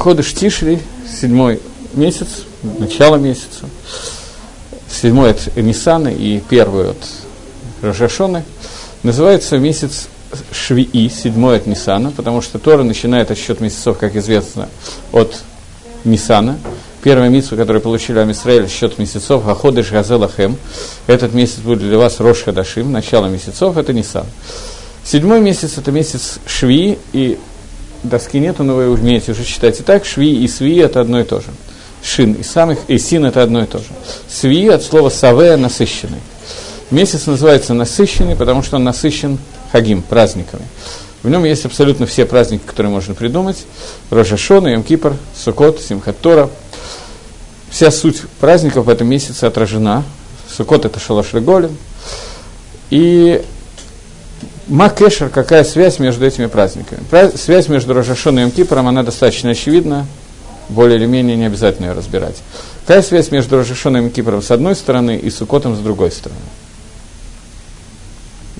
Ходыш 0.00 0.32
Тишри, 0.32 0.78
седьмой 1.20 1.60
месяц, 1.92 2.44
начало 2.78 3.16
месяца, 3.16 3.66
седьмой 4.90 5.32
от 5.32 5.54
Нисана 5.58 6.08
и 6.08 6.40
первый 6.40 6.92
от 6.92 6.96
Рожашоны, 7.82 8.44
называется 9.02 9.58
месяц 9.58 10.08
Швии, 10.52 11.08
седьмой 11.08 11.58
от 11.58 11.66
Нисана, 11.66 12.12
потому 12.12 12.40
что 12.40 12.58
Тора 12.58 12.82
начинает 12.82 13.30
отсчет 13.30 13.60
месяцев, 13.60 13.98
как 13.98 14.16
известно, 14.16 14.70
от 15.12 15.38
Нисана. 16.04 16.58
Первая 17.02 17.28
митсва, 17.28 17.58
которую 17.58 17.82
получили 17.82 18.20
Амисраэль, 18.20 18.70
счет 18.70 18.98
месяцев, 18.98 19.46
Аходыш 19.46 19.90
Газелахем. 19.90 20.56
Этот 21.08 21.34
месяц 21.34 21.58
будет 21.58 21.80
для 21.80 21.98
вас 21.98 22.20
Рош 22.20 22.44
Хадашим, 22.44 22.90
начало 22.90 23.26
месяцев, 23.26 23.76
это 23.76 23.92
Нисан. 23.92 24.24
Седьмой 25.04 25.42
месяц– 25.42 25.72
это 25.76 25.92
месяц 25.92 26.38
Шви, 26.46 26.98
и 27.12 27.38
доски 28.02 28.38
нету, 28.38 28.64
но 28.64 28.74
вы 28.74 28.90
уже 28.90 29.44
читать 29.44 29.80
и 29.80 29.82
так. 29.82 30.04
Шви 30.04 30.42
и 30.42 30.48
Сви– 30.48 30.76
это 30.78 31.00
одно 31.00 31.20
и 31.20 31.24
то 31.24 31.40
же. 31.40 31.48
Шин 32.02 32.32
и 32.32 32.42
самых, 32.42 32.78
и 32.88 32.98
Син– 32.98 33.24
это 33.26 33.42
одно 33.42 33.62
и 33.62 33.66
то 33.66 33.78
же. 33.78 33.86
Сви 34.28 34.68
от 34.68 34.82
слова 34.82 35.10
Саве– 35.10 35.56
насыщенный. 35.58 36.20
Месяц 36.90 37.26
называется 37.26 37.74
насыщенный, 37.74 38.36
потому 38.36 38.62
что 38.62 38.76
он 38.76 38.84
насыщен 38.84 39.38
хагим, 39.70 40.02
праздниками. 40.02 40.64
В 41.22 41.28
нем 41.28 41.44
есть 41.44 41.66
абсолютно 41.66 42.06
все 42.06 42.24
праздники, 42.24 42.62
которые 42.64 42.90
можно 42.90 43.14
придумать. 43.14 43.58
Рожашона, 44.08 44.74
Йом-Кипр, 44.74 45.14
Сукот, 45.36 45.80
Симхат-Тора. 45.80 46.48
Вся 47.70 47.90
суть 47.90 48.22
праздников 48.40 48.86
в 48.86 48.88
этом 48.88 49.06
месяце 49.08 49.44
отражена. 49.44 50.02
Сукот– 50.48 50.84
это 50.86 50.98
Шалаш 50.98 51.34
Реголин. 51.34 51.76
И 52.88 53.44
Макешер, 54.70 55.30
какая 55.30 55.64
связь 55.64 55.98
между 55.98 56.24
этими 56.24 56.46
праздниками? 56.46 57.02
Связь 57.36 57.68
между 57.68 57.92
Рожашоном 57.92 58.44
и 58.44 58.50
Йом-Кипром, 58.50 58.88
она 58.88 59.02
достаточно 59.02 59.50
очевидна, 59.50 60.06
более 60.68 60.96
или 60.96 61.06
менее 61.06 61.36
не 61.36 61.46
обязательно 61.46 61.86
ее 61.86 61.92
разбирать. 61.92 62.36
Какая 62.86 63.02
связь 63.02 63.32
между 63.32 63.56
Рожашоном 63.56 64.06
и 64.06 64.10
Йом-Кипром 64.10 64.42
с 64.42 64.50
одной 64.52 64.76
стороны 64.76 65.16
и 65.16 65.28
Сукотом 65.28 65.74
с 65.74 65.80
другой 65.80 66.12
стороны? 66.12 66.40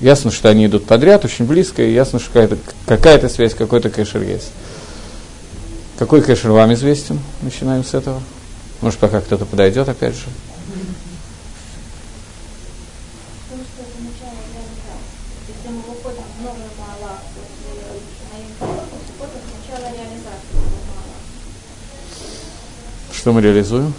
Ясно, 0.00 0.32
что 0.32 0.48
они 0.48 0.66
идут 0.66 0.84
подряд, 0.84 1.24
очень 1.24 1.44
близко, 1.44 1.82
и 1.82 1.92
ясно, 1.92 2.18
что 2.18 2.28
какая-то, 2.32 2.58
какая-то 2.86 3.28
связь, 3.28 3.54
какой-то 3.54 3.88
кэшер 3.88 4.22
есть. 4.22 4.50
Какой 5.96 6.22
кэшер 6.22 6.50
вам 6.50 6.72
известен? 6.74 7.20
Начинаем 7.40 7.84
с 7.84 7.94
этого. 7.94 8.20
Может, 8.80 8.98
пока 8.98 9.20
кто-то 9.20 9.44
подойдет, 9.44 9.88
опять 9.88 10.14
же. 10.14 10.24
Что 23.20 23.34
мы 23.34 23.42
реализуем? 23.42 23.92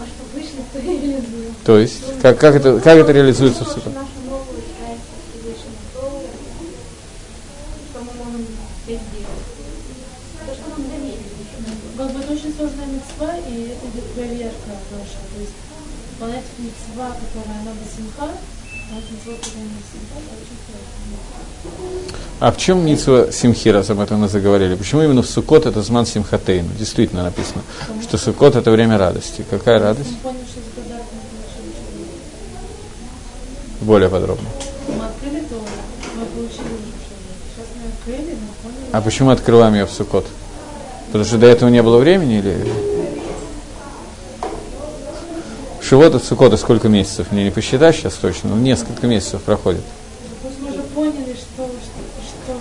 А 0.00 0.04
что 0.04 0.36
вышли, 0.36 0.64
то 0.72 0.80
и 0.80 0.98
реализуем. 0.98 1.54
То 1.64 1.78
есть, 1.78 2.02
как, 2.20 2.40
как, 2.40 2.56
это, 2.56 2.80
как 2.80 2.96
это 2.96 3.12
реализуется 3.12 3.64
в 3.64 3.68
суде? 3.68 3.90
Проверка 14.16 14.74
наша. 14.90 15.20
То 15.32 15.40
есть 15.40 15.52
выполнять 16.10 16.44
мецва, 16.58 17.14
которая 17.14 17.60
она 17.60 17.70
басимха, 17.78 18.36
а 22.40 22.52
в 22.52 22.56
чем 22.56 22.84
Митсва 22.86 23.30
Симхи, 23.30 23.68
раз 23.68 23.90
об 23.90 24.00
этом 24.00 24.20
мы 24.20 24.28
заговорили? 24.28 24.74
Почему 24.74 25.02
именно 25.02 25.22
в 25.22 25.26
Сукот 25.26 25.66
это 25.66 25.82
Зман 25.82 26.06
Симхатейну? 26.06 26.70
Действительно 26.78 27.22
написано, 27.22 27.62
что 28.02 28.16
Сукот 28.16 28.56
это 28.56 28.70
время 28.70 28.98
радости. 28.98 29.44
Какая 29.48 29.78
радость? 29.78 30.10
Более 33.80 34.08
подробно. 34.08 34.48
А 38.92 39.00
почему 39.00 39.30
открываем 39.30 39.74
ее 39.74 39.86
в 39.86 39.92
Сукот? 39.92 40.26
Потому 41.06 41.24
что 41.24 41.38
до 41.38 41.46
этого 41.46 41.68
не 41.68 41.82
было 41.82 41.98
времени 41.98 42.38
или... 42.38 42.99
Шивот 45.90 46.14
от 46.14 46.22
Сукота 46.22 46.56
сколько 46.56 46.88
месяцев? 46.88 47.32
Мне 47.32 47.42
не 47.42 47.50
посчитать 47.50 47.96
сейчас 47.96 48.14
точно, 48.14 48.50
но 48.50 48.56
несколько 48.58 49.08
месяцев 49.08 49.42
проходит. 49.42 49.82
Мы 50.60 50.70
уже 50.70 50.82
поняли, 50.94 51.34
что, 51.34 51.66
что, 51.66 52.22
что, 52.46 52.54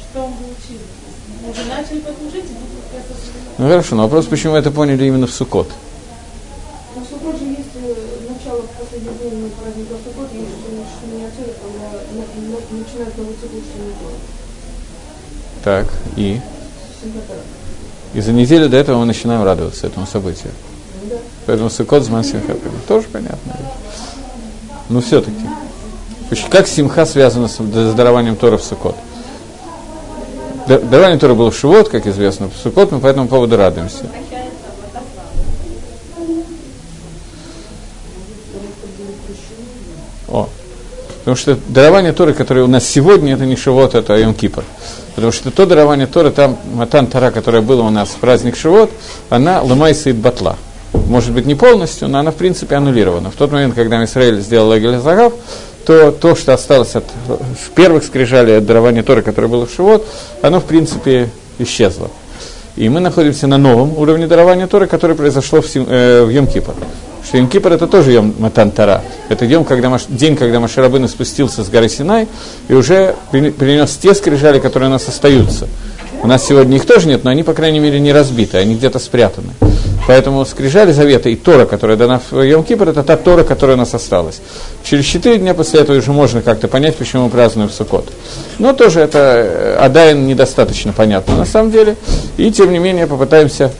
что, 0.00 0.22
он 0.24 0.32
получил. 0.32 0.80
Мы 1.44 1.50
уже 1.50 1.64
начали 1.66 1.98
это 1.98 2.12
Ну 3.58 3.68
хорошо, 3.68 3.96
но 3.96 4.04
вопрос, 4.04 4.24
почему 4.24 4.54
это 4.54 4.70
поняли 4.70 5.04
именно 5.04 5.26
в 5.26 5.30
Сукот? 5.30 5.68
У 6.96 7.00
Сукот 7.00 7.38
же 7.38 7.44
есть 7.44 7.68
э, 7.74 7.94
начало 8.30 8.62
последнего 8.78 9.12
дня 9.12 9.50
праздника 9.60 9.94
Сукот, 10.02 10.28
есть 10.32 10.48
Шминяцира, 11.04 11.54
когда 11.60 11.86
на- 12.14 12.48
на- 12.48 12.78
начинает 12.82 13.18
новый 13.18 13.34
цикл. 13.34 14.08
Так, 15.62 15.86
и? 16.16 16.40
И 18.14 18.20
за 18.22 18.32
неделю 18.32 18.70
до 18.70 18.78
этого 18.78 19.00
мы 19.00 19.04
начинаем 19.04 19.44
радоваться 19.44 19.86
этому 19.86 20.06
событию. 20.06 20.52
Поэтому 21.46 21.70
Сукот 21.70 22.04
Зман 22.04 22.24
Симхатейну. 22.24 22.78
Тоже 22.86 23.06
понятно. 23.12 23.56
Но 24.88 25.00
все-таки. 25.00 25.36
Как 26.50 26.68
Симха 26.68 27.06
связана 27.06 27.48
с 27.48 27.58
дарованием 27.94 28.36
Тора 28.36 28.56
в 28.56 28.62
Сукот? 28.62 28.96
Дарование 30.66 31.18
Тора 31.18 31.34
было 31.34 31.50
в 31.50 31.56
Шивот, 31.56 31.88
как 31.88 32.06
известно, 32.06 32.48
в 32.48 32.62
Сукот 32.62 32.92
мы 32.92 33.00
по 33.00 33.08
этому 33.08 33.26
поводу 33.26 33.56
радуемся. 33.56 34.04
О. 40.28 40.48
Потому 41.20 41.36
что 41.36 41.58
дарование 41.68 42.12
Торы, 42.12 42.34
которое 42.34 42.62
у 42.62 42.68
нас 42.68 42.86
сегодня, 42.86 43.34
это 43.34 43.46
не 43.46 43.56
Шивот, 43.56 43.96
это 43.96 44.16
Йом 44.16 44.32
Кипр. 44.32 44.62
Потому 45.16 45.32
что 45.32 45.50
то 45.50 45.66
дарование 45.66 46.06
Торы, 46.06 46.30
там 46.30 46.56
Матан 46.72 47.08
Тара, 47.08 47.32
которое 47.32 47.62
было 47.62 47.82
у 47.82 47.90
нас 47.90 48.10
в 48.10 48.16
праздник 48.16 48.56
Шивот, 48.56 48.90
она 49.28 49.60
ломайся 49.62 50.10
и 50.10 50.12
батла. 50.12 50.56
Может 50.92 51.32
быть, 51.32 51.46
не 51.46 51.54
полностью, 51.54 52.08
но 52.08 52.18
она, 52.18 52.30
в 52.30 52.36
принципе, 52.36 52.76
аннулирована. 52.76 53.30
В 53.30 53.34
тот 53.36 53.52
момент, 53.52 53.74
когда 53.74 54.02
Израиль 54.04 54.40
сделал 54.40 54.76
Эгель 54.76 54.98
то 55.86 56.12
то, 56.12 56.34
что 56.34 56.52
осталось 56.52 56.94
от 56.94 57.04
первых 57.74 58.04
скрижалей 58.04 58.58
от 58.58 58.66
дарования 58.66 59.02
Торы, 59.02 59.22
которое 59.22 59.48
было 59.48 59.66
в 59.66 59.72
Шивот, 59.74 60.06
оно, 60.42 60.60
в 60.60 60.64
принципе, 60.64 61.30
исчезло. 61.58 62.10
И 62.76 62.88
мы 62.88 63.00
находимся 63.00 63.46
на 63.46 63.58
новом 63.58 63.96
уровне 63.98 64.26
дарования 64.26 64.66
Торы, 64.66 64.86
которое 64.86 65.14
произошло 65.14 65.60
в, 65.60 65.66
Сим- 65.66 65.86
э, 65.88 66.22
в 66.24 66.28
Йом-Кипр. 66.30 66.74
Что 67.26 67.38
Йом-Кипр 67.38 67.74
это 67.74 67.86
тоже 67.86 68.12
Йом 68.12 68.34
Матан 68.38 68.70
Тара. 68.70 69.02
Это 69.28 69.46
день, 69.46 69.64
когда, 69.64 69.88
Маш- 69.88 70.06
день, 70.08 70.36
когда 70.36 70.60
Машарабын 70.60 71.08
спустился 71.08 71.64
с 71.64 71.68
горы 71.68 71.88
Синай 71.88 72.28
и 72.68 72.74
уже 72.74 73.16
при- 73.30 73.50
принес 73.50 73.96
те 73.96 74.14
скрижали, 74.14 74.60
которые 74.60 74.88
у 74.88 74.92
нас 74.92 75.08
остаются. 75.08 75.66
У 76.22 76.26
нас 76.26 76.46
сегодня 76.46 76.76
их 76.76 76.84
тоже 76.84 77.08
нет, 77.08 77.24
но 77.24 77.30
они, 77.30 77.42
по 77.42 77.54
крайней 77.54 77.78
мере, 77.78 77.98
не 77.98 78.12
разбиты, 78.12 78.58
они 78.58 78.74
где-то 78.74 78.98
спрятаны. 78.98 79.54
Поэтому 80.06 80.44
скрижали 80.44 80.92
завета 80.92 81.28
и 81.28 81.36
Тора, 81.36 81.64
которая 81.66 81.96
дана 81.96 82.20
в 82.30 82.42
Йом 82.42 82.64
Кипр, 82.64 82.88
это 82.88 83.02
та 83.02 83.16
Тора, 83.16 83.42
которая 83.42 83.76
у 83.76 83.78
нас 83.78 83.94
осталась. 83.94 84.40
Через 84.84 85.04
четыре 85.04 85.38
дня 85.38 85.54
после 85.54 85.80
этого 85.80 85.96
уже 85.96 86.10
можно 86.12 86.42
как-то 86.42 86.68
понять, 86.68 86.96
почему 86.96 87.24
мы 87.24 87.30
празднуем 87.30 87.70
Суккот. 87.70 88.10
Но 88.58 88.72
тоже 88.72 89.00
это 89.00 89.18
э, 89.18 89.76
Адайн 89.76 90.26
недостаточно 90.26 90.92
понятно 90.92 91.36
на 91.36 91.44
самом 91.44 91.70
деле. 91.70 91.96
И 92.36 92.50
тем 92.50 92.72
не 92.72 92.78
менее 92.78 93.06
попытаемся, 93.06 93.72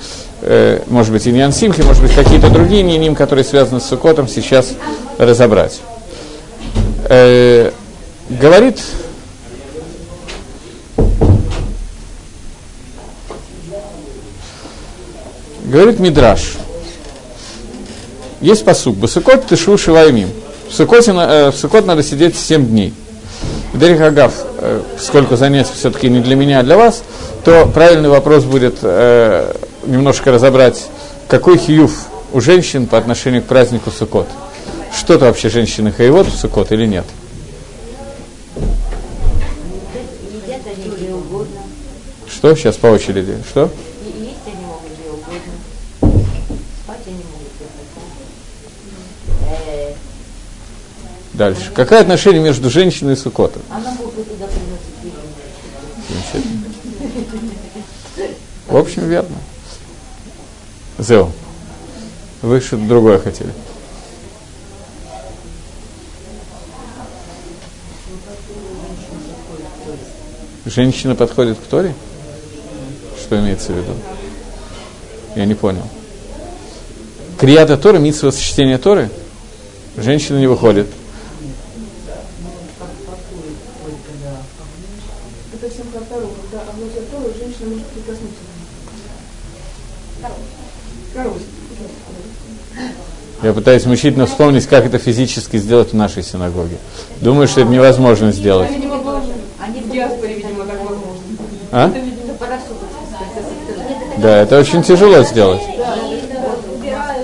э, 0.43 0.81
может 0.87 1.13
быть, 1.13 1.27
и 1.27 1.33
Ньян 1.33 1.53
Симхи, 1.53 1.83
может 1.83 2.03
быть, 2.03 2.15
какие-то 2.15 2.49
другие 2.49 2.83
ним, 2.83 3.17
которые 3.17 3.45
связаны 3.45 3.81
с 3.81 3.85
Суккотом, 3.85 4.29
сейчас 4.29 4.75
разобрать. 5.19 5.81
Э, 7.09 7.71
говорит 8.29 8.79
Говорит 15.71 16.01
Мидраш. 16.01 16.57
Есть 18.41 18.65
посук. 18.65 18.97
Басукот 18.97 19.47
тышу 19.47 19.79
шиваймим. 19.79 20.29
В 20.69 20.75
Сукоте, 20.75 21.13
э, 21.13 21.51
в 21.51 21.57
Сукот 21.57 21.87
надо 21.87 22.03
сидеть 22.03 22.37
7 22.37 22.67
дней. 22.67 22.93
Дерих 23.73 24.01
Агав, 24.01 24.33
э, 24.59 24.83
сколько 24.99 25.37
занятий 25.37 25.71
все-таки 25.73 26.09
не 26.09 26.21
для 26.21 26.35
меня, 26.35 26.59
а 26.59 26.63
для 26.65 26.77
вас, 26.77 27.05
то 27.45 27.67
правильный 27.73 28.09
вопрос 28.09 28.43
будет 28.45 28.79
э, 28.83 29.55
немножко 29.87 30.33
разобрать, 30.33 30.89
какой 31.29 31.57
хиюф 31.57 31.93
у 32.33 32.41
женщин 32.41 32.87
по 32.87 32.99
отношению 32.99 33.43
к 33.43 33.47
празднику 33.47 33.93
Сукот. 33.93 34.27
Что-то 34.97 35.27
вообще 35.27 35.49
женщины 35.51 35.93
хаевод 35.93 36.27
в 36.27 36.37
Сукот 36.37 36.73
или 36.73 36.87
нет? 36.87 37.05
Что? 42.29 42.57
Сейчас 42.57 42.77
по 42.77 42.87
очереди. 42.87 43.37
Что? 43.49 43.71
И 44.03 44.25
есть 44.25 44.39
они 44.47 44.65
могут 44.65 44.91
где 44.99 45.11
угодно. 45.11 45.61
Спать 46.83 47.01
они 47.07 47.23
могут 47.31 47.49
где 47.55 47.67
хотят. 47.77 48.09
Э, 49.51 49.93
Дальше. 51.41 51.71
Какое 51.75 52.03
отношение 52.03 52.43
между 52.43 52.69
женщиной 52.69 53.15
и 53.15 53.17
Сукотом? 53.17 53.63
Она. 53.71 53.97
В 58.69 58.77
общем, 58.77 59.09
верно. 59.09 59.37
Зео. 60.99 61.31
Вы 62.43 62.61
что-то 62.61 62.85
другое 62.85 63.19
хотели. 63.19 63.55
Женщина 70.67 71.15
подходит 71.15 71.57
к 71.57 71.63
Торе? 71.63 71.95
Что 73.19 73.41
имеется 73.41 73.73
в 73.73 73.79
виду? 73.79 73.95
Я 75.37 75.47
не 75.47 75.55
понял. 75.55 75.89
Крията 77.39 77.79
Торы, 77.79 77.99
митсва 77.99 78.31
чтения 78.31 78.77
Торы, 78.77 79.09
женщина 79.97 80.37
не 80.37 80.47
выходит. 80.47 80.87
Это 85.63 85.75
всем 85.75 85.87
второе, 85.89 86.27
когда 86.41 86.71
обносят 86.71 87.11
Тору, 87.11 87.35
женщина 87.39 87.69
может 87.69 87.87
прикоснуться 87.89 88.17
к 88.17 88.21
нему. 88.23 88.31
Короче. 88.31 88.37
Я 93.43 93.55
пытаюсь 93.55 93.87
мучительно 93.87 94.27
вспомнить, 94.27 94.67
как 94.67 94.85
это 94.85 94.99
физически 94.99 95.57
сделать 95.57 95.93
в 95.93 95.97
нашей 95.97 96.23
синагоге. 96.23 96.77
Думаю, 97.21 97.49
что 97.49 97.63
это 97.63 97.71
невозможно 97.71 98.33
сделать. 98.33 98.69
Они 98.71 99.81
В 99.81 99.91
диаспоре, 99.93 100.35
видимо, 100.35 100.67
так 100.67 100.79
возможно. 100.79 101.23
А? 101.73 101.91
Да, 104.19 104.43
это 104.43 104.59
очень 104.59 104.83
тяжело 104.83 105.23
сделать. 105.23 105.63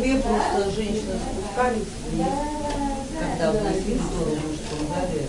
Две 0.01 0.19
просто 0.19 0.71
женщины 0.77 1.15
спускались, 1.33 1.89
и 2.13 2.23
когда 3.19 3.51
вносили 3.51 3.99
Тору, 3.99 4.31
может, 4.31 4.61
помогали, 4.71 5.27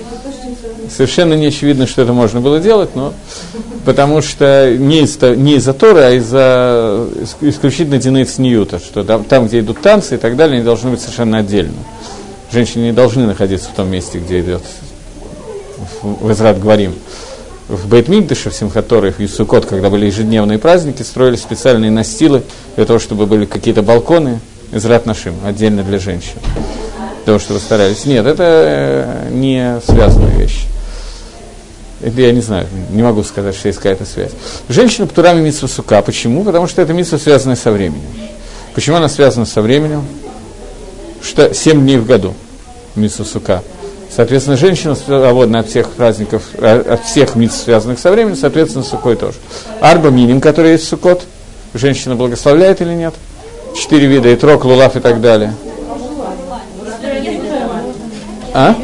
Это 0.00 0.16
тоже 0.22 0.48
не 0.48 0.54
связано. 0.56 0.85
Совершенно 0.96 1.34
не 1.34 1.46
очевидно, 1.46 1.86
что 1.86 2.00
это 2.00 2.14
можно 2.14 2.40
было 2.40 2.58
делать, 2.58 2.96
но 2.96 3.12
потому 3.84 4.22
что 4.22 4.74
не 4.74 5.00
из-за, 5.02 5.36
не 5.36 5.56
из-за 5.56 5.74
Торы, 5.74 6.00
а 6.00 6.10
из-за 6.12 7.06
ис- 7.16 7.36
исключительно 7.42 7.98
Динейц 7.98 8.38
Ньюта, 8.38 8.78
что 8.78 9.04
там, 9.04 9.24
там, 9.24 9.46
где 9.46 9.60
идут 9.60 9.82
танцы 9.82 10.14
и 10.14 10.18
так 10.18 10.36
далее, 10.36 10.56
они 10.56 10.64
должны 10.64 10.90
быть 10.90 11.02
совершенно 11.02 11.38
отдельно. 11.38 11.74
Женщины 12.50 12.84
не 12.84 12.92
должны 12.92 13.26
находиться 13.26 13.68
в 13.68 13.74
том 13.74 13.90
месте, 13.90 14.18
где 14.18 14.40
идет 14.40 14.62
в, 16.02 16.32
Израт 16.32 16.58
говорим. 16.58 16.94
В 17.68 17.86
Бейтмигдыше, 17.88 18.48
в 18.48 18.54
Симхаторе, 18.54 19.12
в 19.12 19.18
Юсукот, 19.18 19.66
когда 19.66 19.90
были 19.90 20.06
ежедневные 20.06 20.58
праздники, 20.58 21.02
строили 21.02 21.36
специальные 21.36 21.90
настилы 21.90 22.42
для 22.76 22.86
того, 22.86 22.98
чтобы 22.98 23.26
были 23.26 23.44
какие-то 23.44 23.82
балконы, 23.82 24.40
Израт 24.72 25.04
Нашим, 25.04 25.34
отдельно 25.44 25.82
для 25.82 25.98
женщин. 25.98 26.38
Того, 27.26 27.38
чтобы 27.38 27.60
старались. 27.60 28.06
Нет, 28.06 28.24
это 28.24 28.44
э, 28.46 29.28
не 29.30 29.78
связанная 29.84 30.34
вещь. 30.38 30.64
Это 32.02 32.20
я 32.20 32.32
не 32.32 32.42
знаю, 32.42 32.66
не 32.90 33.02
могу 33.02 33.22
сказать, 33.22 33.54
что 33.54 33.68
есть 33.68 33.78
какая-то 33.78 34.04
связь. 34.04 34.32
Женщина 34.68 35.06
птурами 35.06 35.40
митсва 35.40 35.66
сука. 35.66 36.02
Почему? 36.02 36.44
Потому 36.44 36.66
что 36.66 36.82
это 36.82 36.92
митсва, 36.92 37.18
связанная 37.18 37.56
со 37.56 37.70
временем. 37.72 38.02
Почему 38.74 38.96
она 38.96 39.08
связана 39.08 39.46
со 39.46 39.62
временем? 39.62 40.04
Что 41.22 41.54
7 41.54 41.80
дней 41.80 41.96
в 41.96 42.06
году 42.06 42.34
митсва 42.94 43.24
сука. 43.24 43.62
Соответственно, 44.14 44.56
женщина 44.56 44.94
свободна 44.94 45.60
от 45.60 45.68
всех 45.68 45.90
праздников, 45.90 46.42
э, 46.54 46.94
от 46.94 47.04
всех 47.04 47.34
митцв, 47.34 47.64
связанных 47.64 47.98
со 47.98 48.10
временем, 48.10 48.36
соответственно, 48.36 48.84
сукой 48.84 49.16
тоже. 49.16 49.36
Арба 49.80 50.10
миним, 50.10 50.40
который 50.40 50.72
есть 50.72 50.86
сукот, 50.88 51.24
женщина 51.74 52.14
благословляет 52.14 52.80
или 52.80 52.94
нет? 52.94 53.14
Четыре 53.74 54.06
вида, 54.06 54.28
и 54.30 54.36
трок, 54.36 54.64
лулав 54.64 54.96
и 54.96 55.00
так 55.00 55.20
далее. 55.20 55.54
А? 58.54 58.74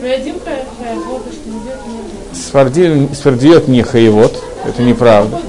Проедим 0.00 0.34
вот 0.34 1.32
что 1.32 1.48
не 1.48 1.56
идет, 1.58 1.78
нет. 1.86 2.04
Сфарди- 2.34 2.43
Сфардиот 2.54 3.66
не 3.66 3.82
хаевод, 3.82 4.40
это 4.64 4.80
неправда. 4.80 5.40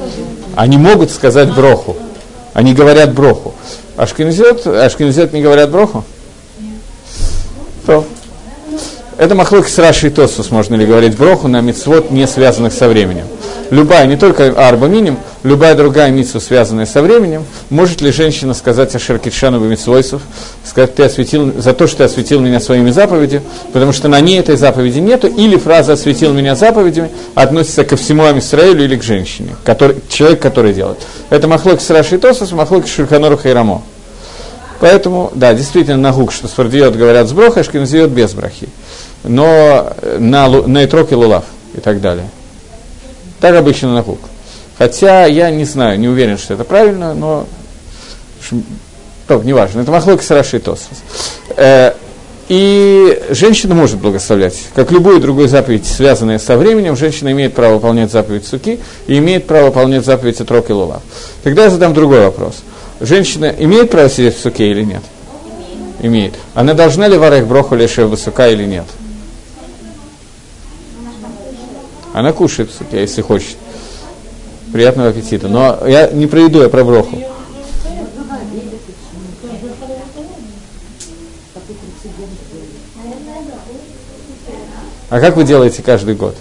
Они 0.55 0.75
могут 0.79 1.11
сказать 1.11 1.53
броху, 1.53 1.95
они 2.53 2.73
говорят 2.73 3.13
броху. 3.13 3.53
Ашкензет, 3.95 4.65
ашкензет 4.65 5.31
не 5.31 5.43
говорят 5.43 5.69
броху? 5.69 6.03
То. 7.85 8.05
Это 9.17 9.33
махлоки 9.33 9.69
с 9.69 9.77
Рашей 9.77 10.09
Тосус, 10.09 10.51
можно 10.51 10.75
ли 10.75 10.85
говорить 10.85 11.15
броху 11.15 11.47
на 11.47 11.61
мицвод, 11.61 12.11
не 12.11 12.27
связанных 12.27 12.73
со 12.73 12.89
временем. 12.89 13.25
Любая, 13.69 14.07
не 14.07 14.17
только 14.17 14.47
арба 14.47 14.87
миним, 14.87 15.17
любая 15.43 15.73
другая 15.73 16.11
митсва, 16.11 16.41
связанная 16.41 16.85
со 16.85 17.01
временем, 17.01 17.45
может 17.69 18.01
ли 18.01 18.11
женщина 18.11 18.53
сказать 18.53 18.93
о 18.93 18.99
Шеркитшану 18.99 19.57
митсвойсов, 19.59 20.21
сказать, 20.65 20.95
ты 20.95 21.03
осветил, 21.03 21.53
за 21.57 21.73
то, 21.73 21.87
что 21.87 21.99
ты 21.99 22.03
осветил 22.03 22.41
меня 22.41 22.59
своими 22.59 22.91
заповедями, 22.91 23.43
потому 23.71 23.93
что 23.93 24.09
на 24.09 24.19
ней 24.19 24.37
этой 24.37 24.57
заповеди 24.57 24.99
нету, 24.99 25.27
или 25.27 25.55
фраза 25.55 25.93
«осветил 25.93 26.33
меня 26.33 26.55
заповедями» 26.55 27.09
относится 27.35 27.85
ко 27.85 27.95
всему 27.95 28.25
Амисраилю 28.25 28.83
или 28.83 28.97
к 28.97 29.03
женщине, 29.03 29.55
который, 29.63 29.95
человек, 30.09 30.41
который 30.41 30.73
делает. 30.73 30.99
Это 31.29 31.47
махлоки 31.47 31.81
с 31.81 31.89
Рашей 31.89 32.17
Тосус, 32.17 32.51
махлоки 32.51 32.89
Шульханору 32.89 33.37
Хайрамо. 33.37 33.81
Поэтому, 34.81 35.31
да, 35.33 35.53
действительно, 35.53 35.97
на 35.97 36.11
гук, 36.11 36.31
что 36.31 36.47
сфардиот 36.47 36.95
говорят 36.95 37.29
с 37.29 37.31
брохой, 37.31 37.61
ашкензиот 37.61 38.09
без 38.09 38.33
брахи. 38.33 38.67
Но 39.27 39.93
на, 40.19 40.47
на 40.47 40.83
итрок 40.83 41.11
и 41.11 41.15
лулав 41.15 41.45
и 41.73 41.79
так 41.79 42.01
далее. 42.01 42.29
Так 43.39 43.55
обычно 43.55 43.93
на 43.93 44.01
гук. 44.01 44.19
Хотя 44.77 45.25
я 45.25 45.49
не 45.51 45.65
знаю, 45.65 45.99
не 45.99 46.07
уверен, 46.07 46.37
что 46.37 46.53
это 46.53 46.63
правильно, 46.63 47.13
но 47.13 47.47
ш- 48.41 48.55
то, 49.27 49.41
неважно. 49.41 49.81
Это 49.81 49.91
махлок 49.91 50.21
с 50.21 50.29
Раши 50.31 50.59
Тосфос. 50.59 50.97
Э, 51.55 51.93
и 52.47 53.23
женщина 53.31 53.73
может 53.73 53.99
благословлять. 53.99 54.55
Как 54.75 54.91
любую 54.91 55.19
другую 55.19 55.47
заповедь, 55.47 55.85
связанную 55.87 56.39
со 56.39 56.57
временем, 56.57 56.95
женщина 56.95 57.31
имеет 57.31 57.55
право 57.55 57.75
выполнять 57.75 58.11
заповедь 58.11 58.45
суки 58.45 58.79
и 59.07 59.17
имеет 59.17 59.47
право 59.47 59.67
выполнять 59.67 60.05
заповедь 60.05 60.41
Итрок 60.41 60.69
и 60.69 60.73
Лулав. 60.73 61.01
Тогда 61.43 61.63
я 61.63 61.69
задам 61.69 61.93
другой 61.93 62.19
вопрос. 62.19 62.55
Женщина 62.99 63.53
имеет 63.57 63.89
право 63.89 64.09
сидеть 64.09 64.37
в 64.37 64.41
суке 64.41 64.69
или 64.69 64.83
нет? 64.83 65.01
Имеет. 66.01 66.35
Она 66.53 66.73
должна 66.73 67.07
ли 67.07 67.17
варех 67.17 67.47
броху 67.47 67.75
лешев 67.75 68.09
высока 68.09 68.47
или 68.47 68.65
нет? 68.65 68.85
Она 72.15 72.31
кушает 72.31 72.71
если 72.93 73.21
хочет. 73.21 73.57
Приятного 74.71 75.09
аппетита. 75.09 75.49
Но 75.49 75.85
я 75.85 76.07
не 76.07 76.27
про 76.27 76.43
еду, 76.43 76.61
я 76.61 76.69
про 76.69 76.85
броху. 76.85 77.17
А 85.09 85.19
как 85.19 85.35
вы 85.35 85.43
делаете 85.43 85.81
каждый 85.81 86.15
год? 86.15 86.37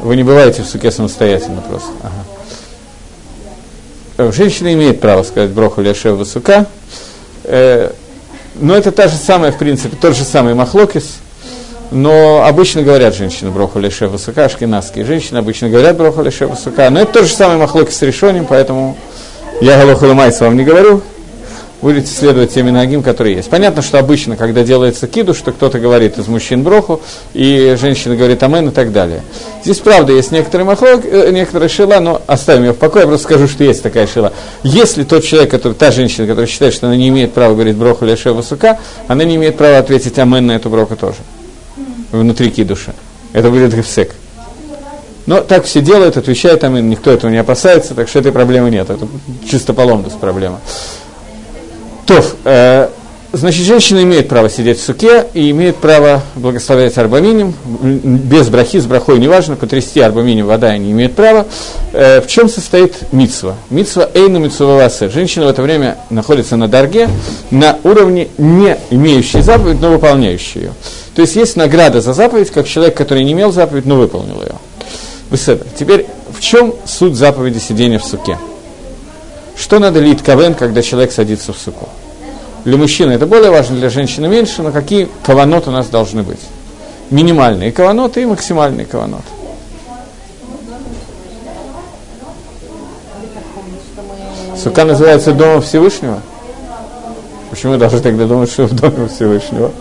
Вы 0.00 0.16
не 0.16 0.22
бываете 0.22 0.62
в 0.62 0.66
суке 0.66 0.90
самостоятельно 0.90 1.62
просто. 1.62 1.88
Ага. 4.18 4.32
Женщина 4.32 4.74
имеет 4.74 5.00
право 5.00 5.22
сказать 5.22 5.48
броху 5.50 5.80
ляшев 5.80 6.18
высока. 6.18 6.66
Э, 7.44 7.90
но 8.56 8.76
это 8.76 8.92
та 8.92 9.08
же 9.08 9.16
самая, 9.16 9.50
в 9.50 9.56
принципе, 9.56 9.96
тот 9.96 10.14
же 10.14 10.24
самый 10.24 10.52
махлокис. 10.52 11.20
Но 11.90 12.44
обычно 12.46 12.82
говорят 12.82 13.16
женщины 13.16 13.50
броху 13.50 13.80
ляшев 13.80 14.12
высока, 14.12 14.44
ашкенадские 14.44 15.04
женщины 15.04 15.38
обычно 15.38 15.68
говорят 15.68 15.96
броху 15.96 16.22
ляшев 16.22 16.50
высока. 16.50 16.88
Но 16.90 17.00
это 17.00 17.14
тот 17.14 17.26
же 17.26 17.34
самый 17.34 17.56
махлокис 17.56 17.96
с 17.96 18.02
решением, 18.02 18.46
поэтому 18.48 18.96
я 19.60 19.76
галоху 19.76 20.06
ломайца 20.06 20.44
вам 20.44 20.56
не 20.56 20.64
говорю. 20.64 21.02
Будете 21.82 22.08
следовать 22.08 22.52
теми 22.52 22.70
ногим, 22.70 23.02
которые 23.02 23.36
есть. 23.36 23.48
Понятно, 23.48 23.80
что 23.80 23.98
обычно, 23.98 24.36
когда 24.36 24.62
делается 24.62 25.06
киду, 25.06 25.32
что 25.32 25.50
кто-то 25.50 25.78
говорит 25.78 26.18
из 26.18 26.28
мужчин 26.28 26.62
броху, 26.62 27.00
и 27.32 27.74
женщина 27.80 28.16
говорит 28.16 28.42
амен 28.42 28.68
и 28.68 28.70
так 28.70 28.92
далее. 28.92 29.22
Здесь, 29.64 29.78
правда, 29.78 30.12
есть 30.12 30.30
некоторые 30.30 30.66
махлок, 30.66 31.06
э, 31.06 31.30
некоторые 31.30 31.70
шила, 31.70 31.98
но 31.98 32.20
оставим 32.26 32.64
ее 32.64 32.72
в 32.74 32.76
покое, 32.76 33.04
я 33.04 33.08
просто 33.08 33.24
скажу, 33.24 33.48
что 33.48 33.64
есть 33.64 33.82
такая 33.82 34.06
шила. 34.06 34.34
Если 34.62 35.04
тот 35.04 35.24
человек, 35.24 35.50
который, 35.50 35.72
та 35.72 35.90
женщина, 35.90 36.26
которая 36.26 36.46
считает, 36.46 36.74
что 36.74 36.86
она 36.86 36.96
не 36.96 37.08
имеет 37.08 37.32
права 37.32 37.54
говорить 37.54 37.76
броху 37.76 38.04
или 38.04 38.14
шева 38.14 38.44
она 39.08 39.24
не 39.24 39.36
имеет 39.36 39.56
права 39.56 39.78
ответить 39.78 40.18
амен 40.18 40.46
на 40.46 40.52
эту 40.52 40.68
броху 40.68 40.96
тоже. 40.96 41.16
Внутри 42.12 42.50
кидуша. 42.50 42.94
Это 43.32 43.50
будет 43.50 43.74
гефсек. 43.74 44.14
Но 45.26 45.40
так 45.42 45.64
все 45.64 45.80
делают, 45.80 46.16
отвечают 46.16 46.64
амен, 46.64 46.88
никто 46.88 47.10
этого 47.10 47.30
не 47.30 47.36
опасается, 47.36 47.94
так 47.94 48.08
что 48.08 48.18
этой 48.18 48.32
проблемы 48.32 48.70
нет. 48.70 48.90
Это 48.90 49.06
чисто 49.48 49.72
поломдус 49.72 50.14
проблема. 50.14 50.60
Тов, 52.06 52.34
э, 52.44 52.88
значит, 53.32 53.64
женщина 53.64 54.02
имеет 54.02 54.28
право 54.28 54.48
сидеть 54.50 54.78
в 54.78 54.82
суке 54.82 55.26
и 55.34 55.50
имеет 55.50 55.76
право 55.76 56.22
благословлять 56.34 56.96
арбаминим, 56.98 57.54
без 57.62 58.48
брахи, 58.48 58.78
с 58.78 58.86
брахой, 58.86 59.18
неважно, 59.18 59.56
потрясти 59.56 60.00
арбаминим, 60.00 60.46
вода 60.46 60.76
не 60.76 60.92
имеет 60.92 61.14
права. 61.14 61.46
Э, 61.92 62.20
в 62.20 62.26
чем 62.26 62.48
состоит 62.48 63.12
митсва? 63.12 63.56
Митсва 63.70 64.08
эйну 64.14 64.38
митсувавасе. 64.38 65.08
Женщина 65.08 65.46
в 65.46 65.48
это 65.48 65.62
время 65.62 65.98
находится 66.10 66.56
на 66.56 66.68
дарге, 66.68 67.08
на 67.50 67.78
уровне 67.84 68.28
не 68.38 68.76
имеющей 68.90 69.42
заповедь, 69.42 69.80
но 69.80 69.90
выполняющей 69.90 70.62
ее. 70.62 70.72
То 71.14 71.22
есть 71.22 71.36
есть 71.36 71.56
награда 71.56 72.00
за 72.00 72.12
заповедь, 72.12 72.50
как 72.50 72.66
человек, 72.66 72.96
который 72.96 73.24
не 73.24 73.32
имел 73.32 73.52
заповедь, 73.52 73.86
но 73.86 73.96
выполнил 73.96 74.40
ее. 74.42 74.54
Беседа. 75.30 75.64
Теперь, 75.78 76.06
в 76.36 76.40
чем 76.40 76.74
суть 76.86 77.14
заповеди 77.14 77.58
сидения 77.58 77.98
в 77.98 78.04
суке? 78.04 78.38
Что 79.56 79.78
надо 79.78 80.00
лить 80.00 80.22
кавен, 80.24 80.54
когда 80.54 80.82
человек 80.82 81.12
садится 81.12 81.52
в 81.52 81.58
суку? 81.58 81.88
Для 82.64 82.76
мужчины 82.76 83.12
это 83.12 83.26
более 83.26 83.50
важно, 83.50 83.76
для 83.76 83.90
женщины 83.90 84.28
меньше, 84.28 84.62
но 84.62 84.70
какие 84.70 85.08
каванот 85.24 85.68
у 85.68 85.70
нас 85.70 85.88
должны 85.88 86.22
быть? 86.22 86.40
минимальные 87.10 87.72
каваноты 87.72 88.22
и 88.22 88.24
максимальные 88.24 88.86
каваноты. 88.86 89.24
Сука 94.56 94.84
называется 94.84 95.32
Домом 95.32 95.62
Всевышнего? 95.62 96.20
Почему 97.50 97.76
даже 97.78 98.00
тогда 98.00 98.26
думать, 98.26 98.50
что 98.50 98.66
в 98.66 98.74
Доме 98.74 99.08
Всевышнего? 99.08 99.72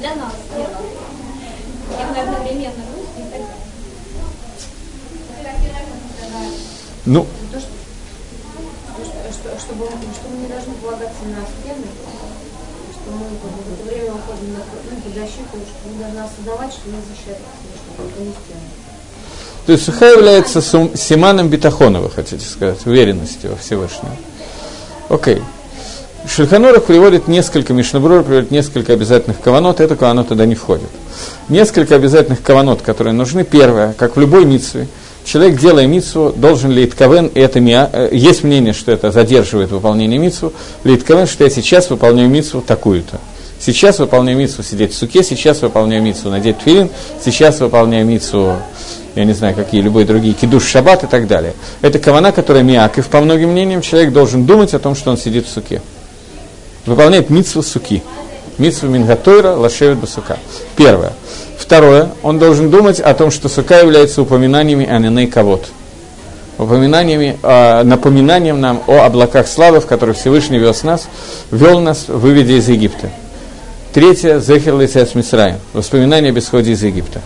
Для 0.00 0.14
нас. 0.16 0.32
Я 1.98 2.06
мы 2.08 2.18
одновременно 2.18 2.82
русские 2.96 3.26
и 3.26 3.30
так 3.30 3.40
далее. 3.40 3.46
Ну, 7.06 7.26
То, 7.52 7.60
что, 7.60 7.68
что, 9.04 9.32
что, 9.32 9.60
чтобы, 9.60 9.86
что 9.86 10.28
мы 10.30 10.36
не 10.42 10.48
должны 10.48 10.74
полагаться 10.74 11.24
на 11.24 11.46
стены, 11.46 11.86
что 12.92 13.10
мы 13.12 13.24
как 13.40 13.50
бы, 13.50 13.62
в 13.62 13.72
это 13.72 13.84
время 13.88 14.12
уходим 14.12 14.18
на, 14.18 14.18
ну, 14.18 14.18
под 14.18 14.30
защиту. 17.08 17.42
То 19.66 19.72
есть 19.72 19.84
суха 19.84 20.06
является 20.10 20.60
сум- 20.60 20.96
симаном 20.96 21.48
бетахона, 21.48 22.00
вы 22.00 22.10
хотите 22.10 22.44
сказать, 22.44 22.84
уверенности 22.86 23.46
во 23.46 23.56
Всевышнем. 23.56 24.10
Окей. 25.08 25.42
Шульханорах 26.26 26.84
приводит 26.84 27.26
несколько, 27.26 27.72
Мишнабрур 27.72 28.22
приводит 28.22 28.50
несколько 28.52 28.92
обязательных 28.92 29.40
каванот, 29.40 29.80
это 29.80 29.96
каванот 29.96 30.28
туда 30.28 30.46
не 30.46 30.54
входит. 30.54 30.88
Несколько 31.48 31.96
обязательных 31.96 32.42
каванот, 32.42 32.82
которые 32.82 33.12
нужны. 33.12 33.44
Первое, 33.44 33.92
как 33.92 34.16
в 34.16 34.20
любой 34.20 34.44
митсве, 34.44 34.86
человек, 35.24 35.58
делая 35.58 35.86
митсву, 35.86 36.32
должен 36.34 36.70
лить 36.70 36.94
кавен, 36.96 37.26
и 37.26 37.40
это 37.40 37.58
миа, 37.60 37.90
э, 37.92 38.10
есть 38.12 38.44
мнение, 38.44 38.72
что 38.72 38.92
это 38.92 39.10
задерживает 39.10 39.72
выполнение 39.72 40.18
митсву, 40.18 40.52
лить 40.84 41.04
кавен, 41.04 41.26
что 41.26 41.42
я 41.44 41.50
сейчас 41.50 41.90
выполняю 41.90 42.28
митсву 42.28 42.60
такую-то. 42.60 43.18
Сейчас 43.64 44.00
выполняю 44.00 44.36
митсву 44.36 44.64
сидеть 44.64 44.92
в 44.92 44.96
суке, 44.96 45.22
сейчас 45.22 45.62
выполняю 45.62 46.02
митсву 46.02 46.30
надеть 46.30 46.56
филин, 46.64 46.90
сейчас 47.24 47.60
выполняю 47.60 48.04
митсву 48.04 48.56
я 49.14 49.24
не 49.24 49.34
знаю, 49.34 49.54
какие 49.54 49.82
любые 49.82 50.04
другие, 50.04 50.34
кидуш, 50.34 50.64
шаббат 50.64 51.04
и 51.04 51.06
так 51.06 51.28
далее. 51.28 51.52
Это 51.80 51.98
кавана, 51.98 52.32
которая 52.32 52.64
миаков, 52.64 53.06
по 53.08 53.20
многим 53.20 53.50
мнениям, 53.50 53.82
человек 53.82 54.12
должен 54.12 54.46
думать 54.46 54.74
о 54.74 54.80
том, 54.80 54.96
что 54.96 55.10
он 55.10 55.16
сидит 55.16 55.46
в 55.46 55.50
суке. 55.50 55.80
Выполняет 56.86 57.30
митсву 57.30 57.62
суки. 57.62 58.02
Митсву 58.58 58.88
мингатойра 58.88 59.54
лашевит 59.54 59.98
басука. 59.98 60.38
Первое. 60.76 61.12
Второе. 61.56 62.10
Он 62.22 62.38
должен 62.38 62.70
думать 62.70 62.98
о 62.98 63.14
том, 63.14 63.30
что 63.30 63.48
сука 63.48 63.80
является 63.80 64.22
упоминаниями 64.22 64.88
аниней 64.88 65.26
кавод. 65.28 65.68
Упоминаниями, 66.58 67.38
э, 67.40 67.82
напоминанием 67.84 68.60
нам 68.60 68.82
о 68.86 69.04
облаках 69.04 69.46
славы, 69.46 69.80
в 69.80 69.86
которых 69.86 70.16
Всевышний 70.16 70.58
вез 70.58 70.82
нас, 70.82 71.06
вел 71.50 71.80
нас, 71.80 72.06
выведя 72.08 72.54
из 72.54 72.68
Египта. 72.68 73.10
Третье. 73.92 74.40
Зехер 74.40 74.78
лицец 74.78 75.14
Мисраем. 75.14 75.56
Воспоминания 75.74 76.30
об 76.30 76.38
исходе 76.38 76.72
из 76.72 76.82
Египта. 76.82 77.20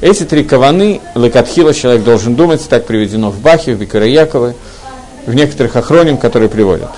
Эти 0.00 0.22
три 0.22 0.42
каваны, 0.42 1.02
Лекатхила 1.14 1.74
человек 1.74 2.02
должен 2.02 2.34
думать, 2.34 2.66
так 2.66 2.86
приведено 2.86 3.30
в 3.30 3.38
Бахе, 3.40 3.74
в 3.74 3.78
Бекаре 3.78 4.10
Якове, 4.10 4.54
в 5.26 5.34
некоторых 5.34 5.76
охроним, 5.76 6.16
которые 6.16 6.48
приводят. 6.48 6.88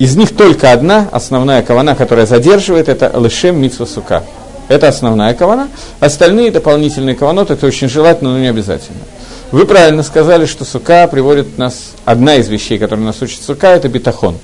Из 0.00 0.16
них 0.16 0.34
только 0.34 0.72
одна, 0.72 1.08
основная 1.12 1.62
кавана, 1.62 1.94
которая 1.94 2.26
задерживает, 2.26 2.88
это 2.88 3.12
Лешем 3.16 3.60
Митсва 3.62 3.86
Сука. 3.86 4.24
Это 4.66 4.88
основная 4.88 5.32
кавана. 5.34 5.68
Остальные 6.00 6.50
дополнительные 6.50 7.14
каваноты, 7.14 7.52
это 7.52 7.66
очень 7.66 7.88
желательно, 7.88 8.32
но 8.32 8.40
не 8.40 8.48
обязательно. 8.48 8.98
Вы 9.52 9.64
правильно 9.64 10.02
сказали, 10.02 10.46
что 10.46 10.64
сука 10.64 11.06
приводит 11.06 11.56
нас, 11.56 11.92
одна 12.04 12.34
из 12.34 12.48
вещей, 12.48 12.78
которая 12.78 13.06
нас 13.06 13.22
учит 13.22 13.40
сука, 13.44 13.68
это 13.68 13.88
бетахон. 13.88 14.38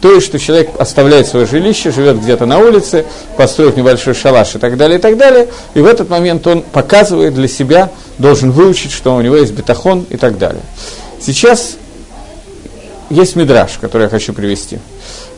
То 0.00 0.12
есть, 0.12 0.26
что 0.26 0.38
человек 0.38 0.70
оставляет 0.78 1.26
свое 1.26 1.46
жилище, 1.46 1.90
живет 1.90 2.20
где-то 2.20 2.46
на 2.46 2.58
улице, 2.58 3.06
построив 3.36 3.76
небольшой 3.76 4.14
шалаш 4.14 4.56
и 4.56 4.58
так 4.58 4.76
далее, 4.76 4.98
и 4.98 5.00
так 5.00 5.16
далее, 5.16 5.48
и 5.74 5.80
в 5.80 5.86
этот 5.86 6.10
момент 6.10 6.46
он 6.46 6.62
показывает 6.62 7.34
для 7.34 7.48
себя, 7.48 7.90
должен 8.18 8.50
выучить, 8.50 8.92
что 8.92 9.14
у 9.14 9.20
него 9.20 9.36
есть 9.36 9.52
бетахон 9.52 10.06
и 10.10 10.16
так 10.16 10.38
далее. 10.38 10.62
Сейчас 11.20 11.76
есть 13.08 13.36
мидраж, 13.36 13.78
который 13.80 14.04
я 14.04 14.08
хочу 14.08 14.32
привести. 14.32 14.78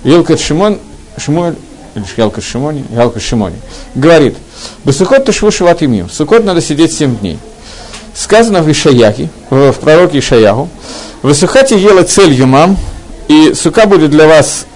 Елкат 0.02 0.40
Шимон, 0.40 0.78
Шимуэль, 1.16 1.54
или 1.94 2.04
Ялка 2.16 2.40
Шимони, 2.40 2.84
Ялка 2.90 3.20
Шимони, 3.20 3.56
говорит, 3.94 4.36
Басукот 4.84 5.24
ташву 5.24 5.50
шиват 5.50 5.82
имью, 5.82 6.08
Сукот 6.08 6.44
надо 6.44 6.60
сидеть 6.60 6.92
7 6.92 7.18
дней. 7.18 7.38
Сказано 8.14 8.62
в 8.62 8.70
Ишаяхе, 8.70 9.28
в, 9.50 9.72
в 9.72 9.78
пророке 9.78 10.18
Ишаяху, 10.18 10.68
Высухати 11.22 11.74
ела 11.74 12.02
цель 12.02 12.32
юмам, 12.32 12.76
и 13.28 13.54
сука 13.54 13.86
будет 13.86 14.10
для 14.10 14.26
вас 14.26 14.66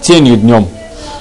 тенью 0.00 0.36
днем. 0.36 0.68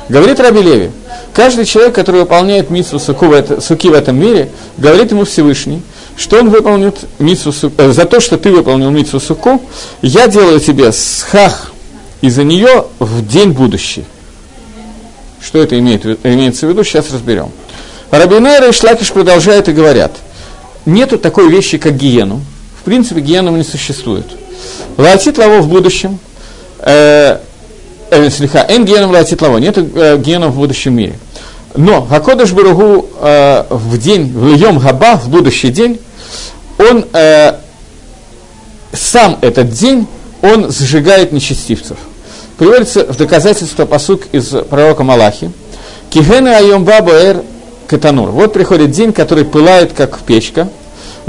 Говорит 0.07 0.39
Раби 0.39 0.61
Леви, 0.61 0.91
каждый 1.33 1.65
человек, 1.65 1.93
который 1.93 2.21
выполняет 2.21 2.69
митсву 2.69 2.99
суку 2.99 3.27
в 3.27 3.33
это, 3.33 3.59
суки 3.61 3.89
в 3.89 3.93
этом 3.93 4.17
мире, 4.17 4.49
говорит 4.77 5.11
ему 5.11 5.25
Всевышний, 5.25 5.81
что 6.15 6.39
он 6.39 6.49
выполнит 6.49 6.95
митсву 7.19 7.51
суку, 7.51 7.75
э, 7.77 7.91
за 7.91 8.05
то, 8.05 8.19
что 8.19 8.37
ты 8.37 8.51
выполнил 8.51 8.89
митсву 8.89 9.19
суку, 9.19 9.61
я 10.01 10.27
делаю 10.27 10.59
тебе 10.59 10.91
схах 10.91 11.71
из-за 12.21 12.43
нее 12.43 12.85
в 12.99 13.25
день 13.27 13.51
будущий. 13.51 14.05
Что 15.41 15.59
это 15.59 15.77
имеет, 15.79 16.05
имеется 16.25 16.65
в 16.65 16.69
виду, 16.69 16.83
сейчас 16.83 17.11
разберем. 17.11 17.51
Рабинейра 18.11 18.67
и 18.67 18.71
Шлакиш 18.71 19.11
продолжают 19.11 19.69
и 19.69 19.71
говорят, 19.71 20.11
нету 20.85 21.17
такой 21.17 21.49
вещи, 21.49 21.77
как 21.77 21.95
гиену. 21.95 22.41
В 22.81 22.83
принципе, 22.83 23.21
гиену 23.21 23.55
не 23.55 23.63
существует. 23.63 24.25
Латит 24.97 25.37
лаво 25.37 25.61
в 25.61 25.67
будущем, 25.67 26.19
э, 26.79 27.37
э, 28.09 28.29
слегка, 28.29 28.65
эн 28.67 28.85
геном 28.85 29.11
латит 29.11 29.41
лаво, 29.41 29.57
нет 29.57 29.77
э, 29.77 30.17
геном 30.17 30.51
в 30.51 30.57
будущем 30.57 30.93
мире. 30.93 31.13
Но 31.75 32.05
Хакодыш 32.05 32.51
Баругу 32.51 33.07
э, 33.21 33.63
в 33.69 33.97
день, 33.97 34.31
в 34.33 34.47
Льем 34.47 34.79
Габа, 34.79 35.15
в 35.17 35.29
будущий 35.29 35.69
день, 35.69 35.99
он 36.77 37.05
э, 37.13 37.53
сам 38.91 39.37
этот 39.41 39.69
день, 39.69 40.07
он 40.41 40.71
сжигает 40.71 41.31
нечестивцев. 41.31 41.97
Приводится 42.57 43.05
в 43.05 43.17
доказательство 43.17 43.85
посук 43.85 44.23
из 44.31 44.47
пророка 44.69 45.03
Малахи. 45.03 45.51
Кигены 46.09 46.49
айом 46.49 46.83
бабу 46.83 47.11
эр 47.11 47.43
катанур. 47.87 48.29
Вот 48.29 48.53
приходит 48.53 48.91
день, 48.91 49.13
который 49.13 49.45
пылает, 49.45 49.93
как 49.93 50.19
печка. 50.19 50.69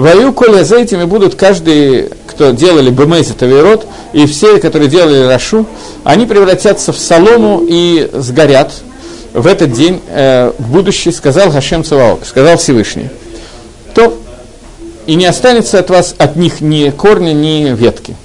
Ваю 0.01 0.33
коля 0.33 0.65
за 0.65 0.77
этими 0.77 1.05
будут 1.05 1.35
каждый, 1.35 2.09
кто 2.27 2.53
делали 2.53 2.89
бемези 2.89 3.35
тавирот, 3.35 3.87
и 4.15 4.25
все, 4.25 4.57
которые 4.57 4.89
делали 4.89 5.27
рашу, 5.27 5.67
они 6.05 6.25
превратятся 6.25 6.95
в 6.95 6.99
солому 6.99 7.63
и 7.69 8.09
сгорят 8.15 8.73
в 9.35 9.47
этот 9.47 9.73
день, 9.73 10.01
э, 10.09 10.53
в 10.59 10.73
будущее, 10.73 11.13
сказал 11.13 11.51
Хашем 11.51 11.85
Цаваок, 11.85 12.25
сказал 12.25 12.57
Всевышний. 12.57 13.11
То 13.93 14.19
и 15.05 15.17
не 15.17 15.27
останется 15.27 15.79
от 15.79 15.91
вас 15.91 16.15
от 16.17 16.35
них 16.35 16.63
ни 16.63 16.89
корня, 16.89 17.35
ни 17.35 17.69
ветки. 17.75 18.17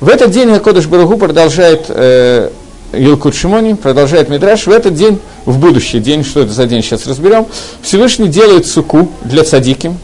В 0.00 0.08
этот 0.08 0.30
день 0.30 0.50
Акодыш 0.50 0.86
Барагу 0.86 1.18
продолжает 1.18 1.84
э, 1.88 2.48
Илкут 2.94 3.34
Шимони, 3.34 3.74
продолжает 3.74 4.30
Мидраш, 4.30 4.66
в 4.66 4.70
этот 4.70 4.94
день, 4.94 5.18
в 5.44 5.58
будущий 5.58 6.00
день, 6.00 6.24
что 6.24 6.40
это 6.40 6.52
за 6.52 6.64
день, 6.64 6.82
сейчас 6.82 7.06
разберем, 7.06 7.44
Всевышний 7.82 8.28
делает 8.28 8.66
суку 8.66 9.10
для 9.24 9.44
цадиким 9.44 9.98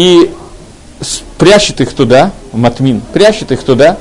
и 0.00 0.30
прячет 1.36 1.82
их 1.82 1.92
туда, 1.92 2.30
матмин, 2.52 3.02
прячет 3.12 3.52
их 3.52 3.62
туда, 3.62 3.98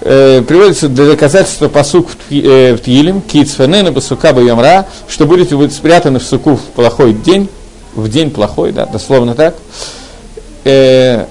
э, 0.00 0.40
приводится 0.40 0.88
для 0.88 1.04
доказательства 1.04 1.68
посук 1.68 2.08
в, 2.08 2.32
э, 2.32 2.74
в 2.74 2.78
Тилим, 2.78 3.20
кицфенена 3.20 3.92
басука 3.92 4.32
байомра, 4.32 4.86
что 5.06 5.26
будете 5.26 5.54
быть 5.54 5.74
спрятаны 5.74 6.18
в 6.18 6.22
суку 6.22 6.56
в 6.56 6.62
плохой 6.74 7.12
день, 7.12 7.50
в 7.94 8.08
день 8.08 8.30
плохой, 8.30 8.72
да, 8.72 8.86
дословно 8.86 9.34
так. 9.34 9.54
Э, 10.64 11.26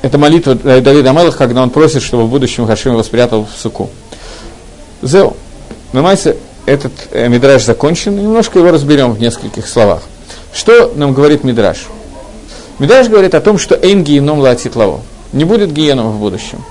это 0.00 0.16
молитва 0.16 0.54
Давида 0.54 1.10
Амелах, 1.10 1.36
когда 1.36 1.62
он 1.62 1.68
просит, 1.68 2.02
чтобы 2.02 2.24
в 2.24 2.30
будущем 2.30 2.66
Хашим 2.66 2.92
его 2.92 3.02
спрятал 3.02 3.46
в 3.46 3.60
суку. 3.60 3.90
Зео. 5.02 5.34
Понимаете, 5.92 6.36
этот 6.64 6.92
э, 7.10 7.28
мидраж 7.28 7.62
закончен, 7.64 8.16
немножко 8.16 8.58
его 8.58 8.70
разберем 8.70 9.12
в 9.12 9.20
нескольких 9.20 9.68
словах. 9.68 10.00
Что 10.54 10.90
нам 10.94 11.12
говорит 11.12 11.44
мидраж? 11.44 11.86
Мидраж 12.78 13.08
говорит 13.08 13.34
о 13.34 13.40
том, 13.40 13.58
что 13.58 13.74
эйн 13.74 14.02
гиеном 14.04 14.40
латит 14.40 14.76
лаво. 14.76 15.00
Не 15.32 15.44
будет 15.44 15.72
гиеном 15.72 16.12
в 16.12 16.20
будущем. 16.20 16.64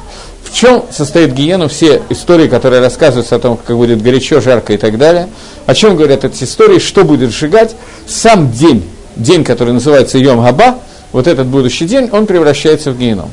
В 0.43 0.53
чем 0.53 0.83
состоит 0.91 1.33
гиену 1.33 1.69
все 1.69 2.01
истории, 2.09 2.47
которые 2.47 2.81
рассказываются 2.81 3.35
о 3.35 3.39
том, 3.39 3.57
как 3.57 3.77
будет 3.77 4.01
горячо, 4.01 4.41
жарко 4.41 4.73
и 4.73 4.77
так 4.77 4.97
далее? 4.97 5.29
О 5.65 5.73
чем 5.73 5.95
говорят 5.95 6.25
эти 6.25 6.43
истории, 6.43 6.79
что 6.79 7.03
будет 7.03 7.31
сжигать? 7.31 7.75
Сам 8.07 8.51
день, 8.51 8.83
день, 9.15 9.43
который 9.43 9.73
называется 9.73 10.17
Йом 10.17 10.43
Габа, 10.43 10.79
вот 11.11 11.27
этот 11.27 11.47
будущий 11.47 11.85
день, 11.85 12.09
он 12.11 12.25
превращается 12.25 12.91
в 12.91 12.97
геном. 12.97 13.29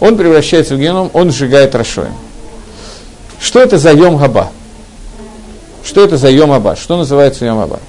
Он 0.00 0.16
превращается 0.16 0.74
в 0.74 0.80
геном, 0.80 1.10
он 1.12 1.30
сжигает 1.30 1.74
Рашоем. 1.74 2.14
Что 3.38 3.60
это 3.60 3.78
за 3.78 3.92
Йом 3.92 4.16
Габа? 4.16 4.50
Что 5.84 6.04
это 6.04 6.16
за 6.16 6.30
Йом 6.30 6.52
Аба? 6.52 6.76
Что 6.76 6.96
называется 6.96 7.44
Йом 7.44 7.58
Аба? 7.58 7.80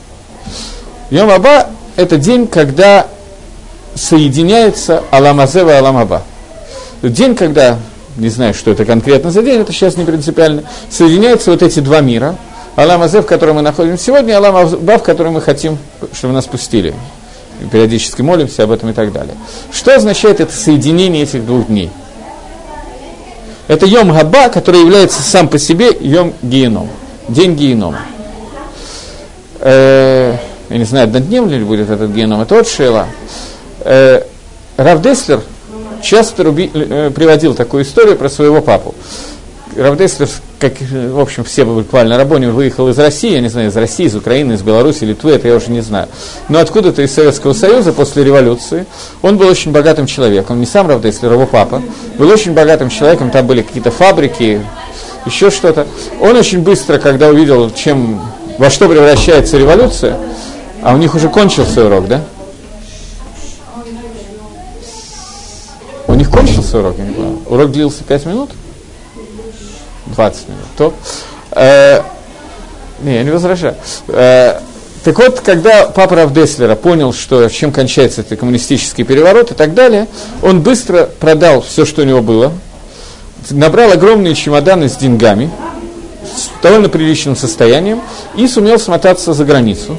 Йом 1.11 1.29
Аба– 1.29 1.67
это 1.95 2.17
день, 2.17 2.47
когда 2.47 3.07
соединяется 3.95 5.03
Аламазева 5.11 5.69
и 5.69 5.73
Аламаба. 5.73 6.23
День, 7.01 7.35
когда, 7.35 7.77
не 8.17 8.29
знаю, 8.29 8.53
что 8.53 8.71
это 8.71 8.85
конкретно 8.85 9.31
за 9.31 9.41
день, 9.41 9.61
это 9.61 9.73
сейчас 9.73 9.97
не 9.97 10.05
принципиально, 10.05 10.63
соединяются 10.89 11.51
вот 11.51 11.61
эти 11.61 11.79
два 11.79 12.01
мира. 12.01 12.35
Алам 12.75 13.03
Азе, 13.03 13.21
в 13.21 13.25
котором 13.25 13.57
мы 13.57 13.61
находимся 13.61 14.05
сегодня, 14.05 14.29
и 14.29 14.35
Алам 14.35 14.55
Аба, 14.55 14.97
в 14.97 15.03
который 15.03 15.31
мы 15.31 15.41
хотим, 15.41 15.77
чтобы 16.13 16.33
нас 16.33 16.45
пустили. 16.45 16.95
И 17.61 17.65
периодически 17.65 18.21
молимся 18.21 18.63
об 18.63 18.71
этом 18.71 18.89
и 18.89 18.93
так 18.93 19.11
далее. 19.11 19.35
Что 19.71 19.95
означает 19.95 20.39
это 20.39 20.53
соединение 20.53 21.23
этих 21.23 21.45
двух 21.45 21.67
дней? 21.67 21.91
Это 23.67 23.85
Йом 23.85 24.11
Габа, 24.11 24.49
который 24.49 24.81
является 24.81 25.21
сам 25.21 25.47
по 25.47 25.59
себе 25.59 25.89
Йом 25.99 26.33
Геном, 26.41 26.89
день 27.27 27.55
Генома. 27.55 27.99
Э, 29.59 30.35
я 30.69 30.77
не 30.77 30.83
знаю, 30.83 31.05
однодневный 31.05 31.59
ли 31.59 31.63
будет 31.63 31.89
этот 31.89 32.11
геном, 32.11 32.41
это 32.41 32.55
вот 32.55 32.67
Шейла. 32.67 33.07
Э, 33.83 34.23
Рав 34.77 35.01
Деслер 35.01 35.41
часто 36.01 36.43
руби, 36.43 36.69
э, 36.73 37.11
приводил 37.13 37.55
такую 37.55 37.83
историю 37.83 38.17
про 38.17 38.29
своего 38.29 38.61
папу. 38.61 38.93
Равдеслер, 39.75 40.29
как, 40.59 40.73
в 40.79 41.19
общем, 41.19 41.43
все 41.43 41.65
буквально 41.65 42.17
рабони, 42.17 42.45
выехал 42.45 42.89
из 42.89 42.99
России, 42.99 43.31
я 43.31 43.41
не 43.41 43.47
знаю, 43.47 43.69
из 43.69 43.75
России, 43.75 44.05
из 44.05 44.15
Украины, 44.15 44.53
из 44.53 44.61
Беларуси, 44.61 45.03
Литвы, 45.03 45.31
это 45.31 45.47
я 45.47 45.55
уже 45.55 45.71
не 45.71 45.81
знаю. 45.81 46.09
Но 46.47 46.59
откуда-то 46.59 47.01
из 47.01 47.11
Советского 47.11 47.53
Союза 47.53 47.91
после 47.91 48.23
революции. 48.23 48.85
Он 49.23 49.37
был 49.37 49.47
очень 49.47 49.71
богатым 49.71 50.05
человеком, 50.05 50.59
не 50.59 50.67
сам 50.67 50.87
Равдеслер, 50.87 51.33
его 51.33 51.47
папа. 51.47 51.81
Был 52.19 52.29
очень 52.29 52.53
богатым 52.53 52.89
человеком, 52.89 53.31
там 53.31 53.47
были 53.47 53.63
какие-то 53.63 53.89
фабрики, 53.89 54.61
еще 55.25 55.49
что-то. 55.49 55.87
Он 56.21 56.35
очень 56.35 56.59
быстро, 56.59 56.99
когда 56.99 57.29
увидел, 57.29 57.71
чем, 57.71 58.21
во 58.59 58.69
что 58.69 58.87
превращается 58.87 59.57
революция, 59.57 60.17
а 60.83 60.93
у 60.93 60.97
них 60.97 61.15
уже 61.15 61.29
кончился 61.29 61.85
урок, 61.85 62.07
да? 62.07 62.21
Них 66.23 66.31
кончился 66.31 66.79
урок, 66.79 66.95
я 66.97 67.05
не 67.05 67.13
понял. 67.13 67.41
Урок 67.47 67.71
длился 67.71 68.03
5 68.03 68.25
минут? 68.25 68.49
20 70.07 70.49
минут. 70.49 70.63
То, 70.77 70.93
э, 71.51 72.01
не, 73.01 73.15
я 73.15 73.23
не 73.23 73.31
возражаю. 73.31 73.75
Э, 74.07 74.59
так 75.03 75.17
вот, 75.17 75.41
когда 75.41 75.87
папа 75.87 76.15
Равдеслера 76.15 76.75
понял, 76.75 77.13
что 77.13 77.49
чем 77.49 77.71
кончается 77.73 78.21
этот 78.21 78.39
коммунистический 78.39 79.03
переворот 79.03 79.51
и 79.51 79.53
так 79.53 79.73
далее, 79.73 80.07
он 80.41 80.61
быстро 80.61 81.09
продал 81.19 81.61
все, 81.61 81.85
что 81.85 82.03
у 82.03 82.05
него 82.05 82.21
было, 82.21 82.53
набрал 83.49 83.91
огромные 83.91 84.33
чемоданы 84.33 84.87
с 84.87 84.95
деньгами, 84.95 85.51
с 86.23 86.63
довольно 86.63 86.87
приличным 86.87 87.35
состоянием, 87.35 88.01
и 88.37 88.47
сумел 88.47 88.79
смотаться 88.79 89.33
за 89.33 89.43
границу. 89.43 89.97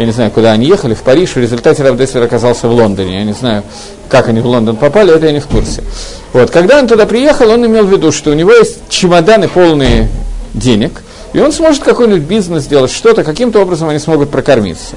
Я 0.00 0.06
не 0.06 0.12
знаю, 0.12 0.30
куда 0.30 0.52
они 0.52 0.66
ехали, 0.66 0.94
в 0.94 1.02
Париж. 1.02 1.32
В 1.32 1.36
результате 1.36 1.82
Равдеслер 1.82 2.22
оказался 2.22 2.68
в 2.68 2.72
Лондоне. 2.72 3.18
Я 3.18 3.24
не 3.24 3.34
знаю, 3.34 3.64
как 4.08 4.28
они 4.30 4.40
в 4.40 4.46
Лондон 4.46 4.76
попали, 4.76 5.14
это 5.14 5.26
я 5.26 5.32
не 5.32 5.40
в 5.40 5.46
курсе. 5.46 5.84
Вот. 6.32 6.48
Когда 6.50 6.78
он 6.78 6.88
туда 6.88 7.04
приехал, 7.04 7.50
он 7.50 7.66
имел 7.66 7.84
в 7.84 7.92
виду, 7.92 8.10
что 8.10 8.30
у 8.30 8.32
него 8.32 8.50
есть 8.50 8.78
чемоданы 8.88 9.46
полные 9.46 10.08
денег, 10.54 11.02
и 11.34 11.40
он 11.40 11.52
сможет 11.52 11.82
какой-нибудь 11.82 12.22
бизнес 12.22 12.62
сделать, 12.62 12.90
что-то, 12.90 13.24
каким-то 13.24 13.60
образом 13.60 13.90
они 13.90 13.98
смогут 13.98 14.30
прокормиться. 14.30 14.96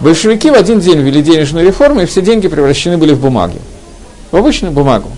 Большевики 0.00 0.50
в 0.50 0.54
один 0.54 0.80
день 0.80 0.98
ввели 0.98 1.22
денежную 1.22 1.66
реформу, 1.66 2.02
и 2.02 2.04
все 2.04 2.20
деньги 2.20 2.46
превращены 2.46 2.98
были 2.98 3.14
в 3.14 3.20
бумаги. 3.20 3.56
В 4.32 4.36
обычную 4.36 4.74
бумагу. 4.74 5.08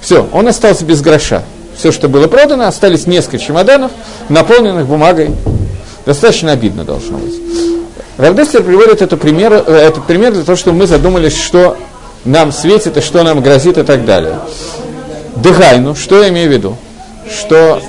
Все, 0.00 0.28
он 0.32 0.48
остался 0.48 0.84
без 0.84 1.02
гроша. 1.02 1.44
Все, 1.76 1.92
что 1.92 2.08
было 2.08 2.26
продано, 2.26 2.66
остались 2.66 3.06
несколько 3.06 3.38
чемоданов, 3.38 3.92
наполненных 4.28 4.86
бумагой. 4.86 5.30
Достаточно 6.04 6.50
обидно 6.50 6.82
должно 6.82 7.18
быть. 7.18 7.75
Равдестер 8.18 8.62
приводит 8.62 9.02
это 9.02 9.16
пример, 9.16 9.52
э, 9.52 9.74
этот 9.74 10.06
пример 10.06 10.32
для 10.32 10.42
того, 10.42 10.56
чтобы 10.56 10.78
мы 10.78 10.86
задумались, 10.86 11.36
что 11.36 11.76
нам 12.24 12.50
светит 12.50 12.96
и 12.96 13.00
что 13.00 13.22
нам 13.22 13.42
грозит 13.42 13.76
и 13.76 13.82
так 13.82 14.06
далее. 14.06 14.38
Дыхайну, 15.36 15.94
что 15.94 16.22
я 16.22 16.30
имею 16.30 16.48
в 16.48 16.52
виду? 16.52 16.76
Что, 17.30 17.82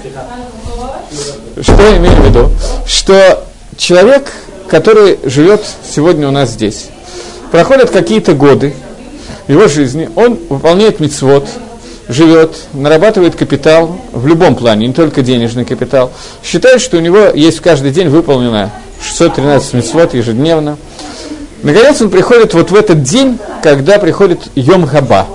что 1.62 1.81
я 1.81 1.98
имею 1.98 2.15
в 2.15 2.25
виду? 2.25 2.50
Что 2.86 3.46
человек, 3.77 4.31
который 4.67 5.17
живет 5.23 5.63
сегодня 5.89 6.28
у 6.28 6.32
нас 6.32 6.49
здесь, 6.49 6.88
проходят 7.52 7.89
какие-то 7.89 8.34
годы 8.34 8.75
его 9.47 9.69
жизни, 9.69 10.10
он 10.15 10.38
выполняет 10.49 10.99
мицвод, 10.99 11.47
живет, 12.10 12.54
нарабатывает 12.73 13.36
капитал 13.36 13.97
в 14.12 14.28
любом 14.28 14.56
плане, 14.56 14.88
не 14.88 14.93
только 14.93 15.21
денежный 15.21 15.63
капитал, 15.63 16.12
считает, 16.43 16.82
что 16.82 16.97
у 16.97 16.99
него 16.99 17.30
есть 17.34 17.62
каждый 17.62 17.91
день 17.91 18.10
выполнено 18.10 18.71
613 19.01 19.73
мицвод 19.73 20.13
ежедневно. 20.13 20.77
Наконец 21.63 22.01
он 22.01 22.10
приходит 22.10 22.53
вот 22.53 22.71
в 22.71 22.75
этот 22.75 23.03
день, 23.03 23.38
когда 23.63 23.99
приходит 23.99 24.41
Йом 24.55 24.86
Хаба. 24.86 25.27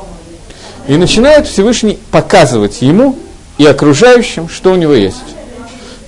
И 0.89 0.97
начинает 0.97 1.47
Всевышний 1.47 1.99
показывать 2.11 2.83
ему 2.83 3.17
и 3.59 3.67
окружающим, 3.67 4.49
что 4.49 4.73
у 4.73 4.77
него 4.77 4.95
есть. 4.95 5.23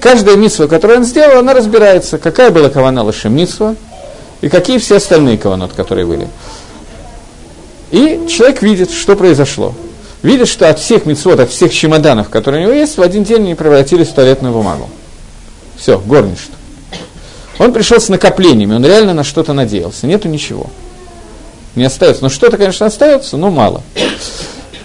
Каждая 0.00 0.36
митсва, 0.36 0.66
которую 0.66 1.00
он 1.00 1.04
сделал, 1.04 1.38
она 1.38 1.54
разбирается, 1.54 2.18
какая 2.18 2.50
была 2.50 2.68
кавана 2.68 3.02
Лашем 3.02 3.34
митсва, 3.34 3.74
и 4.40 4.48
какие 4.48 4.78
все 4.78 4.96
остальные 4.96 5.38
каванот, 5.38 5.72
которые 5.72 6.06
были. 6.06 6.28
И 7.90 8.26
человек 8.28 8.60
видит, 8.62 8.90
что 8.90 9.16
произошло. 9.16 9.74
Видит, 10.22 10.48
что 10.48 10.68
от 10.68 10.78
всех 10.78 11.06
митцвот, 11.06 11.38
от 11.38 11.50
всех 11.50 11.72
чемоданов, 11.72 12.28
которые 12.28 12.64
у 12.64 12.68
него 12.68 12.78
есть, 12.78 12.98
в 12.98 13.02
один 13.02 13.24
день 13.24 13.42
они 13.42 13.54
превратились 13.54 14.08
в 14.08 14.14
туалетную 14.14 14.52
бумагу. 14.52 14.88
Все, 15.76 15.98
горничто. 15.98 16.52
Он 17.58 17.72
пришел 17.72 18.00
с 18.00 18.08
накоплениями, 18.08 18.74
он 18.74 18.84
реально 18.84 19.14
на 19.14 19.24
что-то 19.24 19.52
надеялся. 19.52 20.06
Нету 20.06 20.28
ничего. 20.28 20.70
Не 21.74 21.84
остается. 21.84 22.22
Но 22.22 22.28
что-то, 22.28 22.56
конечно, 22.56 22.86
остается, 22.86 23.36
но 23.36 23.50
мало. 23.50 23.82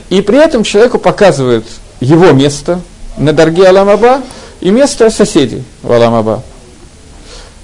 И 0.10 0.22
при 0.22 0.44
этом 0.44 0.64
человеку 0.64 1.00
показывают 1.00 1.66
его 2.00 2.32
место 2.32 2.82
на 3.18 3.34
дорге 3.34 3.68
Аламаба 3.68 4.22
и 4.62 4.72
место 4.72 5.10
соседей 5.10 5.64
в 5.84 5.92
Аламаба. 5.92 6.44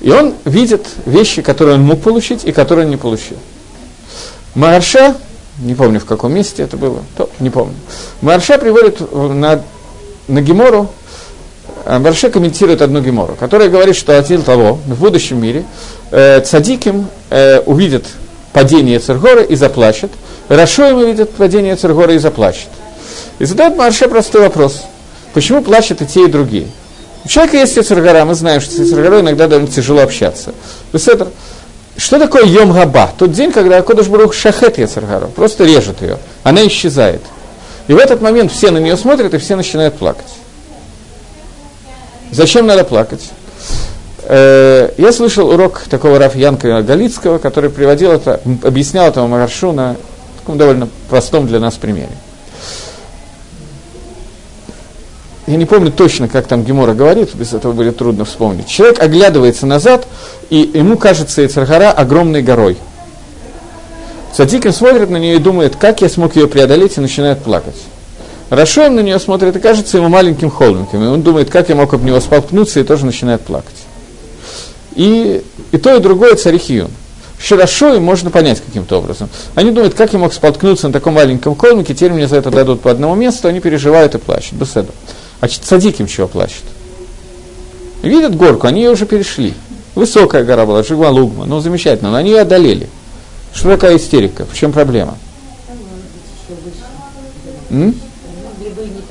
И 0.01 0.11
он 0.11 0.35
видит 0.45 0.85
вещи, 1.05 1.41
которые 1.41 1.75
он 1.75 1.83
мог 1.83 2.01
получить 2.01 2.45
и 2.45 2.51
которые 2.51 2.85
он 2.85 2.91
не 2.91 2.97
получил. 2.97 3.37
Марша, 4.53 5.15
не 5.59 5.73
помню 5.73 5.99
в 5.99 6.05
каком 6.05 6.33
месте 6.33 6.63
это 6.63 6.77
было, 6.77 7.03
то, 7.17 7.29
не 7.39 7.49
помню. 7.49 7.75
Марша 8.21 8.57
приводит 8.57 8.99
на, 9.11 9.63
на 10.27 10.41
Гемору, 10.41 10.91
Марша 11.85 12.29
комментирует 12.29 12.81
одну 12.81 13.01
Гемору, 13.01 13.35
которая 13.39 13.69
говорит, 13.69 13.95
что 13.95 14.17
Атил 14.17 14.41
того 14.41 14.79
в 14.87 14.99
будущем 14.99 15.41
мире 15.41 15.63
э, 16.11 16.41
цадиким 16.41 17.07
э, 17.29 17.59
увидит 17.59 18.05
падение 18.53 18.99
Цергора 18.99 19.43
и 19.43 19.55
заплачет, 19.55 20.11
Рашоим 20.49 20.97
увидит 20.97 21.31
падение 21.31 21.75
Цергора 21.75 22.13
и 22.13 22.17
заплачет. 22.17 22.69
И 23.39 23.45
задает 23.45 23.75
Марше 23.75 24.07
простой 24.07 24.41
вопрос. 24.41 24.83
Почему 25.33 25.61
плачут 25.61 26.01
и 26.01 26.05
те, 26.05 26.25
и 26.25 26.27
другие? 26.27 26.67
У 27.23 27.27
человека 27.27 27.57
есть 27.57 27.83
Цергора, 27.85 28.25
мы 28.25 28.33
знаем, 28.33 28.61
что 28.61 28.71
с 28.71 28.89
Цергорой 28.89 29.21
иногда 29.21 29.47
довольно 29.47 29.71
тяжело 29.71 30.01
общаться. 30.01 30.53
Беседр, 30.93 31.27
что 31.97 32.19
такое 32.19 32.45
Йом 32.45 32.71
Габа? 32.71 33.11
Тот 33.17 33.31
день, 33.31 33.51
когда 33.51 33.77
Акодыш 33.77 34.07
Барух 34.07 34.33
шахет 34.33 34.77
Яцергару, 34.77 35.27
просто 35.27 35.65
режет 35.65 36.01
ее, 36.01 36.17
она 36.43 36.65
исчезает. 36.67 37.21
И 37.87 37.93
в 37.93 37.97
этот 37.97 38.21
момент 38.21 38.51
все 38.51 38.71
на 38.71 38.79
нее 38.79 38.97
смотрят, 38.97 39.33
и 39.33 39.37
все 39.37 39.55
начинают 39.55 39.95
плакать. 39.95 40.25
Зачем 42.35 42.67
надо 42.67 42.83
плакать? 42.83 43.31
Э, 44.23 44.91
я 44.97 45.13
слышал 45.13 45.49
урок 45.49 45.83
такого 45.89 46.19
Раф 46.19 46.35
Янка 46.35 46.81
Галицкого, 46.81 47.37
который 47.37 47.69
приводил 47.69 48.11
это, 48.11 48.41
объяснял 48.61 49.07
этого 49.07 49.25
Магаршу 49.27 49.71
на 49.71 49.95
таком 50.39 50.57
довольно 50.57 50.89
простом 51.09 51.47
для 51.47 51.61
нас 51.61 51.75
примере. 51.75 52.09
Я 55.47 55.55
не 55.55 55.65
помню 55.65 55.93
точно, 55.93 56.27
как 56.27 56.47
там 56.47 56.65
Гемора 56.65 56.93
говорит, 56.93 57.33
без 57.35 57.53
этого 57.53 57.71
будет 57.71 57.97
трудно 57.97 58.25
вспомнить. 58.25 58.67
Человек 58.67 59.01
оглядывается 59.01 59.65
назад, 59.65 60.05
и 60.49 60.69
ему 60.73 60.97
кажется 60.97 61.41
Яцергара 61.41 61.91
огромной 61.91 62.41
горой. 62.41 62.75
Садикин 64.33 64.73
смотрит 64.73 65.09
на 65.09 65.15
нее 65.17 65.35
и 65.35 65.39
думает, 65.39 65.77
как 65.77 66.01
я 66.01 66.09
смог 66.09 66.35
ее 66.35 66.49
преодолеть, 66.49 66.97
и 66.97 67.01
начинает 67.01 67.41
плакать. 67.41 67.77
Рашон 68.49 68.95
на 68.95 68.99
нее 68.99 69.19
смотрит 69.19 69.55
и 69.55 69.59
кажется 69.59 69.97
ему 69.97 70.09
маленьким 70.09 70.49
холмиком. 70.49 71.03
И 71.03 71.07
он 71.07 71.21
думает, 71.23 71.49
как 71.49 71.69
я 71.69 71.75
мог 71.75 71.93
об 71.93 72.03
него 72.03 72.19
споткнуться, 72.19 72.79
и 72.79 72.83
тоже 72.83 73.05
начинает 73.05 73.41
плакать. 73.41 73.75
И, 74.95 75.43
и 75.71 75.77
то, 75.77 75.95
и 75.95 75.99
другое 75.99 76.35
царихиюн. 76.35 76.91
Широшой 77.39 77.99
можно 77.99 78.29
понять 78.29 78.61
каким-то 78.65 78.99
образом. 78.99 79.29
Они 79.55 79.71
думают, 79.71 79.93
как 79.93 80.13
я 80.13 80.19
мог 80.19 80.33
споткнуться 80.33 80.87
на 80.87 80.93
таком 80.93 81.15
маленьком 81.15 81.55
холмике, 81.55 81.93
теперь 81.93 82.13
мне 82.13 82.27
за 82.27 82.37
это 82.37 82.49
дадут 82.49 82.81
по 82.81 82.91
одному 82.91 83.15
месту, 83.15 83.47
они 83.47 83.59
переживают 83.59 84.15
и 84.15 84.19
плачут. 84.19 84.53
Беседу. 84.53 84.91
А 85.41 85.47
садиким 85.49 86.07
чего 86.07 86.27
плачет? 86.27 86.63
Видят 88.03 88.35
горку, 88.35 88.67
они 88.67 88.83
ее 88.83 88.91
уже 88.91 89.05
перешли. 89.05 89.53
Высокая 89.95 90.43
гора 90.43 90.65
была, 90.65 90.83
Жигва 90.83 91.09
Лугма, 91.09 91.45
ну 91.45 91.59
замечательно, 91.59 92.11
но 92.11 92.17
они 92.17 92.31
ее 92.31 92.41
одолели. 92.41 92.87
Что 93.53 93.69
такая 93.69 93.97
истерика? 93.97 94.45
В 94.45 94.55
чем 94.55 94.71
проблема? 94.71 95.17
М? 97.69 97.95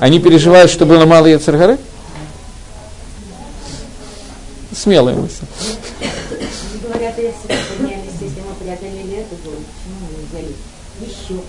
Они 0.04 0.20
переживают, 0.20 0.70
что 0.70 0.84
было 0.84 1.06
мало 1.06 1.24
Яцергары? 1.24 1.78
Смелая 4.76 5.14
мысль. 5.14 5.46
Говорят, 6.82 7.16
если 7.16 7.30
если 7.48 8.40
мы 8.42 8.54
преодолели 8.60 9.20
эту 9.20 9.36
боль, 9.42 9.54
почему 9.64 9.96
мы 10.02 10.26
взяли 10.28 10.52
еще? 11.00 11.40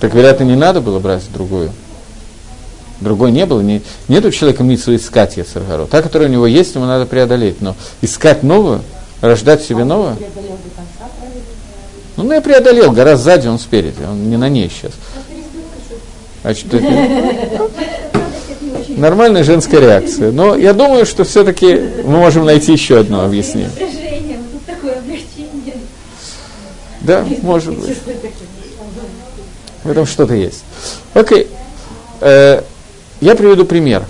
Так, 0.00 0.40
и 0.40 0.44
не 0.44 0.56
надо 0.56 0.80
было 0.80 0.98
брать 0.98 1.22
другую. 1.32 1.70
другой 3.00 3.30
не 3.30 3.46
было, 3.46 3.60
не, 3.60 3.82
нет 4.08 4.24
у 4.24 4.32
человека 4.32 4.64
митсу 4.64 4.96
искать 4.96 5.36
Ецаргару. 5.36 5.86
Та, 5.86 6.02
которая 6.02 6.28
у 6.28 6.32
него 6.32 6.48
есть, 6.48 6.74
ему 6.74 6.86
надо 6.86 7.06
преодолеть, 7.06 7.60
но 7.60 7.76
искать 8.02 8.42
новую, 8.42 8.82
рождать 9.20 9.62
себе 9.62 9.84
новую. 9.84 10.16
Ну, 12.16 12.24
ну, 12.24 12.32
я 12.32 12.40
преодолел, 12.40 12.90
гора 12.90 13.16
сзади, 13.16 13.46
он 13.46 13.60
спереди, 13.60 14.02
он 14.02 14.28
не 14.28 14.36
на 14.36 14.48
ней 14.48 14.70
сейчас. 14.70 14.90
Что 16.54 16.76
это? 16.76 17.70
Нормальная 18.96 19.44
женская 19.44 19.80
реакция. 19.80 20.30
Но 20.32 20.56
я 20.56 20.72
думаю, 20.72 21.04
что 21.04 21.24
все-таки 21.24 21.74
мы 22.04 22.18
можем 22.18 22.44
найти 22.44 22.72
еще 22.72 22.98
одно 22.98 23.24
объяснение. 23.24 23.70
Да, 27.00 27.24
может 27.42 27.76
быть. 27.78 27.96
В 29.84 29.90
этом 29.90 30.06
что-то 30.06 30.34
есть. 30.34 30.64
Окей. 31.14 31.48
Э, 32.20 32.62
я 33.20 33.34
приведу 33.36 33.64
пример. 33.64 34.04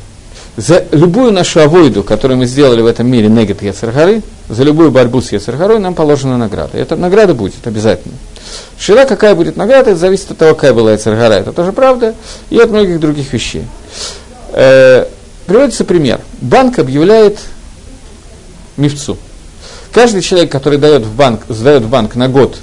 За 0.56 0.84
любую 0.90 1.32
нашу 1.32 1.60
авойду, 1.60 2.02
которую 2.02 2.38
мы 2.38 2.46
сделали 2.46 2.80
в 2.80 2.86
этом 2.86 3.06
мире, 3.06 3.28
негет 3.28 3.62
Яцергары, 3.62 4.22
за 4.48 4.62
любую 4.62 4.90
борьбу 4.90 5.20
с 5.20 5.32
Яцергарой 5.32 5.78
нам 5.78 5.94
положена 5.94 6.38
награда. 6.38 6.78
Эта 6.78 6.96
награда 6.96 7.34
будет 7.34 7.66
обязательно. 7.66 8.14
Шила, 8.78 9.04
какая 9.04 9.34
будет 9.34 9.56
награда, 9.56 9.90
это 9.90 10.00
зависит 10.00 10.30
от 10.30 10.38
того, 10.38 10.54
какая 10.54 10.72
была 10.72 10.92
Яцергара, 10.92 11.34
это 11.34 11.52
тоже 11.52 11.72
правда, 11.72 12.14
и 12.48 12.58
от 12.58 12.70
многих 12.70 13.00
других 13.00 13.32
вещей. 13.34 13.64
Э, 14.52 15.06
приводится 15.46 15.84
пример. 15.84 16.20
Банк 16.40 16.78
объявляет 16.78 17.38
мифцу. 18.78 19.18
Каждый 19.92 20.22
человек, 20.22 20.50
который 20.50 20.78
дает 20.78 21.02
в 21.02 21.14
банк, 21.14 21.42
сдает 21.48 21.82
в 21.82 21.88
банк 21.90 22.14
на 22.14 22.28
год 22.28 22.56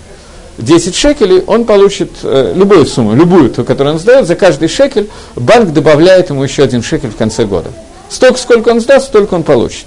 10 0.57 0.95
шекелей, 0.95 1.41
он 1.47 1.65
получит 1.65 2.11
э, 2.23 2.53
любую 2.55 2.85
сумму, 2.85 3.15
любую, 3.15 3.49
ту, 3.49 3.63
которую 3.63 3.95
он 3.95 3.99
сдает, 3.99 4.27
за 4.27 4.35
каждый 4.35 4.67
шекель 4.67 5.09
банк 5.35 5.73
добавляет 5.73 6.29
ему 6.29 6.43
еще 6.43 6.63
один 6.63 6.83
шекель 6.83 7.09
в 7.09 7.15
конце 7.15 7.45
года. 7.45 7.71
Столько, 8.09 8.37
сколько 8.37 8.69
он 8.69 8.79
сдаст, 8.79 9.07
столько 9.07 9.33
он 9.33 9.43
получит. 9.43 9.85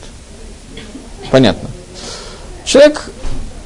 Понятно. 1.30 1.70
Человек, 2.64 3.02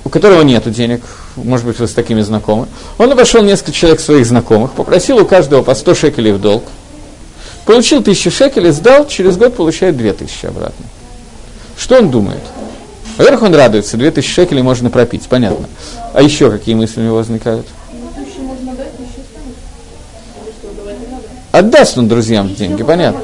у 0.05 0.11
которого 0.11 0.43
нет 0.43 0.71
денег, 0.71 1.03
может 1.37 1.65
быть, 1.65 1.79
вы 1.79 1.89
с 1.89 1.93
такими 1.93 2.21
знакомы, 2.21 2.67
он 2.99 3.11
обошел 3.11 3.43
несколько 3.43 3.73
человек 3.73 4.01
своих 4.01 4.27
знакомых, 4.27 4.73
попросил 4.73 5.19
у 5.19 5.25
каждого 5.25 5.63
по 5.63 5.75
100 5.75 5.95
шекелей 5.95 6.33
в 6.33 6.41
долг, 6.41 6.65
получил 7.65 8.01
1000 8.01 8.31
шекелей, 8.31 8.73
сдал, 8.73 9.07
через 9.07 9.39
год 9.39 9.57
получает 9.57 9.97
2000 9.97 10.47
обратно. 10.47 10.85
Что 11.79 11.99
он 11.99 12.11
думает? 12.11 12.43
Во-первых, 13.21 13.43
он 13.43 13.55
радуется, 13.55 13.99
2000 13.99 14.27
шекелей 14.27 14.63
можно 14.63 14.89
пропить, 14.89 15.25
понятно. 15.29 15.69
А 16.15 16.23
еще 16.23 16.51
какие 16.51 16.75
мысли 16.75 17.03
у 17.03 17.05
него 17.05 17.17
возникают? 17.17 17.67
Отдаст 21.53 21.99
он 21.99 22.09
друзьям 22.09 22.55
деньги, 22.55 22.83
понятно. 22.83 23.21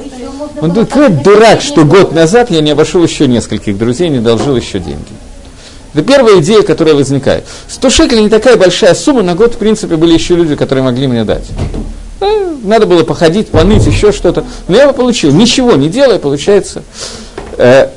Он 0.61 0.69
думает, 0.69 0.89
какой 0.89 1.09
дурак, 1.09 1.61
что 1.61 1.83
год 1.83 2.13
назад 2.13 2.51
я 2.51 2.61
не 2.61 2.69
обошел 2.69 3.01
еще 3.01 3.27
нескольких 3.27 3.75
друзей, 3.75 4.09
не 4.09 4.19
должил 4.19 4.55
еще 4.55 4.77
деньги. 4.77 5.01
Это 5.95 6.03
первая 6.03 6.41
идея, 6.41 6.61
которая 6.61 6.93
возникает. 6.93 7.45
100 7.67 7.89
шекелей 7.89 8.21
не 8.21 8.29
такая 8.29 8.55
большая 8.55 8.93
сумма, 8.93 9.23
на 9.23 9.33
год, 9.33 9.55
в 9.55 9.57
принципе, 9.57 9.95
были 9.95 10.13
еще 10.13 10.35
люди, 10.35 10.55
которые 10.55 10.83
могли 10.83 11.07
мне 11.07 11.23
дать. 11.23 11.45
Ну, 12.19 12.59
надо 12.63 12.85
было 12.85 13.03
походить, 13.03 13.47
поныть, 13.47 13.87
еще 13.87 14.11
что-то. 14.11 14.45
Но 14.67 14.75
я 14.75 14.83
его 14.83 14.93
получил. 14.93 15.31
Ничего 15.31 15.71
не 15.71 15.89
делая, 15.89 16.19
получается. 16.19 16.83
Э, 17.57 17.89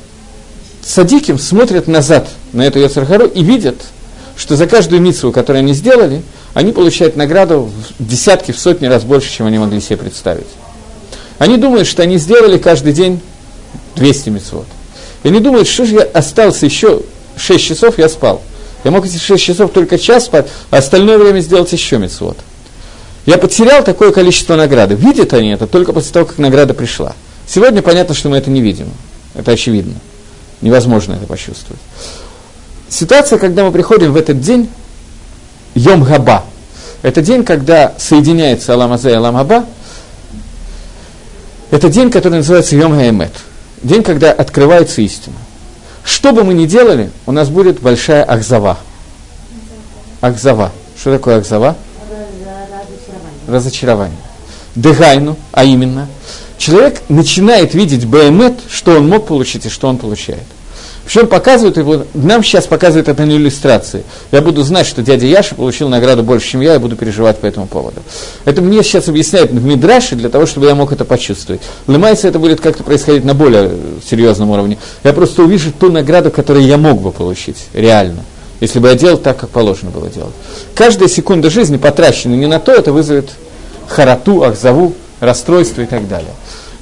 садиким 0.84 1.38
смотрят 1.38 1.86
назад 1.86 2.28
на 2.52 2.62
эту 2.62 2.78
Яцергару 2.78 3.26
и 3.26 3.42
видят, 3.42 3.76
что 4.36 4.56
за 4.56 4.66
каждую 4.66 5.02
митцву, 5.02 5.32
которую 5.32 5.60
они 5.60 5.74
сделали, 5.74 6.22
они 6.54 6.72
получают 6.72 7.16
награду 7.16 7.70
в 7.98 8.04
десятки, 8.06 8.52
в 8.52 8.58
сотни 8.58 8.86
раз 8.86 9.04
больше, 9.04 9.30
чем 9.30 9.46
они 9.46 9.58
могли 9.58 9.80
себе 9.80 9.98
представить. 9.98 10.46
Они 11.38 11.56
думают, 11.56 11.86
что 11.86 12.02
они 12.02 12.18
сделали 12.18 12.58
каждый 12.58 12.92
день 12.92 13.20
200 13.96 14.30
митцвот. 14.30 14.66
И 15.22 15.28
они 15.28 15.40
думают, 15.40 15.68
что 15.68 15.84
же 15.84 15.94
я 15.94 16.02
остался 16.02 16.66
еще 16.66 17.02
6 17.36 17.64
часов, 17.64 17.98
я 17.98 18.08
спал. 18.08 18.42
Я 18.84 18.90
мог 18.90 19.04
эти 19.04 19.18
6 19.18 19.42
часов 19.42 19.72
только 19.72 19.98
час 19.98 20.24
спать, 20.26 20.48
а 20.70 20.78
остальное 20.78 21.18
время 21.18 21.40
сделать 21.40 21.72
еще 21.72 21.98
митцвот. 21.98 22.38
Я 23.26 23.36
потерял 23.36 23.84
такое 23.84 24.12
количество 24.12 24.56
награды. 24.56 24.94
Видят 24.94 25.34
они 25.34 25.50
это 25.50 25.66
только 25.66 25.92
после 25.92 26.12
того, 26.12 26.26
как 26.26 26.38
награда 26.38 26.72
пришла. 26.72 27.14
Сегодня 27.46 27.82
понятно, 27.82 28.14
что 28.14 28.28
мы 28.28 28.38
это 28.38 28.50
не 28.50 28.60
видим. 28.60 28.90
Это 29.34 29.52
очевидно. 29.52 29.94
Невозможно 30.60 31.14
это 31.14 31.26
почувствовать. 31.26 31.80
Ситуация, 32.88 33.38
когда 33.38 33.64
мы 33.64 33.72
приходим 33.72 34.12
в 34.12 34.16
этот 34.16 34.40
день, 34.40 34.68
Йом 35.74 36.02
Габа. 36.02 36.44
Это 37.02 37.22
день, 37.22 37.44
когда 37.44 37.94
соединяется 37.98 38.74
Алам 38.74 38.92
Азе 38.92 39.10
и 39.10 39.14
Алам 39.14 39.36
Аба. 39.36 39.64
Это 41.70 41.88
день, 41.88 42.10
который 42.10 42.38
называется 42.38 42.76
Йом 42.76 42.92
Гаэмет. 42.92 43.32
День, 43.82 44.02
когда 44.02 44.32
открывается 44.32 45.00
истина. 45.00 45.36
Что 46.04 46.32
бы 46.32 46.44
мы 46.44 46.54
ни 46.54 46.66
делали, 46.66 47.10
у 47.26 47.32
нас 47.32 47.48
будет 47.48 47.80
большая 47.80 48.24
Ахзава. 48.24 48.78
Ахзава. 50.20 50.72
Что 50.98 51.12
такое 51.12 51.38
Ахзава? 51.38 51.76
Разочарование. 53.46 54.18
Дегайну, 54.74 55.36
а 55.52 55.64
именно, 55.64 56.08
человек 56.60 57.00
начинает 57.08 57.74
видеть 57.74 58.04
Баэмет, 58.04 58.54
что 58.70 58.98
он 58.98 59.08
мог 59.08 59.26
получить 59.26 59.66
и 59.66 59.68
что 59.70 59.88
он 59.88 59.96
получает. 59.96 60.44
Причем 61.06 61.26
показывают 61.26 61.76
его, 61.76 62.04
нам 62.14 62.44
сейчас 62.44 62.66
показывают 62.66 63.08
это 63.08 63.24
на 63.24 63.32
иллюстрации. 63.32 64.04
Я 64.30 64.42
буду 64.42 64.62
знать, 64.62 64.86
что 64.86 65.02
дядя 65.02 65.26
Яша 65.26 65.56
получил 65.56 65.88
награду 65.88 66.22
больше, 66.22 66.50
чем 66.50 66.60
я, 66.60 66.76
и 66.76 66.78
буду 66.78 66.94
переживать 66.94 67.38
по 67.38 67.46
этому 67.46 67.66
поводу. 67.66 68.00
Это 68.44 68.60
мне 68.60 68.82
сейчас 68.84 69.08
объясняют 69.08 69.50
в 69.50 69.64
Мидраше 69.64 70.14
для 70.14 70.28
того, 70.28 70.46
чтобы 70.46 70.66
я 70.66 70.74
мог 70.74 70.92
это 70.92 71.04
почувствовать. 71.04 71.62
Лымается 71.88 72.28
это 72.28 72.38
будет 72.38 72.60
как-то 72.60 72.84
происходить 72.84 73.24
на 73.24 73.34
более 73.34 73.72
серьезном 74.08 74.50
уровне. 74.50 74.78
Я 75.02 75.12
просто 75.12 75.42
увижу 75.42 75.72
ту 75.72 75.90
награду, 75.90 76.30
которую 76.30 76.64
я 76.66 76.76
мог 76.76 77.00
бы 77.00 77.10
получить, 77.10 77.56
реально. 77.72 78.22
Если 78.60 78.78
бы 78.78 78.88
я 78.88 78.94
делал 78.94 79.16
так, 79.16 79.38
как 79.38 79.48
положено 79.50 79.90
было 79.90 80.10
делать. 80.10 80.34
Каждая 80.74 81.08
секунда 81.08 81.48
жизни 81.48 81.78
потрачена 81.78 82.34
не 82.34 82.46
на 82.46 82.60
то, 82.60 82.72
это 82.72 82.92
вызовет 82.92 83.30
харату, 83.88 84.44
ахзаву, 84.44 84.94
расстройство 85.20 85.82
и 85.82 85.86
так 85.86 86.08
далее. 86.08 86.32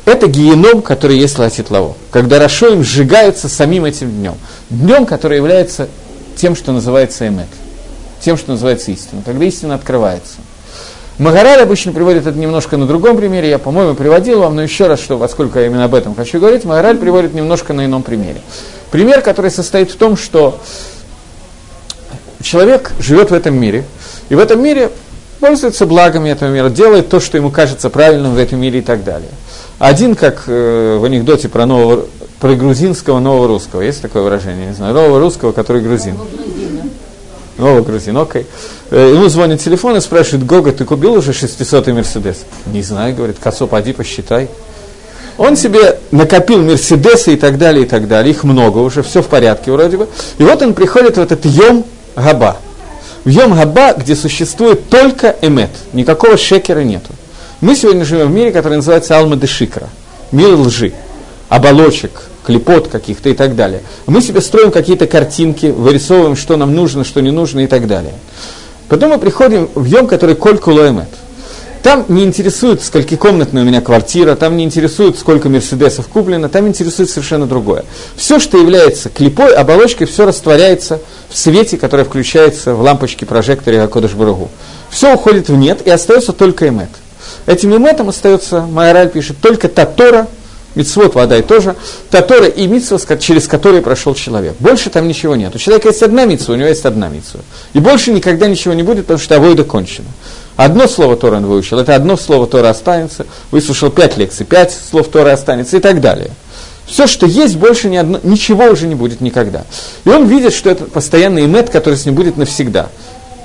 Это 0.05 0.27
геном, 0.27 0.81
который 0.81 1.19
есть 1.19 1.39
Латитлаво, 1.39 1.95
когда 2.11 2.39
Рашоим 2.39 2.83
сжигается 2.83 3.49
самим 3.49 3.85
этим 3.85 4.11
днем. 4.11 4.37
Днем, 4.71 5.05
который 5.05 5.37
является 5.37 5.89
тем, 6.37 6.57
что 6.57 6.73
называется 6.73 7.29
эмет, 7.29 7.49
тем, 8.21 8.39
что 8.39 8.53
называется 8.53 8.91
истина, 8.91 9.23
когда 9.25 9.45
истина 9.45 9.75
открывается. 9.75 10.37
Магараль 11.19 11.61
обычно 11.61 11.93
приводит 11.93 12.27
это 12.27 12.39
немножко 12.39 12.77
на 12.77 12.87
другом 12.87 13.17
примере, 13.17 13.51
я, 13.51 13.59
по-моему, 13.59 13.95
приводил 13.95 14.41
вам, 14.41 14.55
но 14.55 14.63
еще 14.63 14.87
раз, 14.87 15.01
что, 15.01 15.19
поскольку 15.19 15.59
я 15.59 15.67
именно 15.67 15.85
об 15.85 15.95
этом 15.95 16.15
хочу 16.15 16.39
говорить, 16.39 16.65
Магараль 16.65 16.97
приводит 16.97 17.35
немножко 17.35 17.73
на 17.73 17.85
ином 17.85 18.05
примере. 18.05 18.41
Пример, 18.93 19.21
который 19.21 19.51
состоит 19.51 19.91
в 19.91 19.97
том, 19.97 20.17
что 20.17 20.61
человек 22.41 22.93
живет 23.01 23.31
в 23.31 23.35
этом 23.35 23.61
мире, 23.61 23.85
и 24.29 24.37
в 24.37 24.39
этом 24.39 24.63
мире 24.63 24.91
пользуется 25.41 25.87
благами 25.87 26.31
этого 26.31 26.51
мира, 26.51 26.69
делает 26.69 27.09
то, 27.09 27.21
что 27.21 27.37
ему 27.37 27.51
кажется 27.51 27.91
правильным 27.91 28.35
в 28.35 28.39
этом 28.39 28.61
мире 28.61 28.81
и 28.81 28.83
так 28.83 29.05
далее– 29.05 29.31
один, 29.79 30.17
как 30.17 30.45
э, 30.49 30.99
в 31.01 31.05
анекдоте 31.05 31.49
про, 31.49 31.65
нового, 31.65 32.07
про 32.41 32.55
грузинского 32.55 33.21
нового 33.21 33.47
русского, 33.47 33.81
есть 33.83 34.03
такое 34.03 34.25
выражение, 34.25 34.67
не 34.67 34.75
знаю, 34.75 34.93
нового 34.93 35.21
русского, 35.21 35.53
который 35.53 35.83
грузин. 35.83 36.17
Нового 37.59 37.83
грузин, 37.83 38.17
окей. 38.17 38.47
Э, 38.91 39.13
ему 39.15 39.29
звонит 39.29 39.61
телефон 39.61 39.97
и 39.97 40.01
спрашивает, 40.01 40.45
Гога, 40.45 40.73
ты 40.73 40.85
купил 40.85 41.15
уже 41.15 41.31
600-й 41.31 41.93
Мерседес? 41.93 42.39
Не 42.67 42.83
знаю, 42.83 43.15
говорит, 43.15 43.37
Косо, 43.41 43.69
поди 43.69 43.93
посчитай. 43.93 44.49
Он 45.37 45.55
себе 45.55 46.01
накопил 46.11 46.61
Мерседесы 46.61 47.35
и 47.35 47.37
так 47.37 47.57
далее, 47.57 47.85
и 47.85 47.89
так 47.89 48.09
далее. 48.09 48.33
Их 48.33 48.43
много 48.43 48.79
уже, 48.79 49.05
все 49.05 49.23
в 49.23 49.29
порядке 49.29 49.71
вроде 49.71 49.97
бы. 49.97 50.09
И 50.39 50.43
вот 50.43 50.61
он 50.61 50.75
приходит 50.75 51.19
в 51.19 51.21
этот 51.21 51.45
Йом 51.45 51.85
Габа. 52.17 52.57
В 53.25 53.29
Йом 53.29 53.55
Габа, 53.55 53.95
где 53.95 54.15
существует 54.17 54.89
только 54.89 55.37
эмет, 55.43 55.71
никакого 55.93 56.37
шекера 56.37 56.81
нету. 56.81 57.13
Мы 57.61 57.75
сегодня 57.75 58.05
живем 58.05 58.29
в 58.29 58.35
мире, 58.35 58.53
который 58.53 58.75
называется 58.77 59.19
Алма 59.19 59.37
де 59.37 59.47
Шикра, 59.47 59.89
мир 60.31 60.55
лжи, 60.55 60.93
оболочек, 61.49 62.23
клепот 62.45 62.89
каких-то 62.89 63.29
и 63.29 63.35
так 63.35 63.57
далее. 63.57 63.83
Мы 64.07 64.23
себе 64.23 64.41
строим 64.41 64.71
какие-то 64.71 65.07
картинки, 65.07 65.67
вырисовываем, 65.67 66.37
что 66.37 66.57
нам 66.57 66.75
нужно, 66.75 67.05
что 67.05 67.21
не 67.21 67.31
нужно 67.31 67.61
и 67.61 67.67
так 67.67 67.87
далее. 67.87 68.15
Потом 68.89 69.11
мы 69.11 69.19
приходим 69.19 69.69
в 69.75 69.85
Йом, 69.85 70.07
который 70.07 70.35
Коль 70.35 70.59
Кулоэмет. 70.59 71.09
Там 71.89 72.05
не 72.09 72.23
интересует, 72.25 72.83
скольки 72.83 73.17
комнатная 73.17 73.63
у 73.63 73.65
меня 73.65 73.81
квартира, 73.81 74.35
там 74.35 74.59
не 74.59 74.65
интересует, 74.65 75.19
сколько 75.19 75.49
Мерседесов 75.49 76.07
куплено, 76.09 76.51
там 76.51 76.69
интересует 76.69 77.09
совершенно 77.09 77.47
другое. 77.47 77.87
Все, 78.15 78.39
что 78.39 78.59
является 78.59 79.09
клепой, 79.09 79.55
оболочкой, 79.55 80.07
все 80.07 80.27
растворяется 80.27 81.01
в 81.31 81.39
свете, 81.39 81.79
который 81.79 82.05
включается 82.05 82.75
в 82.75 82.83
лампочке 82.83 83.25
прожекторе 83.25 83.81
Акодыш 83.81 84.13
Барагу. 84.13 84.51
Все 84.91 85.15
уходит 85.15 85.49
в 85.49 85.57
нет, 85.57 85.81
и 85.87 85.89
остается 85.89 86.35
только 86.35 86.69
эмет. 86.69 86.91
Этим 87.47 87.75
иметом 87.75 88.11
остается, 88.11 88.61
Майораль 88.61 89.09
пишет, 89.09 89.39
только 89.41 89.71
та 89.71 89.87
Тора, 89.87 90.29
Мицвод, 90.75 91.15
вода 91.15 91.39
и 91.39 91.43
тоже, 91.43 91.75
та 92.11 92.21
Тора 92.21 92.47
и 92.47 92.67
Мицва, 92.67 92.99
через 93.17 93.49
которые 93.49 93.81
прошел 93.81 94.15
человек. 94.15 94.55
Больше 94.61 94.91
там 94.91 95.09
ничего 95.09 95.35
нет. 95.35 95.55
У 95.55 95.59
человека 95.59 95.89
есть 95.89 96.03
одна 96.03 96.27
Мицва, 96.27 96.53
у 96.53 96.57
него 96.57 96.69
есть 96.69 96.85
одна 96.85 97.09
Мицва. 97.09 97.41
И 97.73 97.81
больше 97.81 98.13
никогда 98.13 98.47
ничего 98.47 98.75
не 98.75 98.83
будет, 98.83 99.07
потому 99.07 99.19
что 99.19 99.37
авойда 99.37 99.65
кончена. 99.65 100.09
Одно 100.59 100.89
слово 100.89 101.15
Тора 101.15 101.37
он 101.37 101.47
выучил, 101.47 101.79
это 101.79 101.95
одно 101.95 102.17
слово 102.17 102.49
Тора 102.49 102.71
останется, 102.71 103.27
выслушал 103.53 103.91
пять 103.91 104.17
лекций, 104.17 104.45
пять 104.45 104.73
слов 104.73 105.07
Тора 105.07 105.33
останется 105.33 105.77
и 105.77 105.81
так 105.81 106.01
далее. 106.01 106.31
Все, 106.85 107.07
что 107.07 107.27
есть, 107.27 107.57
больше 107.57 107.89
ни 107.89 107.97
одно, 107.97 108.19
ничего 108.25 108.65
уже 108.65 108.89
не 108.89 108.97
будет 108.97 109.21
никогда. 109.21 109.63
И 110.05 110.09
он 110.09 110.27
видит, 110.27 110.53
что 110.53 110.69
это 110.69 110.87
постоянный 110.87 111.45
имет, 111.45 111.71
который 111.71 111.95
с 111.95 112.05
ним 112.07 112.17
будет 112.17 112.37
навсегда. 112.37 112.89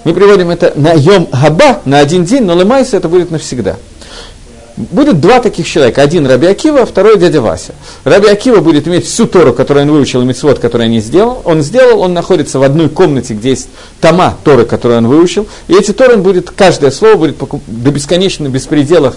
Мы 0.06 0.16
приводим 0.16 0.50
это 0.50 0.74
на 0.76 0.94
Йом 0.94 1.28
Габа, 1.32 1.82
на 1.86 2.00
один 2.00 2.26
день, 2.26 2.46
но 2.46 2.56
Лемайса 2.56 2.98
это 2.98 3.10
будет 3.10 3.30
навсегда. 3.30 3.76
Будет 4.76 5.22
два 5.22 5.40
таких 5.40 5.68
человека. 5.68 6.02
Один 6.02 6.26
Раби 6.26 6.48
Акива, 6.48 6.82
а 6.82 6.86
второй 6.86 7.20
дядя 7.20 7.42
Вася. 7.42 7.76
Раби 8.04 8.28
Акива 8.28 8.60
будет 8.60 8.88
иметь 8.88 9.06
всю 9.06 9.28
Тору, 9.28 9.54
которую 9.54 9.86
он 9.86 9.92
выучил, 9.92 10.22
и 10.22 10.26
митцвот, 10.26 10.60
который 10.60 10.88
не 10.88 11.00
сделал. 11.00 11.42
Он 11.46 11.62
сделал, 11.62 12.02
он 12.02 12.14
находится 12.14 12.58
в 12.58 12.64
одной 12.64 12.90
комнате, 12.90 13.36
где 13.36 13.52
есть 13.52 13.70
тома 14.02 14.36
Торы, 14.44 14.66
которую 14.66 15.00
он 15.00 15.08
выучил. 15.08 15.48
И 15.68 15.74
эти 15.74 15.92
Торы 15.94 16.16
он 16.16 16.24
будет, 16.24 16.50
каждое 16.50 16.90
слово 16.90 17.16
будет 17.18 17.38
до 17.68 17.92
бесконечных 17.92 18.52
беспределах 18.52 19.16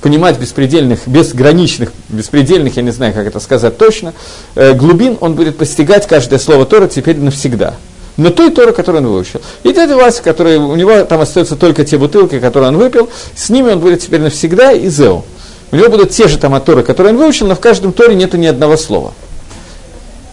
понимать 0.00 0.38
беспредельных, 0.38 1.00
безграничных, 1.06 1.92
беспредельных, 2.08 2.76
я 2.76 2.82
не 2.82 2.90
знаю, 2.90 3.14
как 3.14 3.26
это 3.26 3.40
сказать 3.40 3.78
точно, 3.78 4.14
э, 4.54 4.72
глубин 4.74 5.16
он 5.20 5.34
будет 5.34 5.56
постигать 5.56 6.06
каждое 6.06 6.38
слово 6.38 6.66
Тора 6.66 6.88
теперь 6.88 7.16
навсегда 7.18 7.74
но 8.18 8.30
той 8.30 8.50
Торы, 8.50 8.72
которую 8.72 9.04
он 9.04 9.10
выучил. 9.10 9.40
И 9.62 9.72
дядя 9.72 9.96
Вася, 9.96 10.22
который, 10.22 10.58
у 10.58 10.74
него 10.74 11.04
там 11.04 11.20
остаются 11.20 11.56
только 11.56 11.84
те 11.84 11.96
бутылки, 11.96 12.40
которые 12.40 12.68
он 12.68 12.76
выпил, 12.76 13.08
с 13.34 13.48
ними 13.48 13.70
он 13.70 13.78
будет 13.78 14.00
теперь 14.00 14.20
навсегда 14.20 14.72
и 14.72 14.88
Зеу. 14.88 15.24
У 15.70 15.76
него 15.76 15.88
будут 15.88 16.10
те 16.10 16.26
же 16.28 16.36
там 16.36 16.60
Торы, 16.60 16.82
которые 16.82 17.14
он 17.14 17.18
выучил, 17.18 17.46
но 17.46 17.54
в 17.54 17.60
каждом 17.60 17.92
Торе 17.92 18.16
нету 18.16 18.36
ни 18.36 18.46
одного 18.46 18.76
слова. 18.76 19.14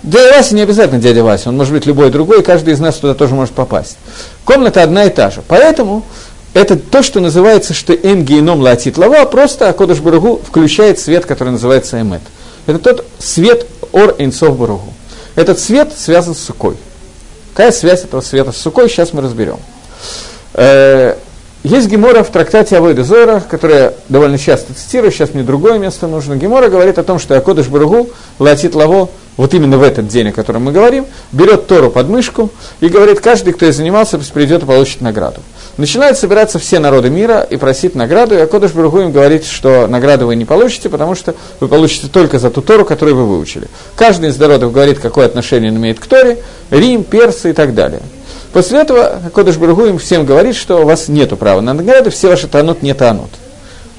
Дядя 0.01 0.35
Вася 0.35 0.55
не 0.55 0.61
обязательно 0.61 0.99
дядя 0.99 1.23
Вася, 1.23 1.49
он 1.49 1.57
может 1.57 1.73
быть 1.73 1.85
любой 1.85 2.09
другой, 2.09 2.39
и 2.39 2.43
каждый 2.43 2.73
из 2.73 2.79
нас 2.79 2.95
туда 2.95 3.13
тоже 3.13 3.35
может 3.35 3.53
попасть. 3.53 3.97
Комната 4.45 4.81
одна 4.81 5.05
и 5.05 5.09
та 5.09 5.29
же. 5.29 5.43
Поэтому 5.47 6.03
это 6.53 6.77
то, 6.77 7.03
что 7.03 7.19
называется, 7.19 7.73
что 7.73 7.93
эн 7.93 8.23
геном 8.23 8.61
латит 8.61 8.97
лава, 8.97 9.25
просто 9.25 9.69
Акодыш 9.69 9.99
Баругу 9.99 10.41
включает 10.43 10.99
свет, 10.99 11.25
который 11.25 11.49
называется 11.49 12.01
эмет. 12.01 12.21
Это 12.65 12.79
тот 12.79 13.05
свет 13.19 13.67
ор 13.91 14.15
инсов 14.17 14.57
Баругу. 14.57 14.93
Этот 15.35 15.59
свет 15.59 15.93
связан 15.95 16.33
с 16.33 16.39
сукой. 16.39 16.77
Какая 17.55 17.71
связь 17.71 18.03
этого 18.03 18.19
света 18.19 18.51
с 18.51 18.57
сукой, 18.57 18.89
сейчас 18.89 19.13
мы 19.13 19.21
разберем. 19.21 19.59
Э, 20.55 21.15
есть 21.63 21.87
Гемора 21.87 22.21
в 22.23 22.29
трактате 22.29 22.75
Авойда 22.75 23.05
Зора, 23.05 23.41
который 23.49 23.75
я 23.77 23.93
довольно 24.09 24.37
часто 24.37 24.73
цитирую, 24.73 25.09
сейчас 25.09 25.33
мне 25.33 25.41
другое 25.41 25.79
место 25.79 26.07
нужно. 26.07 26.35
Гемора 26.35 26.67
говорит 26.67 26.97
о 26.97 27.03
том, 27.03 27.17
что 27.17 27.37
Акодыш 27.37 27.67
Баругу 27.67 28.09
латит 28.39 28.75
лаво, 28.75 29.07
вот 29.37 29.53
именно 29.53 29.77
в 29.77 29.83
этот 29.83 30.09
день, 30.09 30.27
о 30.27 30.31
котором 30.33 30.65
мы 30.65 30.73
говорим, 30.73 31.05
берет 31.31 31.65
Тору 31.67 31.89
под 31.91 32.09
мышку 32.09 32.51
и 32.81 32.89
говорит, 32.89 33.21
каждый, 33.21 33.53
кто 33.53 33.67
и 33.67 33.71
занимался, 33.71 34.19
придет 34.19 34.63
и 34.63 34.65
получит 34.65 34.99
награду. 34.99 35.39
Начинают 35.77 36.17
собираться 36.17 36.57
все 36.57 36.79
народы 36.79 37.09
мира 37.09 37.41
и 37.41 37.57
просить 37.57 37.95
награду, 37.95 38.35
и 38.35 38.39
Акодыш 38.39 38.71
Баругу 38.71 39.01
им 39.01 39.11
говорит, 39.11 39.45
что 39.45 39.87
награду 39.87 40.27
вы 40.27 40.37
не 40.37 40.45
получите, 40.45 40.87
потому 40.87 41.15
что 41.15 41.35
вы 41.59 41.67
получите 41.67 42.07
только 42.07 42.39
за 42.39 42.49
ту 42.49 42.61
Тору, 42.61 42.85
которую 42.85 43.17
вы 43.17 43.25
выучили. 43.25 43.67
Каждый 43.97 44.29
из 44.29 44.37
народов 44.37 44.71
говорит, 44.71 44.99
какое 44.99 45.25
отношение 45.25 45.71
он 45.71 45.77
имеет 45.77 45.99
к 45.99 46.05
Торе, 46.05 46.37
Рим, 46.69 47.03
персы 47.03 47.49
и 47.49 47.53
так 47.53 47.75
далее. 47.75 48.01
После 48.53 48.79
этого 48.79 49.21
Кодыш 49.33 49.57
Баргу 49.57 49.85
им 49.85 49.97
всем 49.97 50.25
говорит, 50.25 50.55
что 50.55 50.81
у 50.81 50.85
вас 50.85 51.09
нет 51.09 51.37
права 51.37 51.59
на 51.59 51.73
награды, 51.73 52.09
все 52.09 52.29
ваши 52.29 52.47
танут 52.47 52.81
не 52.81 52.93
танут. 52.93 53.31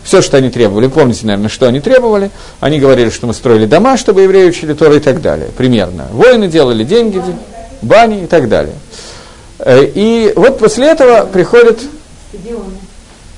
Все, 0.02 0.22
что 0.22 0.38
они 0.38 0.48
требовали, 0.48 0.86
помните, 0.86 1.26
наверное, 1.26 1.50
что 1.50 1.66
они 1.66 1.80
требовали? 1.80 2.30
Они 2.60 2.78
говорили, 2.78 3.10
что 3.10 3.26
мы 3.26 3.34
строили 3.34 3.66
дома, 3.66 3.98
чтобы 3.98 4.22
евреи 4.22 4.48
учили 4.48 4.72
Торы 4.72 4.96
и 4.96 5.00
так 5.00 5.20
далее, 5.20 5.48
примерно. 5.54 6.06
Воины 6.10 6.48
делали 6.48 6.84
деньги, 6.84 7.20
бани 7.82 8.22
и 8.22 8.26
так 8.26 8.48
далее. 8.48 8.74
Э, 9.58 9.84
и 9.84 10.32
вот 10.36 10.58
после 10.58 10.88
этого 10.88 11.26
приходят... 11.26 11.80
Стадионы. 12.32 12.64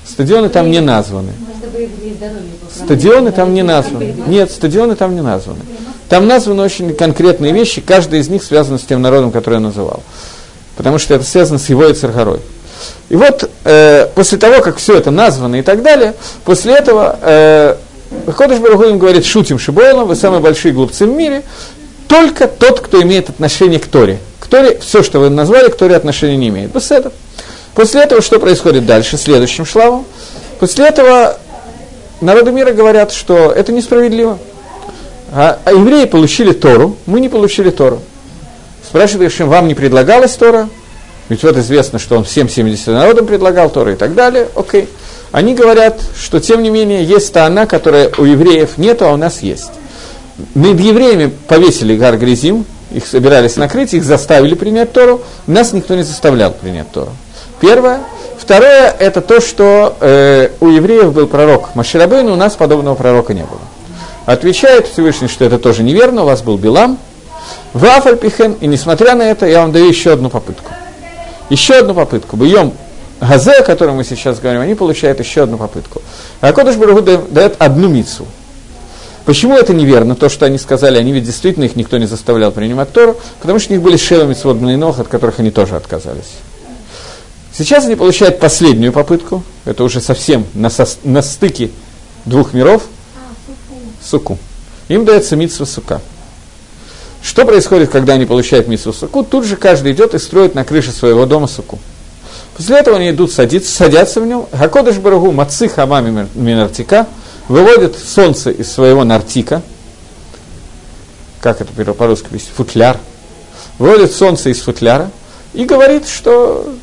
Стадионы 0.05 0.49
там 0.49 0.71
не 0.71 0.81
названы. 0.81 1.31
Стадионы 2.73 3.31
там 3.31 3.53
не 3.53 3.63
названы. 3.63 4.15
Нет, 4.27 4.51
стадионы 4.51 4.95
там 4.95 5.15
не 5.15 5.21
названы. 5.21 5.61
Там 6.09 6.27
названы 6.27 6.63
очень 6.63 6.95
конкретные 6.95 7.53
вещи, 7.53 7.81
каждая 7.81 8.21
из 8.21 8.29
них 8.29 8.43
связана 8.43 8.79
с 8.79 8.81
тем 8.81 9.01
народом, 9.01 9.31
который 9.31 9.55
я 9.55 9.59
называл. 9.59 10.01
Потому 10.75 10.97
что 10.97 11.13
это 11.13 11.23
связано 11.23 11.59
с 11.59 11.69
его 11.69 11.85
и 11.85 11.93
царгорой. 11.93 12.39
И 13.09 13.15
вот 13.15 13.49
э, 13.65 14.07
после 14.15 14.37
того, 14.37 14.61
как 14.61 14.77
все 14.77 14.97
это 14.97 15.11
названо 15.11 15.57
и 15.57 15.61
так 15.61 15.83
далее, 15.83 16.15
после 16.45 16.73
этого 16.73 17.19
э, 17.21 17.75
Ходыш 18.31 18.59
Барагуим 18.59 18.97
говорит, 18.97 19.25
шутим 19.25 19.59
Шибойлом, 19.59 20.07
вы 20.07 20.15
самые 20.15 20.41
большие 20.41 20.73
глупцы 20.73 21.05
в 21.05 21.09
мире, 21.09 21.43
только 22.07 22.47
тот, 22.47 22.79
кто 22.79 23.01
имеет 23.01 23.29
отношение 23.29 23.79
к 23.79 23.85
Торе. 23.85 24.19
Торе, 24.49 24.79
все, 24.79 25.03
что 25.03 25.19
вы 25.19 25.29
назвали, 25.29 25.69
к 25.69 25.75
Торе 25.75 25.95
отношения 25.95 26.37
не 26.37 26.49
имеет. 26.49 26.71
После 26.71 26.97
этого, 26.97 27.13
после 27.75 28.01
этого 28.01 28.21
что 28.21 28.39
происходит 28.39 28.85
дальше, 28.85 29.17
следующим 29.17 29.65
шлавом? 29.65 30.05
После 30.59 30.87
этого 30.87 31.37
народы 32.21 32.51
мира 32.51 32.71
говорят, 32.71 33.11
что 33.11 33.51
это 33.51 33.71
несправедливо. 33.71 34.39
А, 35.31 35.59
а 35.63 35.71
евреи 35.71 36.05
получили 36.05 36.51
Тору, 36.51 36.97
мы 37.05 37.19
не 37.19 37.29
получили 37.29 37.69
Тору. 37.69 38.01
Спрашивает 38.87 39.31
Ишим, 39.31 39.49
вам 39.49 39.67
не 39.67 39.75
предлагалась 39.75 40.33
Тора? 40.33 40.67
Ведь 41.29 41.43
вот 41.43 41.55
известно, 41.57 41.99
что 41.99 42.17
он 42.17 42.23
всем 42.23 42.49
70 42.49 42.87
народам 42.87 43.27
предлагал 43.27 43.69
Тору 43.69 43.91
и 43.91 43.95
так 43.95 44.15
далее. 44.15 44.47
Окей. 44.55 44.89
Они 45.31 45.53
говорят, 45.53 46.01
что 46.19 46.39
тем 46.39 46.63
не 46.63 46.71
менее 46.71 47.03
есть 47.03 47.31
та 47.31 47.45
она, 47.45 47.67
которая 47.67 48.09
у 48.17 48.23
евреев 48.23 48.79
нету, 48.79 49.05
а 49.05 49.13
у 49.13 49.17
нас 49.17 49.43
есть. 49.43 49.69
Над 50.55 50.79
евреями 50.79 51.31
повесили 51.47 51.95
гар 51.95 52.17
грязим, 52.17 52.65
их 52.91 53.05
собирались 53.05 53.55
накрыть, 53.55 53.93
их 53.93 54.03
заставили 54.03 54.55
принять 54.55 54.91
Тору, 54.91 55.21
нас 55.47 55.73
никто 55.73 55.95
не 55.95 56.03
заставлял 56.03 56.51
принять 56.51 56.91
Тору. 56.91 57.11
Первое. 57.59 57.99
Второе, 58.37 58.95
это 58.97 59.21
то, 59.21 59.41
что 59.41 59.95
э, 59.99 60.49
у 60.59 60.69
евреев 60.69 61.13
был 61.13 61.27
пророк 61.27 61.75
Маширабейн, 61.75 62.27
у 62.29 62.35
нас 62.35 62.55
подобного 62.55 62.95
пророка 62.95 63.33
не 63.33 63.41
было. 63.41 63.59
Отвечает 64.25 64.87
Всевышний, 64.87 65.27
что 65.27 65.45
это 65.45 65.59
тоже 65.59 65.83
неверно, 65.83 66.23
у 66.23 66.25
вас 66.25 66.41
был 66.41 66.57
Билам. 66.57 66.97
В 67.73 67.85
Афальпихен, 67.85 68.53
и 68.53 68.67
несмотря 68.67 69.15
на 69.15 69.23
это, 69.23 69.45
я 69.45 69.61
вам 69.61 69.71
даю 69.71 69.87
еще 69.87 70.13
одну 70.13 70.29
попытку. 70.29 70.71
Еще 71.49 71.75
одну 71.75 71.93
попытку. 71.93 72.37
Бьем 72.37 72.73
Газе, 73.19 73.51
о 73.51 73.63
котором 73.63 73.97
мы 73.97 74.03
сейчас 74.03 74.39
говорим, 74.39 74.61
они 74.61 74.75
получают 74.75 75.19
еще 75.19 75.43
одну 75.43 75.57
попытку. 75.57 76.01
А 76.41 76.53
Кодыш 76.53 76.75
Барагу 76.75 77.01
дает 77.01 77.55
одну 77.59 77.89
мицу. 77.89 78.25
Почему 79.25 79.55
это 79.55 79.73
неверно, 79.73 80.15
то, 80.15 80.29
что 80.29 80.45
они 80.45 80.57
сказали, 80.57 80.97
они 80.97 81.11
ведь 81.11 81.23
действительно 81.23 81.65
их 81.65 81.75
никто 81.75 81.97
не 81.97 82.05
заставлял 82.05 82.51
принимать 82.51 82.91
Тору, 82.91 83.17
потому 83.41 83.59
что 83.59 83.71
у 83.71 83.75
них 83.75 83.83
были 83.83 83.97
Шева 83.97 84.25
Митцвот 84.25 84.59
ног, 84.59 84.99
от 84.99 85.07
которых 85.07 85.39
они 85.39 85.51
тоже 85.51 85.75
отказались. 85.75 86.31
Сейчас 87.53 87.85
они 87.85 87.95
получают 87.95 88.39
последнюю 88.39 88.93
попытку, 88.93 89.43
это 89.65 89.83
уже 89.83 90.01
совсем 90.01 90.45
на, 90.53 90.69
со, 90.69 90.87
на 91.03 91.21
стыке 91.21 91.71
двух 92.25 92.53
миров– 92.53 92.83
суку. 94.01 94.37
Им 94.87 95.05
дается 95.05 95.35
митсва 95.35 95.65
сука. 95.65 96.01
Что 97.21 97.45
происходит, 97.45 97.89
когда 97.89 98.13
они 98.13 98.25
получают 98.25 98.67
митсву 98.67 98.93
суку? 98.93 99.23
Тут 99.23 99.45
же 99.45 99.55
каждый 99.55 99.91
идет 99.91 100.13
и 100.13 100.19
строит 100.19 100.55
на 100.55 100.63
крыше 100.63 100.91
своего 100.91 101.25
дома 101.25 101.47
суку. 101.47 101.79
После 102.55 102.77
этого 102.77 102.97
они 102.97 103.11
идут 103.11 103.31
садиться, 103.31 103.71
садятся 103.71 104.21
в 104.21 104.25
нем. 104.25 104.45
Хакодыш 104.51 104.97
Барагу 104.97 105.31
Мацы 105.31 105.69
Хамами 105.69 106.27
Минартика 106.33 107.07
выводит 107.49 107.97
солнце 107.97 108.51
из 108.51 108.71
своего 108.71 109.03
нартика. 109.03 109.61
Как 111.41 111.59
это 111.59 111.93
по-русски? 111.93 112.27
Футляр. 112.55 112.97
Выводит 113.77 114.13
солнце 114.13 114.49
из 114.51 114.61
футляра 114.61 115.09
и 115.53 115.65
говорит, 115.65 116.07
что 116.07 116.73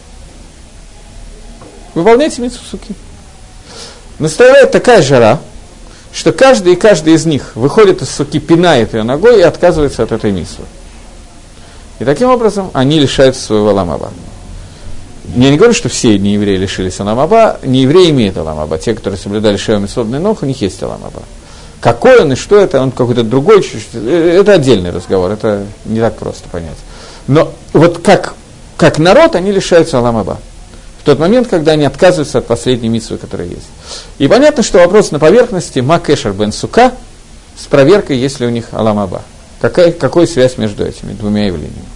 выполняйте 1.95 2.43
митсву 2.43 2.63
суки. 2.71 2.95
Наступает 4.19 4.73
такая 4.73 5.03
жара, 5.03 5.41
что 6.13 6.33
каждый 6.33 6.73
и 6.73 6.77
каждый 6.77 7.15
из 7.15 7.27
них 7.27 7.53
выходит 7.55 8.03
из 8.03 8.11
суки, 8.11 8.41
пинает 8.41 8.95
ее 8.95 9.03
ногой 9.03 9.41
и 9.41 9.43
отказывается 9.43 10.03
от 10.03 10.13
этой 10.13 10.33
мисвы. 10.33 10.65
И 11.99 12.05
таким 12.05 12.31
образом 12.31 12.71
они 12.73 12.99
лишаются 12.99 13.43
своего 13.43 13.73
ламаба. 13.73 14.11
Я 15.35 15.51
не 15.51 15.57
говорю, 15.57 15.75
что 15.75 15.89
все 15.89 16.19
не 16.19 16.35
евреи 16.35 16.57
лишились 16.57 17.01
аламаба, 17.01 17.59
не 17.63 17.83
евреи 17.83 18.11
имеют 18.11 18.37
аламаба. 18.37 18.79
Те, 18.79 18.95
которые 18.95 19.19
соблюдали 19.19 19.57
Шева 19.57 19.79
Митсвобный 19.79 20.19
Нох, 20.19 20.43
у 20.43 20.47
них 20.47 20.61
есть 20.61 20.83
аламаба. 20.83 21.23
Какой 21.81 22.21
он 22.21 22.33
и 22.33 22.37
что 22.37 22.59
это, 22.59 22.81
он 22.81 22.91
какой-то 22.91 23.23
другой, 23.23 23.65
э, 23.93 24.39
это 24.41 24.55
отдельный 24.55 24.91
разговор, 24.91 25.31
это 25.33 25.67
не 25.85 26.01
так 26.01 26.17
просто 26.17 26.49
понять. 26.49 26.79
Но 27.27 27.53
вот 27.73 27.99
как, 27.99 28.35
как 28.77 28.99
народ 28.99 29.35
они 29.35 29.53
лишаются 29.53 29.99
аламаба 29.99 30.39
тот 31.07 31.21
момент, 31.21 31.47
когда 31.47 31.73
они 31.73 31.85
отказываются 31.85 32.39
от 32.39 32.47
последней 32.47 32.89
митсвы, 32.89 33.17
которая 33.17 33.47
есть. 33.47 33.69
И 34.19 34.27
понятно, 34.27 34.65
что 34.65 34.79
вопрос 34.79 35.13
на 35.13 35.21
поверхности 35.21 35.79
Макэшер 35.79 36.33
бен 36.33 36.51
Сука 36.51 36.93
с 37.57 37.65
проверкой, 37.67 38.19
есть 38.19 38.41
ли 38.41 38.47
у 38.47 38.51
них 38.51 38.67
Аламаба. 38.73 39.23
Какая, 39.61 39.93
какая 39.93 40.27
связь 40.27 40.59
между 40.59 40.85
этими 40.85 41.13
двумя 41.13 41.47
явлениями? 41.47 41.87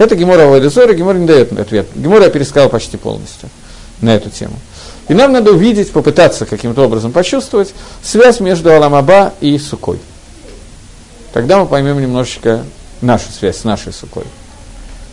Это 0.00 0.16
Гемора 0.16 0.46
Вайдезора, 0.46 0.94
Гемора 0.94 1.18
не 1.18 1.26
дает 1.26 1.52
ответ. 1.52 1.86
Гемора 1.94 2.24
я 2.24 2.30
пересказал 2.30 2.70
почти 2.70 2.96
полностью 2.96 3.50
на 4.00 4.14
эту 4.14 4.30
тему. 4.30 4.56
И 5.08 5.12
нам 5.12 5.30
надо 5.30 5.52
увидеть, 5.52 5.92
попытаться 5.92 6.46
каким-то 6.46 6.86
образом 6.86 7.12
почувствовать 7.12 7.74
связь 8.02 8.40
между 8.40 8.72
Аламаба 8.72 9.34
и 9.42 9.58
Сукой. 9.58 9.98
Тогда 11.34 11.58
мы 11.60 11.66
поймем 11.66 12.00
немножечко 12.00 12.64
нашу 13.02 13.30
связь 13.30 13.58
с 13.58 13.64
нашей 13.64 13.92
Сукой. 13.92 14.24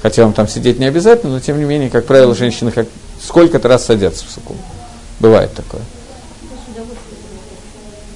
Хотя 0.02 0.24
вам 0.24 0.32
там 0.32 0.48
сидеть 0.48 0.80
не 0.80 0.86
обязательно, 0.86 1.34
но 1.34 1.42
тем 1.42 1.60
не 1.60 1.66
менее, 1.66 1.90
как 1.90 2.06
правило, 2.06 2.34
женщины 2.34 2.72
как 2.72 2.88
сколько-то 3.22 3.68
раз 3.68 3.88
садятся 3.88 4.24
в 4.26 4.32
суку. 4.32 4.56
Бывает 5.20 5.54
такое. 5.54 5.82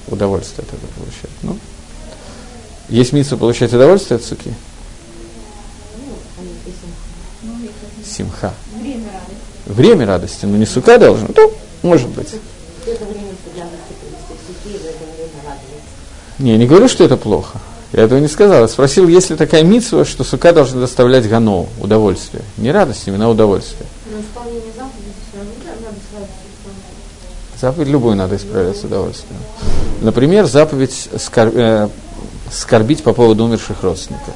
Удовольствие 0.08 0.66
этого 0.66 0.80
получает. 0.96 1.36
Ну, 1.42 1.58
есть 2.88 3.12
митсва 3.12 3.36
получать 3.36 3.74
удовольствие 3.74 4.16
от 4.16 4.24
суки? 4.24 4.54
Симха. 8.04 8.52
Время 8.80 9.04
радости. 9.12 9.36
Время 9.66 10.06
радости, 10.06 10.46
но 10.46 10.56
не 10.56 10.66
сука 10.66 10.98
должна. 10.98 11.28
Ну, 11.36 11.52
может 11.82 12.08
быть. 12.08 12.28
Не, 16.38 16.52
я 16.52 16.56
не 16.58 16.66
говорю, 16.66 16.88
что 16.88 17.04
это 17.04 17.16
плохо. 17.16 17.58
Я 17.92 18.04
этого 18.04 18.18
не 18.18 18.28
сказал. 18.28 18.62
Я 18.62 18.68
спросил, 18.68 19.06
есть 19.06 19.30
ли 19.30 19.36
такая 19.36 19.62
митсва, 19.62 20.04
что 20.04 20.24
сука 20.24 20.52
должна 20.52 20.80
доставлять 20.80 21.28
гано, 21.28 21.66
удовольствие. 21.80 22.42
Не 22.56 22.72
радость 22.72 23.02
именно, 23.06 23.26
а 23.26 23.28
удовольствие. 23.28 23.86
Но 24.10 24.20
исполнение 24.20 24.72
заповеди 24.76 25.12
надо. 25.34 25.48
Заповедь 27.60 27.88
любую 27.88 28.16
надо 28.16 28.36
исправлять 28.36 28.76
с 28.76 28.84
удовольствием. 28.84 29.40
Например, 30.00 30.46
заповедь 30.46 31.08
скор- 31.18 31.52
э, 31.54 31.88
скорбить 32.50 33.04
по 33.04 33.12
поводу 33.12 33.44
умерших 33.44 33.82
родственников. 33.82 34.34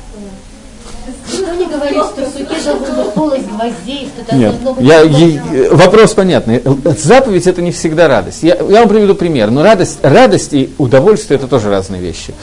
Никто 1.32 1.54
не 1.54 1.66
говорит, 1.66 2.04
что 2.04 2.25
гвоздей, 2.74 4.10
Нет, 4.32 4.54
я, 4.80 5.02
такое. 5.04 5.18
е- 5.18 5.70
вопрос 5.70 6.14
понятный. 6.14 6.62
Заповедь 7.02 7.46
это 7.46 7.62
не 7.62 7.72
всегда 7.72 8.08
радость. 8.08 8.42
Я, 8.42 8.56
я 8.56 8.80
вам 8.80 8.88
приведу 8.88 9.14
пример. 9.14 9.50
Но 9.50 9.62
радость, 9.62 9.98
радость 10.02 10.52
и 10.52 10.72
удовольствие 10.78 11.38
это 11.38 11.48
тоже 11.48 11.70
разные 11.70 12.00
вещи. 12.00 12.34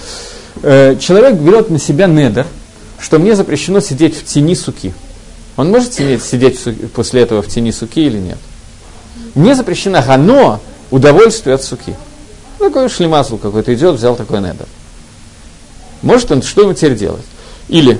Э, 0.62 0.96
человек 1.00 1.36
берет 1.36 1.70
на 1.70 1.80
себя 1.80 2.08
недер, 2.08 2.46
что 3.00 3.20
мне 3.20 3.36
запрещено 3.36 3.80
сидеть 3.80 4.18
в 4.18 4.26
тени 4.26 4.56
суки. 4.56 4.94
Он 5.58 5.70
может 5.70 5.94
сидеть, 5.94 6.24
сидеть 6.24 6.60
после 6.94 7.22
этого 7.22 7.42
в 7.42 7.48
тени 7.48 7.72
суки 7.72 8.02
или 8.06 8.18
нет? 8.18 8.38
Мне 9.36 9.56
запрещено 9.56 10.02
гано, 10.02 10.60
удовольствие 10.90 11.56
от 11.56 11.64
суки. 11.64 11.96
Такой 12.60 12.88
шлемазл 12.90 13.38
какой-то 13.38 13.74
идет, 13.74 13.96
взял 13.96 14.16
такой 14.16 14.40
недер. 14.40 14.68
Может 16.02 16.32
он, 16.32 16.42
что 16.42 16.62
ему 16.62 16.74
теперь 16.74 16.96
делать? 16.96 17.26
Или, 17.68 18.00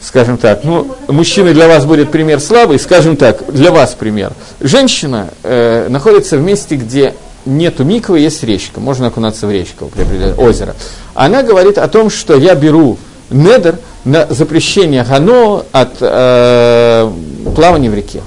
скажем 0.00 0.38
так, 0.38 0.64
ну, 0.64 0.94
мужчина 1.08 1.52
для 1.52 1.68
вас 1.68 1.84
будет 1.84 2.10
пример 2.10 2.40
слабый, 2.40 2.78
скажем 2.78 3.16
так, 3.16 3.52
для 3.52 3.70
вас 3.70 3.94
пример. 3.94 4.32
Женщина 4.60 5.30
э, 5.42 5.88
находится 5.88 6.36
в 6.36 6.42
месте, 6.42 6.76
где 6.76 7.14
нету 7.44 7.84
миквы, 7.84 8.20
есть 8.20 8.42
речка, 8.44 8.80
можно 8.80 9.08
окунаться 9.08 9.46
в 9.46 9.50
речку, 9.50 9.90
озеро. 10.36 10.74
Она 11.14 11.42
говорит 11.42 11.78
о 11.78 11.88
том, 11.88 12.10
что 12.10 12.36
я 12.36 12.54
беру 12.54 12.98
недер 13.30 13.78
на 14.04 14.26
запрещение 14.30 15.04
гано 15.04 15.64
от 15.72 15.96
э, 16.00 17.10
плавания 17.54 17.90
в 17.90 17.94
реке, 17.94 18.22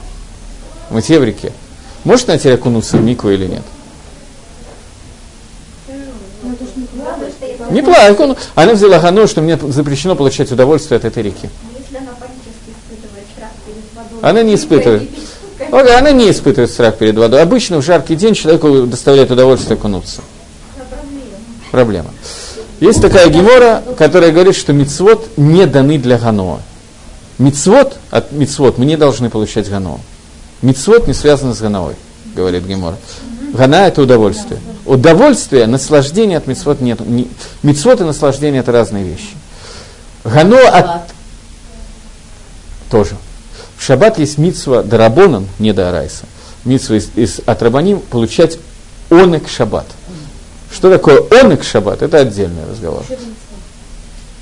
мытье 0.89 1.19
в 1.19 1.23
реке. 1.23 1.51
Может 2.03 2.29
она 2.29 2.37
теперь 2.37 2.55
окунуться 2.55 2.97
в 2.97 3.03
микву 3.03 3.29
или 3.29 3.45
нет? 3.45 3.63
Не 7.71 7.81
плавает. 7.81 8.19
он- 8.19 8.37
Она 8.55 8.73
взяла 8.73 8.99
гано, 8.99 9.27
что 9.27 9.41
мне 9.41 9.57
запрещено 9.57 10.15
получать 10.15 10.51
удовольствие 10.51 10.97
от 10.97 11.05
этой 11.05 11.23
реки. 11.23 11.49
Если 11.79 11.97
она 11.97 12.11
панически 12.19 12.71
испытывает 12.71 13.25
страх 13.35 13.51
перед 13.65 13.83
водой. 13.95 14.29
Она 14.29 14.43
не 14.43 14.55
испытывает. 14.55 15.09
Она 15.99 16.11
не 16.11 16.29
испытывает 16.31 16.71
страх 16.71 16.97
перед 16.97 17.17
водой. 17.17 17.41
Обычно 17.41 17.77
в 17.77 17.85
жаркий 17.85 18.15
день 18.15 18.33
человеку 18.33 18.83
доставляет 18.87 19.31
удовольствие 19.31 19.75
окунуться. 19.75 20.21
Проблема. 21.71 22.09
Есть 22.79 23.01
такая 23.01 23.29
гемора, 23.29 23.83
которая 23.97 24.31
говорит, 24.31 24.55
что 24.55 24.73
мицвод 24.73 25.29
не 25.37 25.65
даны 25.67 25.97
для 25.97 26.17
ганоа. 26.17 26.59
Мицвод 27.37 27.97
от 28.09 28.31
мицвод 28.31 28.77
мы 28.77 28.85
не 28.85 28.97
должны 28.97 29.29
получать 29.29 29.69
ганоа. 29.69 29.99
Мицвод 30.61 31.07
не 31.07 31.13
связано 31.13 31.53
с 31.53 31.59
ганоой, 31.61 31.95
говорит 32.35 32.65
гемора. 32.65 32.97
Гана– 33.53 33.87
это 33.87 34.01
удовольствие. 34.01 34.59
Удовольствие, 34.91 35.67
наслаждение 35.67 36.37
от 36.37 36.47
мицвод 36.47 36.81
нет. 36.81 36.99
Не- 36.99 37.29
Мицвод 37.63 38.01
и 38.01 38.03
наслаждение– 38.03 38.59
это 38.61 38.73
разные 38.73 39.05
вещи. 39.05 39.37
Гано 40.25 40.59
от... 40.67 41.03
Тоже. 42.89 43.15
В 43.77 43.83
шаббат 43.85 44.19
есть 44.19 44.37
митсва 44.37 44.83
дарабонан, 44.83 45.47
не 45.59 45.71
дарайса. 45.71 46.25
Митсва 46.65 46.97
из, 46.97 47.07
из, 47.15 47.39
от 47.45 47.63
рабаним 47.63 48.01
получать 48.01 48.59
онек 49.09 49.47
шаббат. 49.47 49.85
Что 50.69 50.91
такое 50.91 51.23
онек 51.39 51.63
шаббат? 51.63 52.01
Это 52.01 52.17
отдельный 52.17 52.69
разговор. 52.69 53.05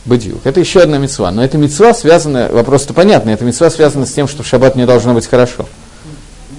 Бадиук. 0.05 0.47
Это 0.47 0.59
еще 0.59 0.81
одна 0.81 0.97
мецва. 0.97 1.29
Но 1.29 1.43
эта 1.43 1.59
мецва 1.59 1.93
связана, 1.93 2.49
вопрос-то 2.51 2.95
понятный, 2.95 3.33
эта 3.33 3.45
мецва 3.45 3.69
связана 3.69 4.07
с 4.07 4.13
тем, 4.13 4.27
что 4.27 4.41
в 4.41 4.47
шаббат 4.47 4.75
мне 4.75 4.87
должно 4.87 5.13
быть 5.13 5.27
хорошо. 5.27 5.67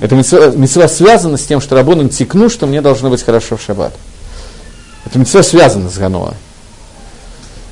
Эта 0.01 0.15
мецва, 0.15 0.89
связана 0.89 1.37
с 1.37 1.45
тем, 1.45 1.61
что 1.61 1.75
рабоном 1.75 2.09
текну, 2.09 2.49
что 2.49 2.67
мне 2.67 2.81
должно 2.81 3.11
быть 3.11 3.23
хорошо 3.23 3.57
в 3.57 3.63
шаббат. 3.63 3.93
Эта 5.05 5.19
мецва 5.19 5.43
связана 5.43 5.91
с 5.91 5.99
Ганоа. 5.99 6.35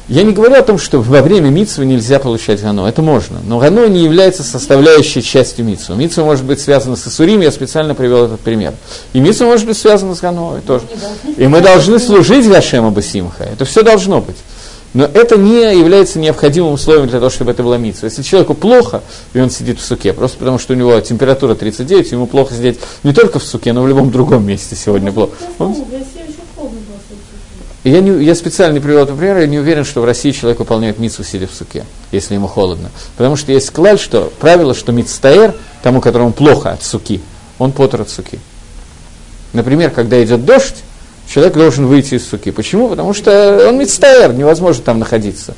Я 0.09 0.23
не 0.23 0.33
говорю 0.33 0.55
о 0.55 0.63
том, 0.63 0.79
что 0.79 1.01
во 1.03 1.21
время 1.21 1.51
митсвы 1.51 1.85
нельзя 1.85 2.19
получать 2.19 2.63
гано. 2.63 2.87
Это 2.87 3.03
можно. 3.03 3.41
Но 3.45 3.59
гано 3.59 3.87
не 3.89 4.03
является 4.05 4.43
составляющей 4.43 5.23
частью 5.23 5.67
митсвы. 5.67 5.97
Митсва 5.97 6.25
может 6.25 6.45
быть 6.45 6.61
связана 6.61 6.97
с 6.97 7.07
Исурим, 7.07 7.43
я 7.43 7.51
специально 7.51 7.95
привел 7.95 8.25
этот 8.25 8.41
пример. 8.41 8.73
И 9.13 9.21
митсва 9.21 9.45
может 9.45 9.67
быть 9.67 9.77
связана 9.77 10.15
с 10.15 10.21
гано 10.21 10.63
тоже. 10.67 10.87
И 11.37 11.47
мы 11.47 11.61
должны 11.61 11.99
служить 11.99 12.49
Гашема 12.49 12.91
Басимха. 12.91 13.45
Это 13.45 13.67
все 13.67 13.83
должно 13.83 14.23
быть. 14.23 14.37
Но 14.95 15.05
это 15.05 15.37
не 15.37 15.79
является 15.79 16.19
необходимым 16.19 16.73
условием 16.73 17.09
для 17.09 17.19
того, 17.19 17.31
чтобы 17.31 17.51
это 17.51 17.63
было 17.63 17.75
митсва. 17.75 18.07
Если 18.07 18.23
человеку 18.23 18.55
плохо, 18.55 19.03
и 19.35 19.41
он 19.41 19.51
сидит 19.51 19.79
в 19.79 19.85
суке, 19.85 20.13
просто 20.13 20.39
потому 20.39 20.59
что 20.59 20.73
у 20.73 20.77
него 20.77 20.99
температура 21.01 21.55
39, 21.55 22.13
ему 22.13 22.27
плохо 22.27 22.55
сидеть 22.55 22.79
не 23.03 23.13
только 23.13 23.39
в 23.39 23.45
суке, 23.45 23.73
но 23.73 23.83
в 23.83 23.89
любом 23.89 24.11
другом 24.11 24.47
месте 24.47 24.77
сегодня 24.77 25.13
плохо. 25.13 25.33
Он- 25.59 25.73
этим. 25.73 25.83
и 27.85 27.91
Я, 27.91 28.01
не, 28.01 28.25
я 28.25 28.35
специально 28.35 28.75
не 28.75 28.81
привел 28.81 29.03
этот 29.03 29.17
пример, 29.19 29.39
я 29.39 29.47
не 29.47 29.59
уверен, 29.59 29.85
что 29.85 30.01
в 30.01 30.05
России 30.05 30.31
человек 30.31 30.59
выполняет 30.59 30.99
митсу, 30.99 31.23
сидя 31.23 31.47
в 31.47 31.55
суке, 31.55 31.85
если 32.11 32.35
ему 32.35 32.49
холодно. 32.49 32.91
Потому 33.17 33.37
что 33.37 33.53
есть 33.53 33.71
клаль, 33.71 33.99
что 33.99 34.33
правило, 34.41 34.75
что 34.75 34.93
митстаэр, 34.93 35.55
тому, 35.83 36.01
которому 36.01 36.33
плохо 36.33 36.71
от 36.71 36.83
суки, 36.83 37.21
он 37.59 37.73
потер 37.73 38.01
от 38.01 38.11
суки. 38.11 38.39
Например, 39.53 39.91
когда 39.91 40.23
идет 40.23 40.45
дождь, 40.45 40.77
человек 41.29 41.55
должен 41.55 41.87
выйти 41.87 42.15
из 42.15 42.29
суки. 42.29 42.51
Почему? 42.51 42.89
Потому 42.89 43.15
что 43.15 43.67
он 43.69 43.79
митстаэр, 43.79 44.33
невозможно 44.33 44.83
там 44.85 44.99
находиться. 44.99 45.55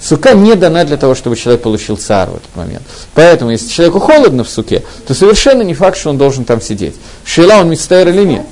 Сука 0.00 0.34
не 0.34 0.54
дана 0.54 0.84
для 0.84 0.96
того, 0.96 1.14
чтобы 1.14 1.36
человек 1.36 1.62
получил 1.62 1.96
цар 1.96 2.30
в 2.30 2.36
этот 2.36 2.54
момент. 2.54 2.82
Поэтому, 3.14 3.50
если 3.50 3.68
человеку 3.68 3.98
холодно 3.98 4.44
в 4.44 4.48
суке, 4.48 4.84
то 5.06 5.14
совершенно 5.14 5.62
не 5.62 5.74
факт, 5.74 5.98
что 5.98 6.10
он 6.10 6.18
должен 6.18 6.44
там 6.44 6.60
сидеть. 6.60 6.94
Шейла 7.24 7.54
он 7.54 7.70
митстаэр 7.70 8.08
или 8.08 8.24
нет. 8.24 8.46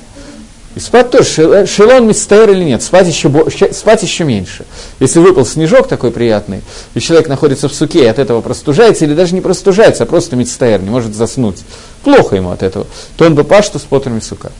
И 0.77 0.81
спать 0.81 1.11
тоже, 1.11 1.25
шел- 1.25 1.67
шелон 1.67 2.07
мистер 2.07 2.51
или 2.51 2.63
нет, 2.63 2.83
спать 2.83 3.09
еще, 3.09 3.31
спать 3.73 4.03
еще 4.03 4.25
меньше. 4.25 4.67
Если 5.01 5.21
выпал 5.21 5.47
снежок 5.47 5.89
такой 5.89 6.11
приятный, 6.11 6.61
и 6.93 7.01
человек 7.01 7.29
находится 7.29 7.71
в 7.71 7.75
суке, 7.75 8.05
и 8.05 8.07
от 8.07 8.19
этого 8.19 8.43
простужается, 8.43 9.07
или 9.07 9.15
даже 9.15 9.35
не 9.35 9.41
простужается, 9.41 10.03
а 10.03 10.07
просто 10.07 10.37
мистер, 10.37 10.83
не 10.83 10.91
может 10.91 11.15
заснуть, 11.15 11.57
плохо 12.05 12.37
ему 12.37 12.51
от 12.51 12.63
этого, 12.63 12.87
то 13.17 13.25
он 13.25 13.35
бы 13.35 13.43
паштус 13.45 13.83
потерми 13.83 14.21
сука. 14.21 14.53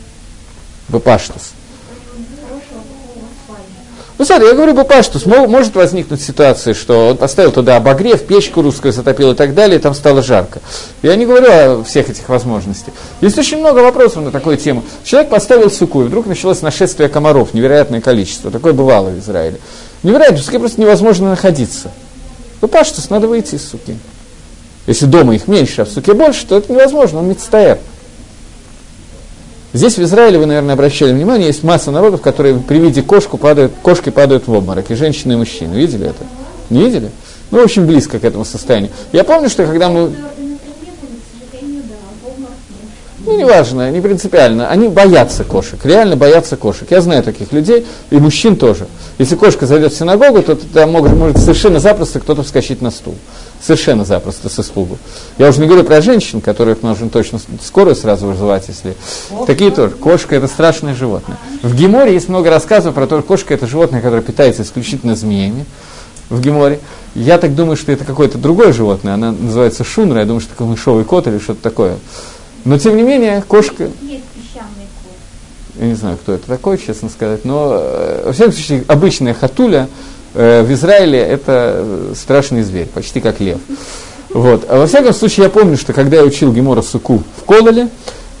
Бы 0.89 0.99
паштус. 0.99 1.51
Ну, 4.17 4.25
смотри, 4.25 4.47
я 4.47 4.53
говорю 4.53 4.73
бы 4.73 4.83
паштус, 4.83 5.27
мо- 5.27 5.47
может 5.47 5.75
возникнуть 5.75 6.21
ситуация, 6.21 6.73
что 6.73 7.09
он 7.09 7.17
поставил 7.17 7.51
туда 7.51 7.75
обогрев, 7.77 8.23
печку 8.23 8.63
русскую 8.63 8.91
затопил 8.91 9.31
и 9.33 9.35
так 9.35 9.53
далее, 9.53 9.77
и 9.77 9.81
там 9.81 9.93
стало 9.93 10.23
жарко. 10.23 10.59
Я 11.03 11.15
не 11.15 11.27
говорю 11.27 11.47
о 11.81 11.83
всех 11.83 12.09
этих 12.09 12.27
возможностях. 12.27 12.95
Есть 13.21 13.37
очень 13.37 13.59
много 13.59 13.79
вопросов 13.79 14.23
на 14.23 14.31
такую 14.31 14.57
тему. 14.57 14.83
Человек 15.03 15.29
поставил 15.29 15.69
суку, 15.69 16.01
и 16.01 16.05
вдруг 16.05 16.25
началось 16.25 16.63
нашествие 16.63 17.09
комаров, 17.09 17.53
невероятное 17.53 18.01
количество. 18.01 18.49
Такое 18.49 18.73
бывало 18.73 19.09
в 19.09 19.19
Израиле. 19.19 19.59
Невероятно, 20.01 20.37
в 20.37 20.41
суке 20.41 20.57
просто 20.57 20.81
невозможно 20.81 21.29
находиться. 21.29 21.91
Ну, 22.61 22.67
паштус, 22.67 23.11
надо 23.11 23.27
выйти 23.27 23.53
из 23.53 23.69
суки. 23.69 23.95
Если 24.87 25.05
дома 25.05 25.35
их 25.35 25.47
меньше, 25.47 25.83
а 25.83 25.85
в 25.85 25.89
суке 25.89 26.13
больше, 26.13 26.47
то 26.47 26.57
это 26.57 26.71
невозможно, 26.73 27.19
он 27.19 27.27
мецтаэр. 27.29 27.77
Здесь 29.73 29.97
в 29.97 30.03
Израиле, 30.03 30.39
вы, 30.39 30.45
наверное, 30.45 30.73
обращали 30.73 31.11
внимание, 31.11 31.47
есть 31.47 31.63
масса 31.63 31.91
народов, 31.91 32.21
которые 32.21 32.57
при 32.59 32.79
виде 32.79 33.01
кошку 33.01 33.37
падают, 33.37 33.73
кошки 33.81 34.09
падают 34.09 34.47
в 34.47 34.53
обморок, 34.53 34.89
и 34.91 34.95
женщины, 34.95 35.33
и 35.33 35.35
мужчины. 35.35 35.75
Видели 35.75 36.07
это? 36.07 36.23
Не 36.69 36.85
видели? 36.85 37.11
Ну, 37.51 37.59
очень 37.59 37.85
близко 37.85 38.19
к 38.19 38.23
этому 38.23 38.45
состоянию. 38.45 38.91
Я 39.11 39.23
помню, 39.23 39.49
что 39.49 39.65
когда 39.65 39.89
мы... 39.89 40.11
Ну, 43.27 43.37
неважно, 43.37 43.91
не 43.91 43.99
принципиально. 43.99 44.69
Они 44.69 44.87
боятся 44.87 45.43
кошек, 45.43 45.77
реально 45.83 46.15
боятся 46.15 46.55
кошек. 46.55 46.89
Я 46.89 47.01
знаю 47.01 47.23
таких 47.23 47.51
людей, 47.51 47.85
и 48.09 48.15
мужчин 48.15 48.55
тоже. 48.55 48.87
Если 49.17 49.35
кошка 49.35 49.67
зайдет 49.67 49.91
в 49.91 49.97
синагогу, 49.97 50.41
то 50.41 50.55
там 50.55 50.93
может, 50.93 51.13
может 51.13 51.37
совершенно 51.37 51.81
запросто 51.81 52.21
кто-то 52.21 52.43
вскочить 52.43 52.81
на 52.81 52.89
стул. 52.89 53.15
Совершенно 53.61 54.05
запросто, 54.05 54.47
с 54.47 54.57
испугу. 54.59 54.97
Я 55.37 55.49
уже 55.49 55.59
не 55.59 55.67
говорю 55.67 55.83
про 55.83 56.01
женщин, 56.01 56.39
которых 56.39 56.83
нужно 56.83 57.09
точно 57.09 57.39
скорую 57.61 57.97
сразу 57.97 58.27
вызывать, 58.27 58.63
если... 58.69 58.95
Такие 59.45 59.71
тоже. 59.71 59.95
Кошка– 59.95 60.35
это 60.37 60.47
страшное 60.47 60.95
животное. 60.95 61.37
В 61.63 61.75
Геморе 61.75 62.13
есть 62.13 62.29
много 62.29 62.49
рассказов 62.49 62.95
про 62.95 63.07
то, 63.07 63.17
что 63.17 63.27
кошка– 63.27 63.53
это 63.55 63.67
животное, 63.67 63.99
которое 63.99 64.21
питается 64.21 64.61
исключительно 64.61 65.17
змеями 65.17 65.65
в 66.29 66.39
Геморе. 66.39 66.79
Я 67.15 67.37
так 67.39 67.55
думаю, 67.55 67.75
что 67.75 67.91
это 67.91 68.05
какое-то 68.05 68.37
другое 68.37 68.71
животное. 68.71 69.15
Она 69.15 69.31
называется 69.31 69.83
шунра. 69.83 70.19
Я 70.19 70.25
думаю, 70.25 70.39
что 70.39 70.53
это 70.53 70.63
мышовый 70.63 71.03
кот 71.03 71.27
или 71.27 71.39
что-то 71.39 71.61
такое. 71.61 71.97
Но, 72.67 72.77
тем 72.77 72.97
не 72.97 73.03
менее, 73.03 73.41
кошка... 73.47 73.83
Есть 74.01 74.25
песчаные 74.35 74.87
я 75.79 75.85
не 75.85 75.93
знаю, 75.93 76.17
кто 76.17 76.33
это 76.33 76.47
такой, 76.47 76.77
честно 76.77 77.07
сказать, 77.07 77.45
но, 77.45 77.77
э, 77.79 78.23
во 78.25 78.33
всяком 78.33 78.51
случае, 78.51 78.83
обычная 78.87 79.33
хатуля 79.33 79.87
э, 80.33 80.63
в 80.63 80.73
Израиле 80.73 81.19
это 81.19 81.75
э, 81.77 82.13
страшный 82.15 82.63
зверь, 82.63 82.87
почти 82.87 83.21
как 83.21 83.39
лев. 83.39 83.59
Вот. 84.31 84.65
А 84.67 84.79
во 84.79 84.87
всяком 84.87 85.13
случае, 85.13 85.45
я 85.45 85.49
помню, 85.49 85.77
что 85.77 85.93
когда 85.93 86.17
я 86.17 86.23
учил 86.23 86.51
Гемора 86.51 86.81
Суку 86.81 87.23
в 87.37 87.45
Кололе, 87.45 87.87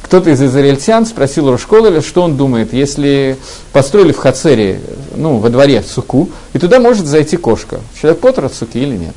кто-то 0.01 0.29
из 0.29 0.41
израильтян 0.41 1.05
спросил 1.05 1.49
Рошкололя, 1.49 2.01
что 2.01 2.23
он 2.23 2.35
думает, 2.35 2.73
если 2.73 3.37
построили 3.71 4.11
в 4.11 4.17
Хацере, 4.17 4.81
ну, 5.15 5.37
во 5.37 5.49
дворе 5.49 5.83
суку, 5.83 6.29
и 6.53 6.59
туда 6.59 6.79
может 6.79 7.05
зайти 7.05 7.37
кошка. 7.37 7.79
Человек 8.01 8.19
Поттер 8.19 8.45
от 8.45 8.53
суки 8.53 8.77
или 8.79 8.97
нет? 8.97 9.15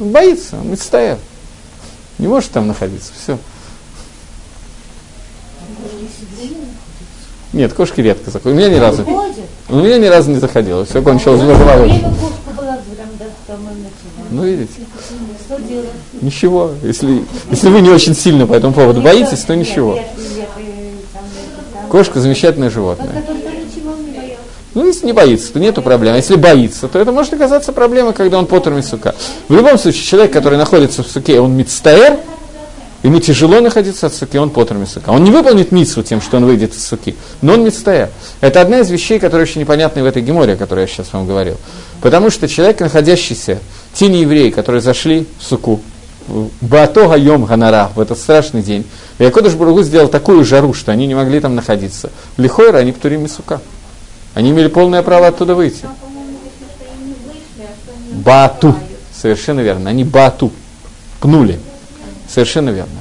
Он 0.00 0.10
боится, 0.10 0.56
он 0.56 0.76
стоят. 0.78 1.18
Не 2.18 2.28
может 2.28 2.50
там 2.52 2.68
находиться, 2.68 3.12
все. 3.20 3.38
Нет, 7.52 7.72
кошки 7.74 8.00
редко 8.00 8.30
заходят. 8.30 8.56
У 8.56 8.58
меня 8.58 8.70
ни 8.74 8.78
разу. 8.78 9.04
У 9.68 9.76
меня 9.76 9.98
ни 9.98 10.06
разу 10.06 10.30
не 10.30 10.38
заходило. 10.38 10.84
Все 10.84 11.02
кончилось 11.02 11.40
в 11.40 11.46
головой. 11.46 12.02
начала. 13.48 14.28
Ну, 14.30 14.44
видите. 14.44 14.72
Что 15.46 15.60
делать? 15.60 15.88
Ничего. 16.20 16.70
Если, 16.82 17.24
если 17.50 17.68
вы 17.68 17.80
не 17.80 17.90
очень 17.90 18.14
сильно 18.14 18.46
по 18.46 18.54
этому 18.54 18.72
поводу 18.72 19.00
боитесь, 19.00 19.40
то 19.40 19.54
ничего. 19.54 19.98
Кошка 21.90 22.20
замечательное 22.20 22.70
животное. 22.70 23.22
Ну, 24.74 24.86
если 24.86 25.04
не 25.04 25.12
боится, 25.12 25.52
то 25.52 25.60
нету 25.60 25.82
проблем. 25.82 26.14
А 26.14 26.16
если 26.16 26.36
боится, 26.36 26.88
то 26.88 26.98
это 26.98 27.12
может 27.12 27.34
оказаться 27.34 27.74
проблемой, 27.74 28.14
когда 28.14 28.38
он 28.38 28.46
потер 28.46 28.82
сука. 28.82 29.14
В 29.48 29.54
любом 29.54 29.78
случае, 29.78 30.02
человек, 30.02 30.32
который 30.32 30.56
находится 30.56 31.02
в 31.02 31.08
суке, 31.08 31.40
он 31.40 31.54
мицтаэр, 31.54 32.18
ему 33.02 33.20
тяжело 33.20 33.60
находиться 33.60 34.06
от 34.06 34.14
суки, 34.14 34.38
он 34.38 34.50
потер 34.50 34.76
сука. 34.86 35.10
Он 35.10 35.24
не 35.24 35.30
выполнит 35.30 35.72
мицу 35.72 36.02
тем, 36.02 36.20
что 36.20 36.36
он 36.36 36.46
выйдет 36.46 36.74
из 36.74 36.86
суки, 36.86 37.16
но 37.40 37.54
он 37.54 37.64
мицтаэр. 37.64 38.10
Это 38.40 38.60
одна 38.60 38.80
из 38.80 38.90
вещей, 38.90 39.18
которые 39.18 39.42
очень 39.42 39.60
непонятны 39.60 40.02
в 40.02 40.06
этой 40.06 40.22
геморе, 40.22 40.54
о 40.54 40.56
которой 40.56 40.82
я 40.82 40.86
сейчас 40.86 41.12
вам 41.12 41.26
говорил. 41.26 41.56
Потому 42.00 42.30
что 42.30 42.48
человек, 42.48 42.80
находящийся, 42.80 43.58
те 43.94 44.08
неевреи, 44.08 44.50
которые 44.50 44.80
зашли 44.80 45.26
в 45.38 45.44
суку, 45.44 45.80
Баатога 46.60 47.16
Йом 47.16 47.44
Ганара, 47.44 47.90
в 47.94 48.00
этот 48.00 48.18
страшный 48.18 48.62
день, 48.62 48.84
и 49.18 49.24
Акодыш 49.24 49.54
Бургу 49.54 49.82
сделал 49.82 50.08
такую 50.08 50.44
жару, 50.44 50.72
что 50.72 50.92
они 50.92 51.06
не 51.06 51.14
могли 51.14 51.40
там 51.40 51.54
находиться. 51.54 52.10
Лихойра, 52.36 52.78
они 52.78 52.92
птурим 52.92 53.28
сука. 53.28 53.60
Они 54.34 54.50
имели 54.50 54.68
полное 54.68 55.02
право 55.02 55.26
оттуда 55.26 55.54
выйти. 55.54 55.84
Не 58.08 58.14
Бату. 58.14 58.74
Совершенно 59.20 59.60
верно. 59.60 59.90
Они 59.90 60.04
бату. 60.04 60.50
Пнули. 61.20 61.58
Совершенно 62.32 62.70
верно. 62.70 62.94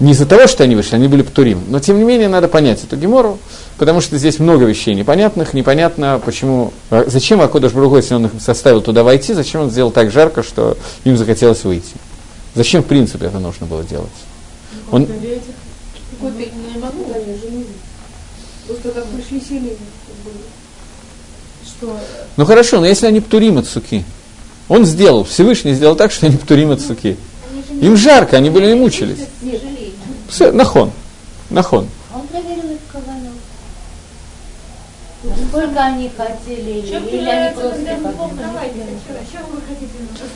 Не 0.00 0.12
из-за 0.12 0.26
того, 0.26 0.46
что 0.46 0.62
они 0.62 0.76
вышли, 0.76 0.94
они 0.94 1.08
были 1.08 1.22
птурим. 1.22 1.62
Но, 1.68 1.80
тем 1.80 1.98
не 1.98 2.04
менее, 2.04 2.28
надо 2.28 2.48
понять 2.48 2.82
эту 2.84 2.96
гемору, 2.96 3.38
потому 3.78 4.00
что 4.00 4.16
здесь 4.16 4.38
много 4.38 4.64
вещей 4.64 4.94
непонятных. 4.94 5.54
Непонятно, 5.54 6.20
почему, 6.24 6.72
зачем 7.06 7.40
Акодыш 7.40 7.72
Бругу, 7.72 7.96
если 7.96 8.14
он 8.14 8.26
их 8.26 8.32
заставил 8.40 8.80
туда 8.80 9.02
войти, 9.02 9.34
зачем 9.34 9.62
он 9.62 9.70
сделал 9.70 9.90
так 9.90 10.12
жарко, 10.12 10.42
что 10.42 10.76
им 11.04 11.16
захотелось 11.16 11.64
выйти. 11.64 11.94
Зачем, 12.54 12.82
в 12.82 12.86
принципе, 12.86 13.26
это 13.26 13.40
нужно 13.40 13.66
было 13.66 13.82
делать? 13.82 14.08
Он, 14.90 15.06
Что 21.64 21.96
ну 22.36 22.44
хорошо, 22.44 22.80
но 22.80 22.86
если 22.86 23.06
они 23.06 23.20
птурим 23.20 23.58
от 23.58 23.66
суки, 23.66 24.04
он 24.68 24.84
сделал, 24.84 25.24
Всевышний 25.24 25.74
сделал 25.74 25.96
так, 25.96 26.12
что 26.12 26.26
они 26.26 26.36
птурим 26.36 26.70
от 26.70 26.80
суки. 26.80 27.16
Им 27.80 27.96
жарко, 27.96 28.36
они 28.36 28.50
были 28.50 28.70
и 28.70 28.74
мучились. 28.74 29.18
не. 29.42 29.58
Все, 30.28 30.52
нахон. 30.52 30.90
Нахон. 31.50 31.88
Он 32.14 32.26
проверил 32.26 32.70
их. 32.72 32.78
Насколько 35.24 35.80
они 35.80 36.10
хотели, 36.16 36.78
или, 36.78 36.96
или 37.10 37.28
они 37.28 37.52
просто 37.54 37.80
хотели. 38.56 38.86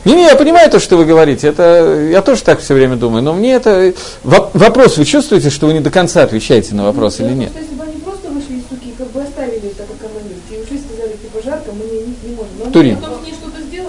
Не-не, 0.05 0.24
я 0.24 0.34
понимаю 0.34 0.68
то, 0.70 0.80
что 0.80 0.97
вы 0.97 1.05
говорите. 1.05 1.47
Это, 1.47 2.09
я 2.11 2.20
тоже 2.20 2.43
так 2.43 2.61
все 2.61 2.74
время 2.74 2.97
думаю. 2.97 3.22
Но 3.22 3.32
мне 3.32 3.53
это... 3.53 3.95
Воп- 4.24 4.51
вопрос, 4.55 4.97
вы 4.97 5.05
чувствуете, 5.05 5.51
что 5.51 5.66
вы 5.66 5.74
не 5.74 5.80
до 5.80 5.90
конца 5.90 6.24
отвечаете 6.24 6.74
на 6.74 6.84
вопрос 6.84 7.20
или 7.20 7.26
в 7.26 7.30
том, 7.30 7.38
нет? 7.38 7.51
что 7.51 7.61
если 7.61 7.74
бы 7.74 7.84
они 7.84 8.01
просто 8.01 8.28
вышли 8.30 8.55
из 8.55 8.62
суки, 8.68 8.93
как 8.99 9.11
бы 9.12 9.22
оставили 9.22 9.68
так, 9.76 9.86
как 9.86 10.11
оно 10.11 10.18
есть, 10.28 10.51
и 10.51 10.64
ушли, 10.64 10.82
сказали, 10.84 11.12
типа, 11.12 11.38
жарко, 11.45 11.70
мы 11.72 11.84
не, 11.84 12.01
не, 12.01 12.30
не 12.30 12.36
можем. 12.36 12.53
Но 12.59 12.64
они 12.64 12.72
Турин. 12.72 12.99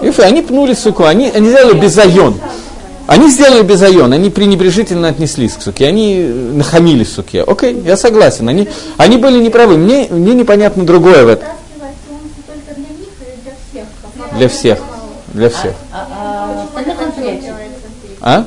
Ифы, 0.02 0.22
они 0.22 0.42
пнули 0.42 0.74
суку, 0.74 1.04
они, 1.04 1.28
они 1.34 1.48
сделали 1.50 1.80
безайон. 1.80 2.38
Они 3.06 3.30
сделали 3.30 3.62
безайон, 3.62 4.12
они 4.12 4.30
пренебрежительно 4.30 5.08
отнеслись 5.08 5.52
к 5.54 5.62
суке, 5.62 5.86
они 5.86 6.16
э, 6.20 6.52
нахамили 6.54 7.04
суке. 7.04 7.42
Окей, 7.42 7.78
я 7.84 7.96
согласен, 7.96 8.48
они, 8.48 8.68
они 8.96 9.18
были 9.18 9.42
неправы. 9.42 9.76
Мне, 9.76 10.08
мне 10.10 10.34
непонятно 10.34 10.86
другое 10.86 11.24
в 11.24 11.28
этом. 11.28 11.48
Для 14.32 14.48
всех? 14.48 14.78
Для 15.34 15.50
всех. 15.50 15.74
А, 15.92 16.08
а? 18.22 18.44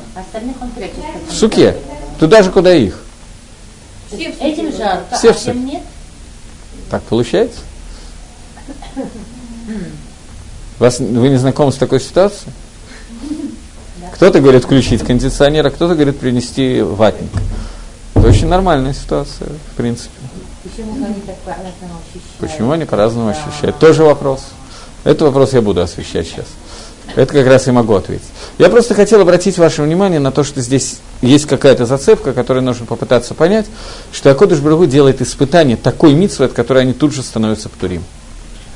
В 1.28 1.34
суке. 1.34 1.76
Туда 2.18 2.42
же, 2.42 2.50
куда 2.50 2.74
их. 2.74 3.00
Этим 4.10 4.76
жарко, 4.76 5.16
Все 5.16 5.30
а 5.30 5.34
тем 5.34 5.66
нет. 5.66 5.82
Так 6.90 7.02
получается? 7.04 7.60
Вас, 10.78 10.98
вы 10.98 11.28
не 11.28 11.36
знакомы 11.36 11.72
с 11.72 11.76
такой 11.76 12.00
ситуацией? 12.00 12.52
Кто-то 14.14 14.40
говорит 14.40 14.64
включить 14.64 15.04
кондиционер, 15.04 15.66
а 15.66 15.70
кто-то 15.70 15.94
говорит 15.94 16.18
принести 16.18 16.80
ватник. 16.82 17.30
Это 18.14 18.28
очень 18.28 18.48
нормальная 18.48 18.94
ситуация, 18.94 19.48
в 19.72 19.76
принципе. 19.76 20.10
Почему 20.64 20.92
они 21.04 21.20
так 21.26 21.36
по-разному 21.38 21.94
ощущают? 22.00 22.38
Почему 22.38 22.70
они 22.72 22.84
по-разному 22.84 23.28
ощущают? 23.28 23.78
Тоже 23.78 24.02
вопрос. 24.02 24.44
Этот 25.04 25.22
вопрос 25.22 25.52
я 25.52 25.62
буду 25.62 25.80
освещать 25.80 26.26
сейчас. 26.26 26.46
Это 27.14 27.32
как 27.32 27.46
раз 27.46 27.66
и 27.68 27.70
могу 27.70 27.94
ответить. 27.94 28.26
Я 28.58 28.68
просто 28.68 28.94
хотел 28.94 29.20
обратить 29.20 29.56
ваше 29.56 29.82
внимание 29.82 30.20
на 30.20 30.30
то, 30.30 30.44
что 30.44 30.60
здесь 30.60 30.98
есть 31.22 31.46
какая-то 31.46 31.86
зацепка, 31.86 32.32
которую 32.32 32.64
нужно 32.64 32.86
попытаться 32.86 33.34
понять, 33.34 33.66
что 34.12 34.30
Акодыш 34.30 34.58
Брагу 34.58 34.86
делает 34.86 35.22
испытание 35.22 35.76
такой 35.76 36.12
митсвы, 36.12 36.46
от 36.46 36.52
которой 36.52 36.82
они 36.82 36.92
тут 36.92 37.14
же 37.14 37.22
становятся 37.22 37.68
птурим. 37.68 38.04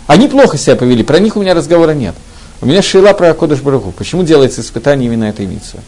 Они 0.07 0.29
плохо 0.29 0.57
себя 0.57 0.77
повели, 0.77 1.03
про 1.03 1.19
них 1.19 1.37
у 1.37 1.41
меня 1.41 1.55
разговора 1.55 1.93
нет. 1.93 2.15
У 2.63 2.67
меня 2.67 2.81
шила 2.81 3.13
про 3.13 3.31
Акодыш 3.31 3.61
Брагу. 3.61 3.91
Почему 3.91 4.23
делается 4.23 4.61
испытание 4.61 5.09
именно 5.09 5.25
этой 5.25 5.47
митсвы? 5.47 5.81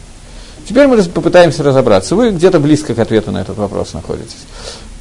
Теперь 0.67 0.87
мы 0.87 1.01
попытаемся 1.03 1.63
разобраться. 1.63 2.15
Вы 2.15 2.31
где-то 2.31 2.59
близко 2.59 2.93
к 2.93 2.99
ответу 2.99 3.31
на 3.31 3.37
этот 3.37 3.57
вопрос 3.57 3.93
находитесь. 3.93 4.43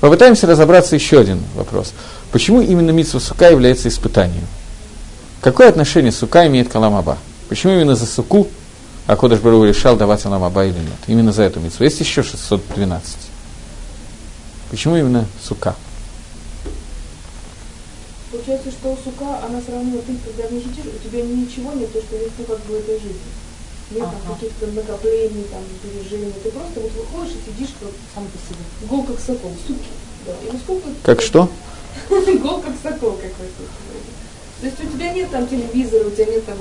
Попытаемся 0.01 0.47
разобраться 0.47 0.95
еще 0.95 1.19
один 1.19 1.43
вопрос. 1.57 1.93
Почему 2.31 2.61
именно 2.61 2.93
митсва 2.93 3.19
сука 3.19 3.51
является 3.51 3.89
испытанием? 3.89 4.47
Какое 5.41 5.69
отношение 5.69 6.13
сука 6.13 6.47
имеет 6.47 6.69
к 6.69 6.77
Аламаба? 6.77 7.19
Почему 7.49 7.73
именно 7.73 7.97
за 7.97 8.07
суку 8.07 8.47
Акодыш 9.09 9.41
Бару 9.41 9.65
решал 9.65 9.97
давать 9.97 10.25
Аламаба 10.27 10.67
или 10.67 10.79
нет? 10.79 10.99
Именно 11.09 11.33
за 11.33 11.43
эту 11.43 11.59
митсву. 11.59 11.83
Есть 11.83 11.99
еще 11.99 12.23
612. 12.23 13.17
Почему 14.71 14.97
именно 14.97 15.27
сука? 15.43 15.75
Получается, 18.35 18.71
что 18.73 18.99
сука, 19.05 19.39
она 19.47 19.61
все 19.63 19.71
равно, 19.73 19.99
ты 20.03 20.11
когда 20.27 20.51
сидишь, 20.51 20.91
у 20.91 20.99
тебя 21.09 21.23
ничего 21.23 21.71
нет, 21.73 21.93
то, 21.93 22.03
что 22.03 22.17
есть, 22.17 22.35
ну, 22.39 22.45
как 22.47 22.59
бы, 22.67 22.75
этой 22.79 22.99
жизни. 22.99 23.31
Нет 23.93 24.01
там 24.03 24.11
Ага. 24.27 24.35
каких-то 24.35 24.67
накоплений, 24.75 25.45
там, 25.55 25.63
переживаний. 25.83 26.35
Ты 26.43 26.51
просто 26.51 26.81
вот 26.81 26.91
выходишь 26.99 27.35
и 27.39 27.51
сидишь, 27.55 27.75
как 27.79 27.91
Сам 28.13 28.25
по 28.27 28.39
себе. 28.43 28.65
гол 28.91 29.05
как 29.05 29.21
сокол, 29.21 29.53
суки. 29.65 29.87
Да. 30.27 30.33
И 30.43 30.53
насколько... 30.53 30.89
Как 31.05 31.23
что? 31.23 31.49
Гол 32.11 32.61
как 32.61 32.75
сокол 32.83 33.13
какой-то. 33.13 33.63
То 34.61 34.67
есть 34.67 34.81
у 34.83 34.87
тебя 34.89 35.13
нет 35.13 35.31
там 35.31 35.47
телевизора, 35.47 36.09
у 36.09 36.11
тебя 36.11 36.25
нет 36.27 36.45
там 36.45 36.57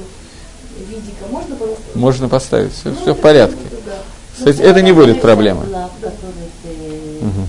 видика. 0.78 1.26
Можно 1.32 1.56
по-настоящему? 1.56 2.02
Можно 2.02 2.30
поставить. 2.30 2.74
Все, 2.74 2.90
Ну, 2.90 2.96
все 3.02 3.14
в 3.16 3.20
порядке. 3.20 3.58
да. 3.84 3.98
Кстати, 4.38 4.62
это 4.62 4.82
не 4.84 4.92
будет 4.92 5.22
проблемой. 5.22 5.66
Была, 5.66 5.88
в 5.88 5.96
которой 5.96 6.50
ты 6.62 7.26
Мгм. 7.26 7.48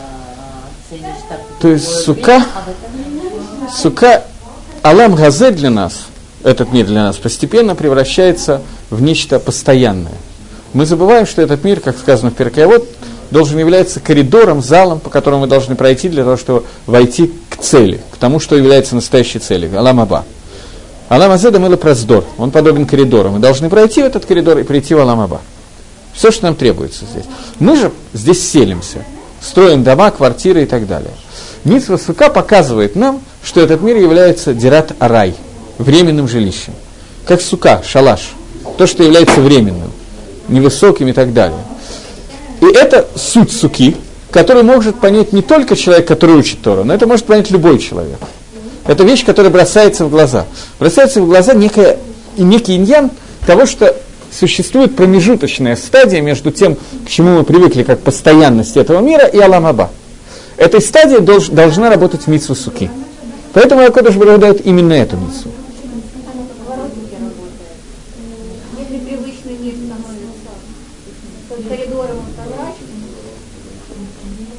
а, 0.00 0.68
ценишь 0.88 1.22
так. 1.28 1.40
То 1.64 1.70
есть 1.70 2.04
сука-. 2.04 2.44
Сука, 3.74 4.24
Алам 4.82 5.14
Газе 5.14 5.50
для 5.50 5.70
нас, 5.70 6.08
этот 6.42 6.74
мир 6.74 6.84
для 6.84 7.04
нас, 7.04 7.16
постепенно 7.16 7.74
превращается 7.74 8.60
в 8.90 9.00
нечто 9.00 9.38
постоянное. 9.38 10.12
Мы 10.74 10.84
забываем, 10.84 11.24
что 11.24 11.40
этот 11.40 11.64
мир, 11.64 11.80
как 11.80 11.96
сказано 11.96 12.30
в 12.30 12.34
Перкеавод, 12.34 12.86
должен 13.30 13.58
являться 13.58 13.98
коридором, 13.98 14.60
залом, 14.60 15.00
по 15.00 15.08
которому 15.08 15.40
мы 15.40 15.46
должны 15.46 15.74
пройти 15.74 16.10
для 16.10 16.24
того, 16.24 16.36
чтобы 16.36 16.64
войти 16.84 17.32
к 17.48 17.56
цели, 17.56 18.02
к 18.12 18.18
тому, 18.18 18.40
что 18.40 18.56
является 18.56 18.94
настоящей 18.94 19.38
целью, 19.38 19.74
Алам 19.78 20.00
Аба. 20.00 20.26
Алам 21.08 21.30
Азедам 21.30 21.64
это 21.64 21.78
проздор, 21.78 22.26
он 22.36 22.50
подобен 22.50 22.84
коридору. 22.84 23.30
Мы 23.30 23.38
должны 23.38 23.70
пройти 23.70 24.02
в 24.02 24.04
этот 24.04 24.26
коридор 24.26 24.58
и 24.58 24.64
прийти 24.64 24.92
в 24.92 24.98
Алам 24.98 25.20
Аба. 25.20 25.40
Все, 26.12 26.30
что 26.30 26.44
нам 26.44 26.56
требуется 26.56 27.06
здесь. 27.06 27.24
Мы 27.58 27.74
же 27.76 27.90
здесь 28.12 28.46
селимся, 28.46 29.02
строим 29.40 29.82
дома, 29.82 30.10
квартиры 30.10 30.64
и 30.64 30.66
так 30.66 30.86
далее. 30.86 31.12
Митсва 31.64 31.96
Сука 31.96 32.28
показывает 32.28 32.94
нам, 32.94 33.20
что 33.42 33.60
этот 33.60 33.80
мир 33.80 33.96
является 33.96 34.52
дират 34.52 34.92
арай, 34.98 35.34
временным 35.78 36.28
жилищем. 36.28 36.74
Как 37.26 37.40
сука, 37.40 37.82
шалаш, 37.86 38.32
то, 38.76 38.86
что 38.86 39.02
является 39.02 39.40
временным, 39.40 39.90
невысоким 40.48 41.08
и 41.08 41.12
так 41.12 41.32
далее. 41.32 41.58
И 42.60 42.66
это 42.66 43.06
суть 43.16 43.50
суки, 43.50 43.96
который 44.30 44.62
может 44.62 45.00
понять 45.00 45.32
не 45.32 45.40
только 45.40 45.74
человек, 45.74 46.06
который 46.06 46.36
учит 46.36 46.60
Тору, 46.60 46.84
но 46.84 46.92
это 46.92 47.06
может 47.06 47.24
понять 47.24 47.50
любой 47.50 47.78
человек. 47.78 48.18
Это 48.86 49.02
вещь, 49.04 49.24
которая 49.24 49.50
бросается 49.50 50.04
в 50.04 50.10
глаза. 50.10 50.44
Бросается 50.78 51.22
в 51.22 51.26
глаза 51.26 51.54
некая, 51.54 51.96
некий 52.36 52.76
иньян 52.76 53.10
того, 53.46 53.64
что 53.64 53.96
существует 54.30 54.96
промежуточная 54.96 55.76
стадия 55.76 56.20
между 56.20 56.50
тем, 56.50 56.76
к 57.06 57.08
чему 57.08 57.38
мы 57.38 57.44
привыкли 57.44 57.84
как 57.84 58.00
постоянность 58.00 58.76
этого 58.76 59.00
мира, 59.00 59.24
и 59.26 59.38
Аламаба. 59.38 59.90
Этой 60.56 60.80
стадии 60.80 61.18
долж, 61.18 61.48
должна 61.48 61.90
работать 61.90 62.26
митсва 62.26 62.54
суки. 62.54 62.90
Поэтому 63.52 63.82
Акодыш 63.82 64.16
Барух 64.16 64.38
дает 64.38 64.64
именно 64.66 64.92
эту 64.92 65.16
коридором 71.68 72.16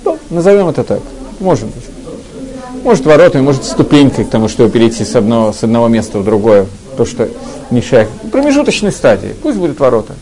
Ну, 0.04 0.20
назовем 0.30 0.70
это 0.70 0.84
так. 0.84 1.02
Может 1.40 1.66
быть. 1.66 1.84
Может 2.84 3.06
воротами, 3.06 3.42
может 3.42 3.64
ступенькой 3.64 4.26
к 4.26 4.30
тому, 4.30 4.48
чтобы 4.48 4.70
перейти 4.70 5.04
с 5.04 5.16
одного, 5.16 5.54
с 5.54 5.64
одного 5.64 5.88
места 5.88 6.20
в 6.20 6.24
другое. 6.24 6.68
То, 6.98 7.06
что 7.06 7.28
не 7.72 7.82
шаг. 7.82 8.08
Промежуточной 8.32 8.92
стадии. 8.92 9.34
Пусть 9.42 9.58
будет 9.58 9.80
ворота. 9.80 10.14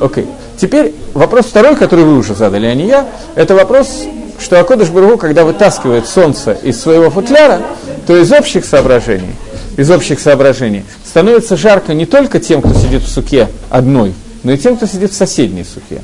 Окей. 0.00 0.26
Теперь 0.56 0.94
вопрос 1.14 1.46
второй, 1.46 1.76
который 1.76 2.04
вы 2.04 2.16
уже 2.16 2.34
задали, 2.34 2.66
а 2.66 2.74
не 2.74 2.86
я. 2.86 3.08
Это 3.34 3.54
вопрос, 3.54 4.04
что 4.42 4.60
Акодыш 4.60 4.90
Баругу, 4.90 5.16
когда 5.16 5.44
вытаскивает 5.44 6.06
солнце 6.06 6.52
из 6.52 6.80
своего 6.80 7.10
футляра, 7.10 7.62
то 8.06 8.16
из 8.16 8.30
общих 8.32 8.64
соображений, 8.64 9.34
из 9.76 9.90
общих 9.90 10.20
соображений 10.20 10.84
становится 11.04 11.56
жарко 11.56 11.94
не 11.94 12.06
только 12.06 12.40
тем, 12.40 12.60
кто 12.60 12.74
сидит 12.74 13.02
в 13.02 13.08
суке 13.08 13.48
одной, 13.70 14.12
но 14.42 14.52
и 14.52 14.58
тем, 14.58 14.76
кто 14.76 14.86
сидит 14.86 15.12
в 15.12 15.16
соседней 15.16 15.64
суке. 15.64 16.02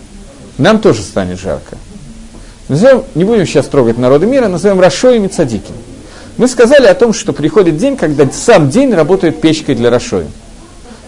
Нам 0.57 0.81
тоже 0.81 1.03
станет 1.03 1.39
жарко. 1.39 1.77
Назовем, 2.69 3.05
не 3.15 3.25
будем 3.25 3.47
сейчас 3.47 3.67
трогать 3.67 3.99
народы 3.99 4.27
мира, 4.27 4.49
назовем 4.49 4.81
Рашо 4.81 5.11
и 5.11 5.19
Мецадиким. 5.19 5.75
Мы 6.37 6.47
сказали 6.49 6.87
о 6.87 6.95
том, 6.95 7.13
что 7.13 7.33
приходит 7.33 7.77
день, 7.77 7.97
когда 7.97 8.29
сам 8.31 8.71
день 8.71 8.95
работает 8.95 9.41
печкой 9.41 9.75
для 9.75 9.91
Рашоим. 9.91 10.31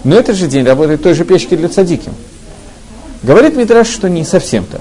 Но 0.02 0.16
этот 0.16 0.36
же 0.36 0.46
день 0.46 0.64
работает 0.64 1.02
той 1.02 1.14
же 1.14 1.24
печкой 1.24 1.58
для 1.58 1.68
Цадиким. 1.68 2.14
Говорит 3.22 3.56
Митраш, 3.56 3.88
что 3.88 4.08
не 4.08 4.24
совсем 4.24 4.64
так. 4.64 4.80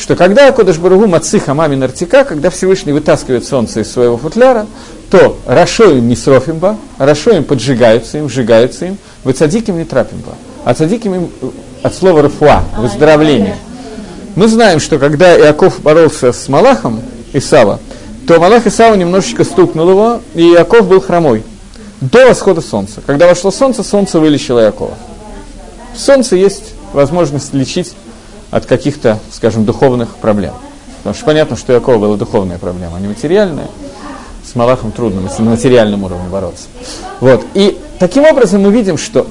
Что 0.00 0.16
когда 0.16 0.50
Кодыш 0.50 0.78
Баругу 0.78 1.06
Мациха 1.06 1.52
Мамин 1.52 1.82
Артика, 1.82 2.24
когда 2.24 2.48
Всевышний 2.48 2.92
вытаскивает 2.92 3.44
солнце 3.46 3.80
из 3.80 3.92
своего 3.92 4.16
футляра, 4.16 4.66
то 5.10 5.36
Рашоим 5.46 6.08
не 6.08 6.16
срофимба, 6.16 6.78
Рашоим 6.96 7.44
поджигаются 7.44 8.16
им, 8.16 8.30
сжигаются 8.30 8.86
им, 8.86 8.98
вы 9.24 9.34
цадиким 9.34 9.76
не 9.76 9.84
трапимба. 9.84 10.32
А 10.64 10.72
цадиким 10.72 11.14
им 11.14 11.30
от 11.82 11.94
слова 11.94 12.22
рафуа, 12.22 12.62
выздоровление. 12.78 13.56
Мы 14.36 14.48
знаем, 14.48 14.80
что 14.80 14.98
когда 14.98 15.38
Иаков 15.38 15.82
боролся 15.82 16.32
с 16.32 16.48
Малахом 16.48 17.02
Исава, 17.34 17.78
то 18.26 18.40
Малах 18.40 18.66
Исава 18.66 18.94
немножечко 18.94 19.44
стукнул 19.44 19.90
его, 19.90 20.20
и 20.34 20.54
Иаков 20.54 20.88
был 20.88 21.02
хромой. 21.02 21.44
До 22.00 22.26
восхода 22.26 22.62
солнца. 22.62 23.02
Когда 23.04 23.26
вошло 23.26 23.50
солнце, 23.50 23.82
солнце 23.82 24.18
вылечило 24.18 24.60
Иакова. 24.60 24.94
В 25.94 26.00
солнце 26.00 26.36
есть 26.36 26.72
возможность 26.94 27.52
лечить 27.52 27.92
от 28.50 28.66
каких-то, 28.66 29.18
скажем, 29.32 29.64
духовных 29.64 30.16
проблем. 30.16 30.54
Потому 30.98 31.14
что 31.14 31.24
понятно, 31.24 31.56
что 31.56 31.72
у 31.72 31.76
Иакова 31.76 31.98
была 31.98 32.16
духовная 32.16 32.58
проблема, 32.58 32.96
а 32.96 33.00
не 33.00 33.08
материальная. 33.08 33.68
С 34.44 34.54
Малахом 34.54 34.90
трудно 34.90 35.22
на 35.38 35.50
материальном 35.50 36.02
уровне 36.02 36.28
бороться. 36.28 36.64
Вот. 37.20 37.44
И 37.54 37.78
таким 37.98 38.24
образом 38.24 38.62
мы 38.62 38.72
видим, 38.72 38.98
что 38.98 39.26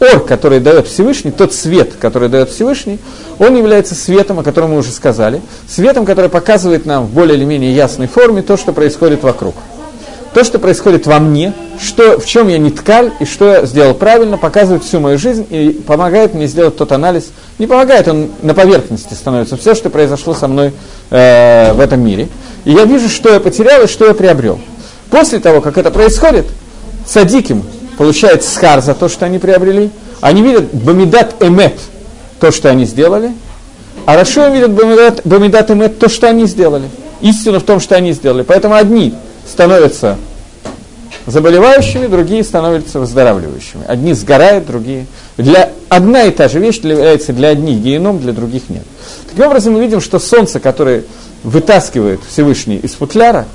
ор, 0.00 0.20
который 0.20 0.58
дает 0.58 0.88
Всевышний, 0.88 1.30
тот 1.30 1.52
свет, 1.52 1.94
который 2.00 2.28
дает 2.28 2.50
Всевышний, 2.50 2.98
он 3.38 3.56
является 3.56 3.94
светом, 3.94 4.40
о 4.40 4.42
котором 4.42 4.70
мы 4.70 4.78
уже 4.78 4.90
сказали, 4.90 5.40
светом, 5.68 6.04
который 6.04 6.28
показывает 6.28 6.86
нам 6.86 7.06
в 7.06 7.10
более 7.10 7.36
или 7.36 7.44
менее 7.44 7.74
ясной 7.74 8.08
форме 8.08 8.42
то, 8.42 8.56
что 8.56 8.72
происходит 8.72 9.22
вокруг. 9.22 9.54
То, 10.38 10.44
что 10.44 10.60
происходит 10.60 11.04
во 11.04 11.18
мне, 11.18 11.52
что, 11.82 12.20
в 12.20 12.24
чем 12.24 12.46
я 12.46 12.58
не 12.58 12.70
ткаль 12.70 13.10
и 13.18 13.24
что 13.24 13.54
я 13.54 13.66
сделал 13.66 13.92
правильно, 13.92 14.38
показывает 14.38 14.84
всю 14.84 15.00
мою 15.00 15.18
жизнь 15.18 15.44
и 15.50 15.70
помогает 15.70 16.32
мне 16.32 16.46
сделать 16.46 16.76
тот 16.76 16.92
анализ. 16.92 17.30
Не 17.58 17.66
помогает, 17.66 18.06
он 18.06 18.30
на 18.42 18.54
поверхности 18.54 19.14
становится. 19.14 19.56
Все, 19.56 19.74
что 19.74 19.90
произошло 19.90 20.34
со 20.34 20.46
мной 20.46 20.72
э, 21.10 21.72
в 21.72 21.80
этом 21.80 22.04
мире. 22.04 22.28
И 22.64 22.70
я 22.70 22.84
вижу, 22.84 23.08
что 23.08 23.32
я 23.32 23.40
потерял 23.40 23.82
и 23.82 23.88
что 23.88 24.06
я 24.06 24.14
приобрел. 24.14 24.60
После 25.10 25.40
того, 25.40 25.60
как 25.60 25.76
это 25.76 25.90
происходит, 25.90 26.46
садиким 27.04 27.64
получает 27.96 28.44
схар 28.44 28.80
за 28.80 28.94
то, 28.94 29.08
что 29.08 29.26
они 29.26 29.40
приобрели. 29.40 29.90
Они 30.20 30.40
видят 30.42 30.72
бамидат 30.72 31.42
эмет, 31.42 31.80
то, 32.38 32.52
что 32.52 32.70
они 32.70 32.84
сделали. 32.84 33.32
А 34.06 34.14
Рашуем 34.14 34.52
видят 34.52 34.70
бамидат, 34.70 35.22
бамидат 35.24 35.72
эмет, 35.72 35.98
то, 35.98 36.08
что 36.08 36.28
они 36.28 36.46
сделали. 36.46 36.88
Истина 37.22 37.58
в 37.58 37.64
том, 37.64 37.80
что 37.80 37.96
они 37.96 38.12
сделали. 38.12 38.44
Поэтому 38.44 38.76
одни 38.76 39.14
становятся 39.44 40.16
заболевающими, 41.30 42.06
другие 42.06 42.42
становятся 42.42 43.00
выздоравливающими. 43.00 43.84
Одни 43.86 44.14
сгорают, 44.14 44.66
другие... 44.66 45.06
Для... 45.36 45.70
Одна 45.88 46.24
и 46.24 46.30
та 46.30 46.48
же 46.48 46.58
вещь 46.58 46.80
является 46.80 47.32
для 47.32 47.48
одних 47.48 47.78
геном, 47.78 48.18
для 48.18 48.32
других 48.32 48.68
нет. 48.68 48.84
Таким 49.28 49.46
образом, 49.46 49.74
мы 49.74 49.80
видим, 49.80 50.00
что 50.00 50.18
солнце, 50.18 50.60
которое 50.60 51.04
вытаскивает 51.42 52.20
Всевышний 52.28 52.76
из 52.76 52.94
футляра 52.94 53.46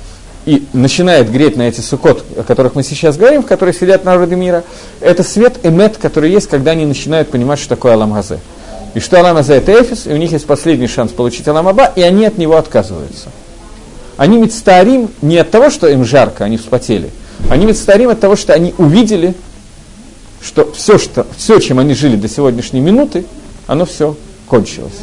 и 0.46 0.64
начинает 0.72 1.30
греть 1.30 1.56
на 1.56 1.62
эти 1.62 1.80
сукот, 1.80 2.24
о 2.36 2.42
которых 2.42 2.74
мы 2.74 2.82
сейчас 2.82 3.16
говорим, 3.16 3.42
в 3.42 3.46
которых 3.46 3.76
сидят 3.76 4.04
народы 4.04 4.36
мира, 4.36 4.64
это 5.00 5.22
свет 5.22 5.58
эмет, 5.62 5.96
который 5.96 6.30
есть, 6.30 6.48
когда 6.48 6.72
они 6.72 6.86
начинают 6.86 7.30
понимать, 7.30 7.58
что 7.58 7.70
такое 7.70 7.94
Аламгазе. 7.94 8.40
И 8.94 9.00
что 9.00 9.18
Аламазе 9.18 9.54
это 9.54 9.72
Эфис, 9.72 10.06
и 10.06 10.12
у 10.12 10.16
них 10.16 10.32
есть 10.32 10.46
последний 10.46 10.86
шанс 10.86 11.12
получить 11.12 11.48
Аламаба, 11.48 11.92
и 11.96 12.02
они 12.02 12.26
от 12.26 12.38
него 12.38 12.56
отказываются. 12.56 13.30
Они 14.16 14.38
мецтарим 14.38 15.10
не 15.22 15.38
от 15.38 15.50
того, 15.50 15.70
что 15.70 15.88
им 15.88 16.04
жарко, 16.04 16.44
они 16.44 16.56
вспотели. 16.56 17.10
Они 17.50 17.66
мецтарим 17.66 18.10
от 18.10 18.20
того, 18.20 18.36
что 18.36 18.52
они 18.52 18.74
увидели, 18.78 19.34
что 20.42 20.70
все, 20.72 20.98
что, 20.98 21.26
все, 21.36 21.58
чем 21.58 21.78
они 21.78 21.94
жили 21.94 22.16
до 22.16 22.28
сегодняшней 22.28 22.80
минуты, 22.80 23.24
оно 23.66 23.84
все 23.84 24.16
кончилось. 24.46 25.00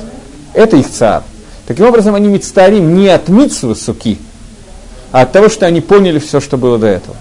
Это 0.53 0.77
их 0.77 0.89
царь. 0.89 1.23
Таким 1.67 1.86
образом, 1.86 2.15
они 2.15 2.27
мецтарим 2.27 2.95
не 2.95 3.07
от 3.07 3.29
митсвы 3.29 3.75
суки, 3.75 4.17
а 5.11 5.21
от 5.21 5.32
того, 5.32 5.49
что 5.49 5.65
они 5.65 5.82
поняли 5.82 6.19
все, 6.19 6.39
что 6.39 6.57
было 6.57 6.77
до 6.77 6.88
этого. 6.88 7.15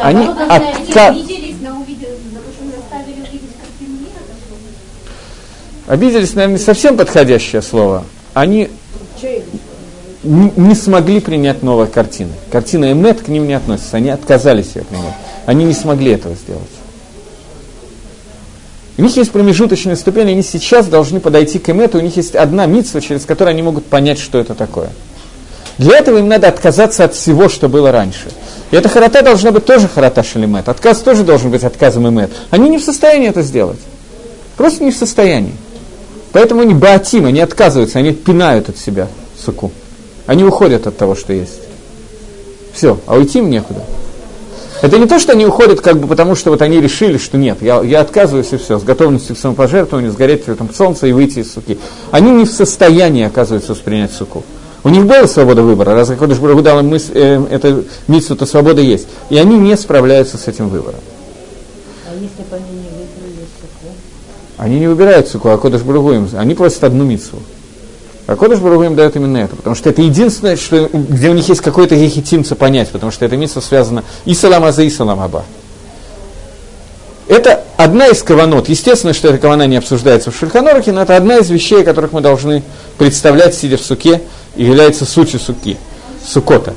Они, 0.00 0.26
мира 0.26 0.34
такого. 0.88 1.16
обиделись, 5.86 6.34
наверное, 6.34 6.58
не 6.58 6.64
совсем 6.64 6.96
подходящее 6.96 7.62
слово. 7.62 8.04
Они 8.34 8.70
не 10.22 10.74
смогли 10.74 11.20
принять 11.20 11.62
новые 11.62 11.88
картины. 11.88 12.32
Картина 12.50 12.92
Эмет 12.92 13.22
к 13.22 13.28
ним 13.28 13.46
не 13.46 13.54
относится, 13.54 13.96
они 13.96 14.10
отказались 14.10 14.72
ее 14.74 14.84
принять. 14.84 15.14
Они 15.46 15.64
не 15.64 15.74
смогли 15.74 16.12
этого 16.12 16.34
сделать. 16.34 16.62
У 18.98 19.02
них 19.02 19.16
есть 19.16 19.32
промежуточные 19.32 19.96
ступени, 19.96 20.32
они 20.32 20.42
сейчас 20.42 20.86
должны 20.86 21.18
подойти 21.18 21.58
к 21.58 21.68
Эмету, 21.70 21.98
у 21.98 22.00
них 22.00 22.16
есть 22.16 22.36
одна 22.36 22.66
митсва, 22.66 23.00
через 23.00 23.24
которую 23.24 23.52
они 23.52 23.62
могут 23.62 23.86
понять, 23.86 24.18
что 24.18 24.38
это 24.38 24.54
такое. 24.54 24.90
Для 25.78 25.98
этого 25.98 26.18
им 26.18 26.28
надо 26.28 26.48
отказаться 26.48 27.04
от 27.04 27.14
всего, 27.14 27.48
что 27.48 27.68
было 27.68 27.90
раньше. 27.90 28.28
И 28.70 28.76
эта 28.76 28.88
харата 28.88 29.22
должна 29.22 29.50
быть 29.50 29.64
тоже 29.64 29.88
харата 29.88 30.22
шалимет. 30.22 30.68
Отказ 30.68 30.98
тоже 31.00 31.24
должен 31.24 31.50
быть 31.50 31.64
отказом 31.64 32.08
эмет. 32.08 32.30
Они 32.50 32.68
не 32.68 32.78
в 32.78 32.84
состоянии 32.84 33.28
это 33.28 33.42
сделать. 33.42 33.80
Просто 34.56 34.84
не 34.84 34.90
в 34.90 34.96
состоянии. 34.96 35.54
Поэтому 36.32 36.60
они 36.60 36.74
баатим, 36.74 37.24
они 37.24 37.40
отказываются, 37.40 37.98
они 37.98 38.12
пинают 38.12 38.68
от 38.68 38.76
себя 38.76 39.08
суку. 39.36 39.72
Они 40.26 40.44
уходят 40.44 40.86
от 40.86 40.96
того, 40.96 41.14
что 41.14 41.32
есть. 41.32 41.60
Все, 42.72 42.98
а 43.06 43.16
уйти 43.16 43.38
им 43.38 43.50
некуда. 43.50 43.82
Это 44.82 44.98
не 44.98 45.06
то, 45.06 45.20
что 45.20 45.32
они 45.32 45.46
уходят, 45.46 45.80
как 45.80 45.98
бы 45.98 46.08
потому, 46.08 46.34
что 46.34 46.50
вот 46.50 46.60
они 46.60 46.80
решили, 46.80 47.16
что 47.16 47.38
нет, 47.38 47.58
я, 47.62 47.80
я 47.82 48.00
отказываюсь 48.00 48.52
и 48.52 48.56
все, 48.56 48.80
с 48.80 48.82
готовностью 48.82 49.36
к 49.36 49.38
самопожертвованию, 49.38 50.10
сгореть 50.10 50.46
в 50.48 50.74
солнце 50.74 51.06
и 51.06 51.12
выйти 51.12 51.38
из 51.38 51.52
суки. 51.52 51.78
Они 52.10 52.32
не 52.32 52.44
в 52.44 52.50
состоянии, 52.50 53.24
оказывается, 53.24 53.72
воспринять 53.72 54.12
суку. 54.12 54.42
У 54.82 54.88
них 54.88 55.06
была 55.06 55.28
свобода 55.28 55.62
выбора, 55.62 55.94
раз 55.94 56.08
Кодыш 56.08 56.38
Барагу 56.38 56.62
дал 56.62 56.80
им 56.80 56.88
мыс, 56.88 57.10
э, 57.14 57.40
это 57.50 57.84
митсу, 58.08 58.34
то 58.34 58.44
свобода 58.44 58.80
есть. 58.80 59.06
И 59.30 59.38
они 59.38 59.56
не 59.56 59.76
справляются 59.76 60.36
с 60.36 60.48
этим 60.48 60.68
выбором. 60.68 60.98
А 62.04 62.14
если 62.14 62.42
бы 62.50 62.56
они 62.56 62.80
не 62.80 62.88
выбрали 62.88 63.46
суку? 63.60 63.94
Они 64.58 64.80
не 64.80 64.88
выбирают 64.88 65.28
суку, 65.28 65.50
а 65.50 65.58
Кодыш 65.58 65.82
Барагу 65.82 66.12
им, 66.12 66.28
они 66.36 66.56
просят 66.56 66.82
одну 66.82 67.04
митсу. 67.04 67.36
А 68.26 68.36
Кодыш 68.36 68.60
Барагу 68.60 68.84
им 68.84 68.94
дает 68.94 69.16
именно 69.16 69.38
это, 69.38 69.56
потому 69.56 69.74
что 69.74 69.90
это 69.90 70.00
единственное, 70.00 70.56
что, 70.56 70.88
где 70.92 71.28
у 71.28 71.32
них 71.32 71.48
есть 71.48 71.60
какой-то 71.60 71.94
ехитимца 71.94 72.54
понять, 72.54 72.88
потому 72.90 73.10
что 73.10 73.24
эта 73.24 73.36
митсва 73.36 73.60
связана 73.60 74.04
и 74.24 74.34
салам 74.34 74.64
аза, 74.64 74.82
и 74.82 74.90
салам 74.90 75.20
аба. 75.20 75.44
Это 77.26 77.64
одна 77.76 78.08
из 78.08 78.22
каванот. 78.22 78.68
Естественно, 78.68 79.12
что 79.12 79.28
эта 79.28 79.38
кавана 79.38 79.66
не 79.66 79.76
обсуждается 79.76 80.30
в 80.30 80.36
Шульханорахе, 80.36 80.92
но 80.92 81.02
это 81.02 81.16
одна 81.16 81.38
из 81.38 81.50
вещей, 81.50 81.82
которых 81.82 82.12
мы 82.12 82.20
должны 82.20 82.62
представлять, 82.98 83.54
сидя 83.54 83.76
в 83.76 83.80
суке, 83.80 84.22
и 84.54 84.64
является 84.64 85.04
сутью 85.04 85.40
суки, 85.40 85.76
сукота. 86.24 86.74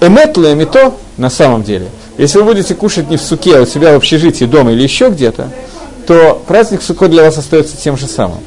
Эмет 0.00 0.36
лемито, 0.36 0.94
на 1.16 1.30
самом 1.30 1.62
деле, 1.62 1.88
если 2.18 2.38
вы 2.38 2.44
будете 2.44 2.74
кушать 2.74 3.08
не 3.08 3.16
в 3.16 3.22
суке, 3.22 3.58
а 3.58 3.62
у 3.62 3.66
себя 3.66 3.92
в 3.92 3.96
общежитии, 3.96 4.44
дома 4.44 4.72
или 4.72 4.82
еще 4.82 5.08
где-то, 5.08 5.50
то 6.06 6.42
праздник 6.46 6.82
Суккот 6.82 7.10
для 7.10 7.22
вас 7.22 7.38
остается 7.38 7.76
тем 7.76 7.96
же 7.96 8.06
самым. 8.06 8.40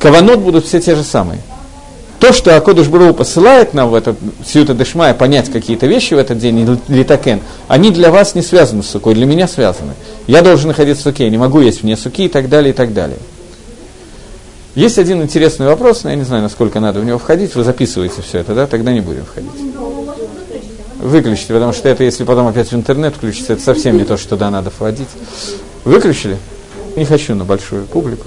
Каванот 0.00 0.40
будут 0.40 0.66
все 0.66 0.80
те 0.80 0.96
же 0.96 1.04
самые. 1.04 1.40
То, 2.18 2.34
что 2.34 2.54
Акодыш 2.54 2.88
Бру 2.88 3.14
посылает 3.14 3.72
нам 3.72 3.88
в 3.88 3.94
этот 3.94 4.18
Сьюта 4.44 4.74
Дешмая 4.74 5.14
понять 5.14 5.50
какие-то 5.50 5.86
вещи 5.86 6.12
в 6.12 6.18
этот 6.18 6.38
день, 6.38 6.78
Литакен, 6.88 7.40
они 7.66 7.90
для 7.90 8.10
вас 8.10 8.34
не 8.34 8.42
связаны 8.42 8.82
с 8.82 8.88
сукой, 8.88 9.14
для 9.14 9.24
меня 9.24 9.48
связаны. 9.48 9.94
Я 10.26 10.42
должен 10.42 10.68
находиться 10.68 11.02
в 11.02 11.04
суке, 11.04 11.24
я 11.24 11.30
не 11.30 11.38
могу 11.38 11.60
есть 11.60 11.82
вне 11.82 11.96
суки 11.96 12.26
и 12.26 12.28
так 12.28 12.50
далее, 12.50 12.70
и 12.70 12.74
так 12.74 12.92
далее. 12.92 13.16
Есть 14.74 14.98
один 14.98 15.22
интересный 15.22 15.66
вопрос, 15.66 16.04
но 16.04 16.10
я 16.10 16.16
не 16.16 16.24
знаю, 16.24 16.42
насколько 16.42 16.78
надо 16.78 17.00
в 17.00 17.04
него 17.04 17.18
входить. 17.18 17.54
Вы 17.54 17.64
записываете 17.64 18.22
все 18.22 18.38
это, 18.38 18.54
да? 18.54 18.66
Тогда 18.66 18.92
не 18.92 19.00
будем 19.00 19.24
входить. 19.24 19.50
Выключите, 20.98 21.54
потому 21.54 21.72
что 21.72 21.88
это, 21.88 22.04
если 22.04 22.24
потом 22.24 22.46
опять 22.46 22.70
в 22.70 22.74
интернет 22.74 23.14
включится, 23.16 23.54
это 23.54 23.62
совсем 23.62 23.96
не 23.96 24.04
то, 24.04 24.18
что 24.18 24.30
туда 24.30 24.50
надо 24.50 24.70
вводить. 24.78 25.08
Выключили? 25.84 26.36
Не 26.96 27.06
хочу 27.06 27.34
на 27.34 27.44
большую 27.44 27.86
публику. 27.86 28.26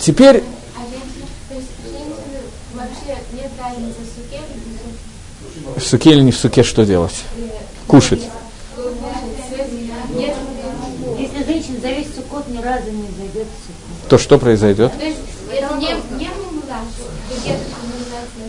Теперь 0.00 0.42
в 5.76 5.82
суке 5.82 6.10
или 6.10 6.20
не 6.20 6.32
в 6.32 6.36
суке 6.36 6.62
что 6.62 6.84
делать? 6.84 7.24
Кушать. 7.86 8.22
Если 11.18 11.44
женщина 11.44 11.80
за 11.80 11.88
весь 11.88 12.14
сукот 12.14 12.48
ни 12.48 12.60
разу 12.62 12.90
не 12.90 13.08
зайдет 13.16 13.46
в 13.46 13.66
сукот. 13.66 14.08
То 14.08 14.18
что 14.18 14.38
произойдет? 14.38 14.92
Это 14.98 15.14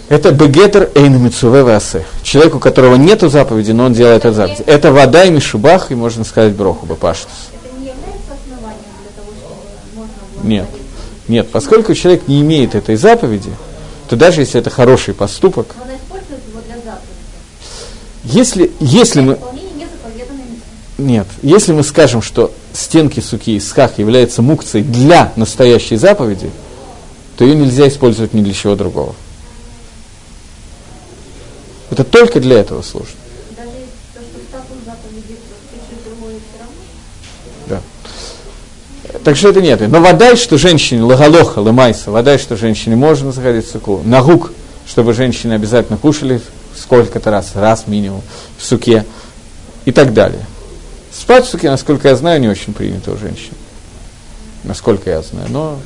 Это 0.07 0.31
бегетер 0.31 0.91
эйнамицуве 0.93 1.63
васе. 1.63 2.05
Человек, 2.23 2.55
у 2.55 2.59
которого 2.59 2.95
нет 2.95 3.21
заповеди, 3.21 3.71
но 3.71 3.85
он 3.85 3.93
делает 3.93 4.25
эту 4.25 4.35
заповедь. 4.35 4.61
Это 4.61 4.91
вода 4.91 5.23
и 5.23 5.31
мишубах, 5.31 5.91
и 5.91 5.95
можно 5.95 6.23
сказать 6.23 6.53
броху 6.53 6.85
бапаштус. 6.85 7.31
Это 7.53 7.73
не 7.79 7.87
является 7.87 8.33
основанием 8.33 8.83
для 9.01 9.11
того, 9.15 9.31
чтобы 9.39 9.55
можно 9.95 10.13
было... 10.35 10.47
Нет. 10.47 10.67
Нет, 11.27 11.49
поскольку 11.51 11.93
человек 11.95 12.27
не 12.27 12.41
имеет 12.41 12.75
этой 12.75 12.95
заповеди, 12.95 13.51
то 14.09 14.15
даже 14.15 14.41
если 14.41 14.59
это 14.59 14.69
хороший 14.69 15.13
поступок, 15.13 15.75
она 15.83 15.95
использует 15.95 16.41
его 16.47 16.61
для 16.67 16.75
заповеди. 16.75 18.23
если, 18.23 18.71
если 18.79 19.21
мы, 19.21 19.39
нет, 20.97 21.27
если 21.41 21.73
мы 21.73 21.83
скажем, 21.83 22.21
что 22.21 22.51
стенки 22.73 23.19
суки 23.19 23.55
и 23.55 23.59
сках 23.59 23.97
являются 23.97 24.41
мукцией 24.41 24.85
для 24.85 25.33
настоящей 25.35 25.97
заповеди, 25.97 26.51
то 27.37 27.43
ее 27.43 27.55
нельзя 27.55 27.87
использовать 27.87 28.33
ни 28.33 28.41
для 28.41 28.53
чего 28.53 28.75
другого. 28.75 29.15
Это 31.89 32.03
только 32.03 32.39
для 32.39 32.59
этого 32.59 32.81
служит. 32.81 33.15
Даже 33.57 33.69
если 33.69 33.85
то, 34.13 34.19
что 34.21 34.39
в 34.39 34.43
статус 34.49 34.77
заповеди, 34.85 35.35
то 35.35 35.55
чуть-чуть 35.71 36.03
другое 36.05 36.35
все 36.39 36.59
равно. 37.69 37.81
Так 39.25 39.35
что 39.37 39.49
это 39.49 39.59
нет. 39.59 39.81
Но 39.89 40.01
вода, 40.01 40.35
что 40.35 40.55
женщине, 40.59 41.01
лагалоха, 41.01 41.57
лымайса, 41.57 42.11
вода, 42.11 42.37
что 42.37 42.55
женщине 42.55 42.95
можно 42.95 43.31
заходить 43.31 43.65
в 43.65 43.71
суку. 43.71 44.03
Нагук, 44.05 44.51
чтобы 44.87 45.13
женщины 45.13 45.53
обязательно 45.53 45.97
кушали 45.97 46.39
сколько-то 46.77 47.31
раз, 47.31 47.55
раз 47.55 47.87
минимум, 47.87 48.21
в 48.59 48.63
суке 48.63 49.03
и 49.83 49.91
так 49.91 50.13
далее. 50.13 50.45
Спать 51.11 51.47
в 51.47 51.49
суке, 51.49 51.71
насколько 51.71 52.07
я 52.07 52.15
знаю, 52.15 52.39
не 52.39 52.47
очень 52.47 52.71
принято 52.71 53.13
у 53.13 53.17
женщин. 53.17 53.53
Насколько 54.63 55.09
я 55.09 55.23
знаю. 55.23 55.47
Но 55.49 55.79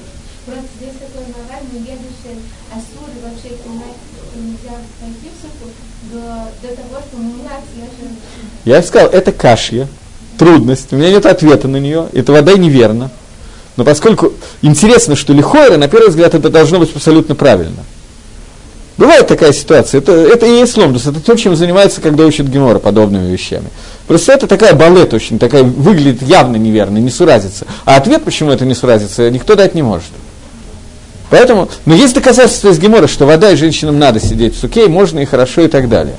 Просто 0.46 0.66
здесь 0.78 0.96
такой 1.00 1.26
мораль, 1.28 1.64
но 1.72 1.80
едущий 1.80 2.44
асур, 2.72 3.08
и 3.08 3.24
вообще 3.24 3.56
понимать, 3.64 3.96
что 4.18 4.38
нельзя 4.38 4.76
пойти 5.00 5.30
в 5.32 5.42
суку 5.42 5.72
до, 6.12 6.68
до 6.68 6.76
того, 6.76 7.02
что 7.08 7.18
мумлять 7.18 7.64
съешь. 7.74 8.18
я 8.66 8.84
сказал, 8.84 9.08
это 9.08 9.32
кашья, 9.32 9.88
трудность, 10.38 10.92
у 10.92 10.98
меня 10.98 11.12
нет 11.12 11.26
ответа 11.26 11.70
на 11.70 11.78
нее, 11.78 12.10
это 12.12 12.34
вода 12.34 12.56
неверно. 12.56 13.12
Но 13.80 13.86
поскольку 13.86 14.34
интересно, 14.62 15.16
что 15.16 15.32
лихойра, 15.32 15.78
на 15.78 15.88
первый 15.88 16.10
взгляд, 16.10 16.36
это 16.36 16.50
должно 16.50 16.80
быть 16.80 16.94
абсолютно 16.94 17.34
правильно. 17.34 17.86
Бывает 18.98 19.26
такая 19.26 19.54
ситуация, 19.54 20.00
это, 20.00 20.12
это 20.12 20.46
и 20.46 20.60
есть 20.60 20.76
ломдус, 20.76 21.08
это 21.08 21.22
то, 21.22 21.34
чем 21.38 21.56
занимается, 21.56 22.02
когда 22.02 22.26
учат 22.26 22.48
Гемора 22.48 22.80
подобными 22.80 23.32
вещами. 23.32 23.70
Просто 24.06 24.34
это 24.34 24.48
такая 24.48 24.74
балет 24.74 25.14
очень, 25.14 25.40
такая 25.40 25.64
выглядит 25.64 26.22
явно 26.24 26.58
неверно, 26.58 26.98
не 26.98 27.10
суразится. 27.10 27.68
А 27.86 27.96
ответ, 27.96 28.26
почему 28.26 28.52
это 28.52 28.66
не 28.66 28.76
суразится, 28.76 29.32
никто 29.32 29.56
дать 29.56 29.76
не 29.76 29.82
может. 29.82 30.10
Поэтому, 31.30 31.70
но 31.86 31.96
есть 31.96 32.16
доказательства 32.16 32.68
из 32.72 32.80
Гемора, 32.80 33.08
что 33.08 33.26
вода 33.26 33.50
и 33.52 33.56
женщинам 33.56 33.98
надо 33.98 34.20
сидеть 34.20 34.58
в 34.58 34.60
суке, 34.60 34.90
можно 34.90 35.20
и 35.20 35.26
хорошо, 35.26 35.62
и 35.62 35.70
так 35.70 35.88
далее. 35.88 36.18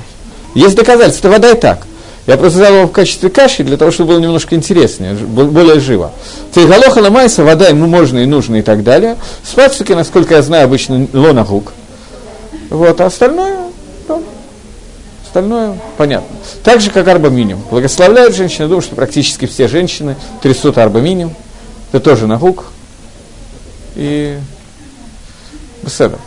Есть 0.54 0.76
доказательства, 0.76 1.28
вода 1.28 1.50
и 1.50 1.60
так. 1.60 1.86
Я 2.26 2.36
просто 2.36 2.58
взял 2.58 2.74
его 2.74 2.86
в 2.86 2.92
качестве 2.92 3.30
каши, 3.30 3.64
для 3.64 3.76
того, 3.76 3.90
чтобы 3.90 4.12
было 4.12 4.20
немножко 4.20 4.54
интереснее, 4.54 5.14
более 5.14 5.80
живо. 5.80 6.12
Тейгалоха 6.54 6.98
ламайса, 6.98 7.44
вода 7.44 7.68
ему 7.68 7.86
можно 7.86 8.18
и 8.18 8.26
нужно 8.26 8.56
и 8.56 8.62
так 8.62 8.82
далее. 8.84 9.16
Суке, 9.42 9.94
насколько 9.94 10.34
я 10.34 10.42
знаю, 10.42 10.64
обычно 10.64 11.08
лонагук. 11.12 11.72
Вот, 12.68 13.00
а 13.00 13.06
остальное, 13.06 13.58
ну, 14.06 14.22
остальное 15.26 15.78
понятно. 15.96 16.36
Так 16.62 16.80
же, 16.80 16.90
как 16.90 17.08
арбаминиум. 17.08 17.62
Благословляют 17.70 18.36
женщины, 18.36 18.68
думаю, 18.68 18.82
что 18.82 18.94
практически 18.94 19.46
все 19.46 19.66
женщины 19.66 20.16
трясут 20.42 20.78
арбаминиум. 20.78 21.34
Это 21.90 22.04
тоже 22.04 22.26
нагук. 22.26 22.66
И 23.96 24.38
Беседа. 25.82 26.18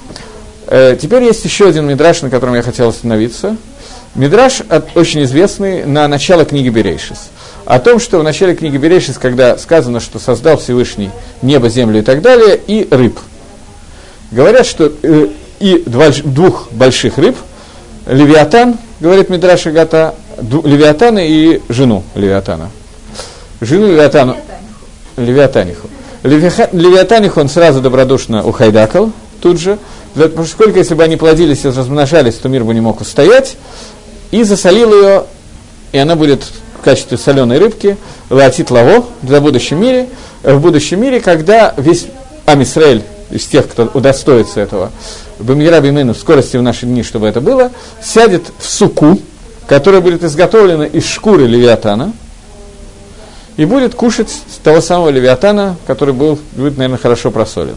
Э, 0.67 0.97
теперь 0.99 1.23
есть 1.23 1.45
еще 1.45 1.67
один 1.67 1.85
мидраш, 1.87 2.21
на 2.21 2.29
котором 2.29 2.55
я 2.55 2.63
хотел 2.63 2.89
остановиться. 2.89 3.57
Мидраш 4.15 4.61
очень 4.93 5.23
известный 5.23 5.85
на 5.85 6.07
начало 6.07 6.45
книги 6.45 6.69
Берейшис. 6.69 7.29
О 7.65 7.79
том, 7.79 7.99
что 7.99 8.19
в 8.19 8.23
начале 8.23 8.55
книги 8.55 8.77
Берейшис, 8.77 9.17
когда 9.17 9.57
сказано, 9.57 9.99
что 9.99 10.19
создал 10.19 10.57
Всевышний 10.57 11.09
небо, 11.41 11.67
землю 11.67 11.99
и 11.99 12.03
так 12.03 12.21
далее, 12.21 12.59
и 12.67 12.87
рыб. 12.91 13.19
Говорят, 14.31 14.67
что 14.67 14.91
э, 15.01 15.27
и 15.59 15.81
два, 15.85 16.09
двух 16.23 16.71
больших 16.71 17.17
рыб, 17.17 17.35
Левиатан, 18.05 18.77
говорит 18.99 19.29
Мидраш 19.29 19.65
Агата, 19.65 20.13
Левиатана 20.37 21.19
и 21.25 21.61
жену 21.69 22.03
Левиатана. 22.13 22.69
Жену 23.61 23.87
Левиатану, 23.87 24.37
Левиатаниху. 25.17 25.89
Левиатаниху 26.23 27.39
он 27.39 27.49
сразу 27.49 27.81
добродушно 27.81 28.45
ухайдакал, 28.45 29.11
тут 29.41 29.59
же, 29.59 29.77
потому 30.13 30.45
сколько, 30.45 30.79
если 30.79 30.93
бы 30.93 31.03
они 31.03 31.17
плодились 31.17 31.65
и 31.65 31.69
размножались, 31.69 32.35
то 32.35 32.47
мир 32.49 32.63
бы 32.63 32.73
не 32.73 32.81
мог 32.81 33.01
устоять, 33.01 33.57
и 34.33 34.41
засолил 34.41 34.91
ее, 34.91 35.25
и 35.91 35.99
она 35.99 36.15
будет 36.15 36.43
в 36.79 36.81
качестве 36.83 37.19
соленой 37.19 37.59
рыбки, 37.59 37.97
латит 38.31 38.71
лаво 38.71 39.05
в 39.21 39.39
будущем 39.39 39.79
мире, 39.79 40.09
в 40.41 40.59
будущем 40.59 41.01
мире, 41.01 41.19
когда 41.21 41.75
весь 41.77 42.07
Амисраэль, 42.47 43.03
из 43.29 43.45
тех, 43.45 43.69
кто 43.69 43.91
удостоится 43.93 44.59
этого, 44.59 44.91
Бамира 45.37 45.79
Бимейну 45.81 46.15
в 46.15 46.17
скорости 46.17 46.57
в 46.57 46.63
наши 46.63 46.87
дни, 46.87 47.03
чтобы 47.03 47.27
это 47.27 47.41
было, 47.41 47.71
сядет 48.01 48.45
в 48.57 48.65
суку, 48.65 49.19
которая 49.67 50.01
будет 50.01 50.23
изготовлена 50.23 50.87
из 50.87 51.05
шкуры 51.05 51.45
левиатана, 51.45 52.11
и 53.55 53.65
будет 53.65 53.93
кушать 53.93 54.33
того 54.63 54.81
самого 54.81 55.09
левиатана, 55.09 55.75
который 55.85 56.15
был, 56.15 56.39
будет, 56.53 56.75
наверное, 56.75 56.97
хорошо 56.97 57.29
просолен. 57.29 57.75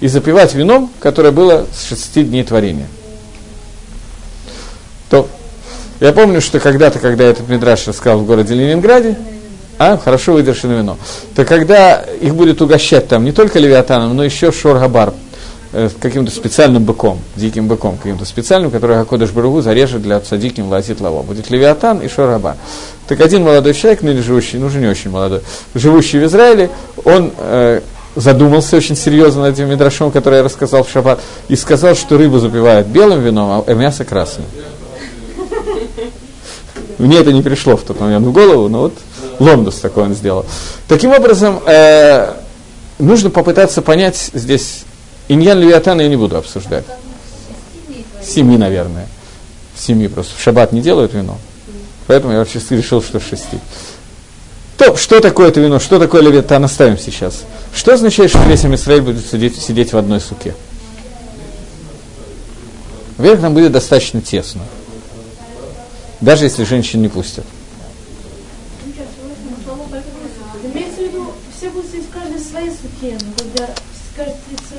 И 0.00 0.08
запивать 0.08 0.54
вином, 0.54 0.90
которое 0.98 1.30
было 1.30 1.66
с 1.76 1.88
шести 1.88 2.22
дней 2.22 2.42
творения. 2.42 2.86
Я 6.02 6.12
помню, 6.12 6.40
что 6.40 6.58
когда-то, 6.58 6.98
когда 6.98 7.24
этот 7.24 7.48
Мидраш 7.48 7.86
рассказал 7.86 8.18
в 8.18 8.26
городе 8.26 8.54
Ленинграде, 8.54 9.16
а, 9.78 9.96
хорошо 9.96 10.32
выдержанное 10.32 10.78
вино, 10.78 10.98
то 11.36 11.44
когда 11.44 12.04
их 12.20 12.34
будет 12.34 12.60
угощать 12.60 13.06
там 13.06 13.24
не 13.24 13.30
только 13.30 13.60
левиатаном, 13.60 14.16
но 14.16 14.24
еще 14.24 14.50
шоргабар, 14.50 15.14
э, 15.72 15.88
каким-то 16.00 16.32
специальным 16.32 16.82
быком, 16.82 17.20
диким 17.36 17.68
быком, 17.68 17.96
каким-то 17.98 18.24
специальным, 18.24 18.72
который 18.72 19.00
Акодыш 19.00 19.30
Баругу 19.30 19.60
зарежет 19.60 20.02
для 20.02 20.16
отца 20.16 20.36
диким 20.36 20.68
лазит 20.68 21.00
лаво. 21.00 21.22
Будет 21.22 21.50
левиатан 21.50 22.00
и 22.00 22.08
шоргабар. 22.08 22.56
Так 23.06 23.20
один 23.20 23.44
молодой 23.44 23.72
человек, 23.72 24.02
ныне 24.02 24.22
живущий, 24.22 24.58
ну 24.58 24.66
уже 24.66 24.80
не 24.80 24.88
очень 24.88 25.10
молодой, 25.10 25.42
живущий 25.74 26.18
в 26.18 26.24
Израиле, 26.24 26.70
он 27.04 27.30
э, 27.38 27.80
задумался 28.16 28.76
очень 28.76 28.96
серьезно 28.96 29.42
над 29.42 29.54
этим 29.54 29.68
мидрашом, 29.70 30.10
который 30.10 30.38
я 30.38 30.42
рассказал 30.42 30.82
в 30.82 30.90
шаббат, 30.90 31.20
и 31.48 31.56
сказал, 31.56 31.94
что 31.94 32.18
рыбу 32.18 32.38
запивают 32.38 32.88
белым 32.88 33.20
вином, 33.20 33.64
а 33.64 33.74
мясо 33.74 34.04
красным. 34.04 34.46
Мне 37.02 37.18
это 37.18 37.32
не 37.32 37.42
пришло 37.42 37.76
в 37.76 37.82
тот 37.82 37.98
момент 37.98 38.24
в 38.24 38.32
голову, 38.32 38.68
но 38.68 38.82
вот 38.82 38.94
Ломдус 39.40 39.80
такой 39.80 40.04
он 40.04 40.14
сделал. 40.14 40.46
Таким 40.86 41.10
образом, 41.10 41.60
э, 41.66 42.32
нужно 43.00 43.28
попытаться 43.28 43.82
понять 43.82 44.30
здесь, 44.32 44.84
Иньян 45.26 45.58
Левиатана 45.58 46.02
я 46.02 46.08
не 46.08 46.14
буду 46.16 46.36
обсуждать. 46.36 46.84
Семи, 48.24 48.56
наверное. 48.56 49.08
Семи 49.76 50.06
просто. 50.06 50.36
В 50.36 50.40
шаббат 50.40 50.70
не 50.70 50.80
делают 50.80 51.12
вино. 51.12 51.38
Поэтому 52.06 52.34
я 52.34 52.38
вообще 52.38 52.60
решил, 52.70 53.02
что 53.02 53.18
шести. 53.18 53.58
То, 54.78 54.94
что 54.96 55.18
такое 55.18 55.48
это 55.48 55.58
вино, 55.58 55.80
что 55.80 55.98
такое 55.98 56.22
левиатан, 56.22 56.62
оставим 56.62 56.98
сейчас. 56.98 57.42
Что 57.74 57.94
означает, 57.94 58.30
что 58.30 58.44
весь 58.44 58.64
Израиль 58.64 59.02
будет 59.02 59.26
сидеть, 59.28 59.60
сидеть 59.60 59.92
в 59.92 59.98
одной 59.98 60.20
суке? 60.20 60.54
Вверх 63.18 63.40
нам 63.40 63.54
будет 63.54 63.72
достаточно 63.72 64.20
тесно. 64.20 64.62
Даже 66.22 66.44
если 66.44 66.62
женщин 66.62 67.02
не 67.02 67.08
пустят. 67.08 67.44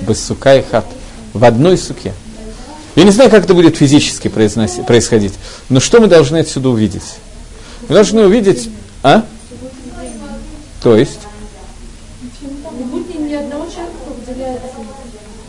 Без 0.07 0.25
сука 0.25 0.55
и 0.55 0.63
хат. 0.63 0.85
В 1.33 1.43
одной 1.43 1.77
суке. 1.77 2.13
Я 2.95 3.03
не 3.03 3.11
знаю, 3.11 3.29
как 3.29 3.43
это 3.43 3.53
будет 3.53 3.75
физически 3.75 4.29
происходить, 4.29 5.33
но 5.67 5.79
что 5.81 5.99
мы 5.99 6.07
должны 6.07 6.37
отсюда 6.37 6.69
увидеть? 6.69 7.15
Мы 7.89 7.95
должны 7.95 8.25
увидеть... 8.25 8.69
А? 9.01 9.25
То 10.81 10.95
есть? 10.95 11.19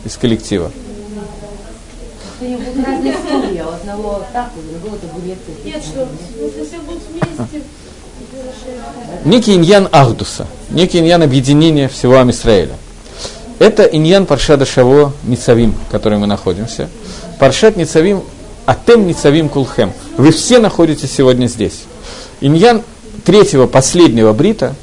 Из 0.03 0.17
коллектива. 0.17 0.71
Одного 3.95 4.23
так, 4.33 4.51
у 4.57 4.71
другого 4.71 4.97
табуреты. 4.97 5.51
Нет, 5.63 5.81
что, 5.83 6.07
если 6.39 6.65
все 6.65 6.79
будут 6.79 7.01
вместе, 7.09 7.65
некий 9.23 9.55
иньян 9.55 9.87
Ахдуса, 9.91 10.47
некий 10.69 10.99
иньян 10.99 11.23
объединения 11.23 11.87
всего 11.87 12.19
Амисраэля. 12.19 12.75
Это 13.59 13.83
иньян 13.83 14.25
Паршада 14.25 14.65
Шаво 14.65 15.13
Ницавим, 15.23 15.73
в 15.87 15.91
котором 15.91 16.21
мы 16.21 16.27
находимся. 16.27 16.89
Паршат 17.39 17.77
Ницавим, 17.77 18.23
Атем 18.65 19.07
Ницавим 19.07 19.47
Кулхем. 19.49 19.93
Вы 20.17 20.31
все 20.31 20.59
находитесь 20.59 21.11
сегодня 21.11 21.47
здесь. 21.47 21.83
Иньян 22.41 22.81
третьего, 23.23 23.65
последнего 23.65 24.33
брита, 24.33 24.75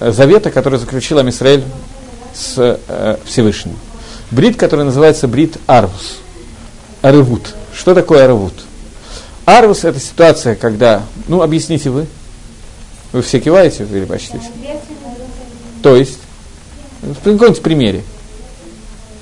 э, 0.00 0.10
завета, 0.10 0.50
который 0.50 0.78
заключил 0.78 1.18
Амисраэль 1.18 1.64
с 2.34 2.54
э, 2.88 3.16
Всевышним. 3.24 3.76
Брит, 4.30 4.56
который 4.56 4.84
называется 4.84 5.28
Брит 5.28 5.56
Арвус. 5.66 6.18
Арывут. 7.02 7.54
Что 7.74 7.94
такое 7.94 8.24
Арывут? 8.24 8.54
Арвус– 9.46 9.84
это 9.84 9.98
ситуация, 9.98 10.54
когда... 10.54 11.02
Ну, 11.28 11.42
объясните 11.42 11.90
вы. 11.90 12.06
Вы 13.12 13.22
все 13.22 13.40
киваете 13.40 13.84
или 13.84 14.04
почти 14.04 14.38
все? 14.38 14.50
То 15.82 15.96
есть, 15.96 16.18
в 17.02 17.14
каком-нибудь 17.14 17.62
примере. 17.62 18.04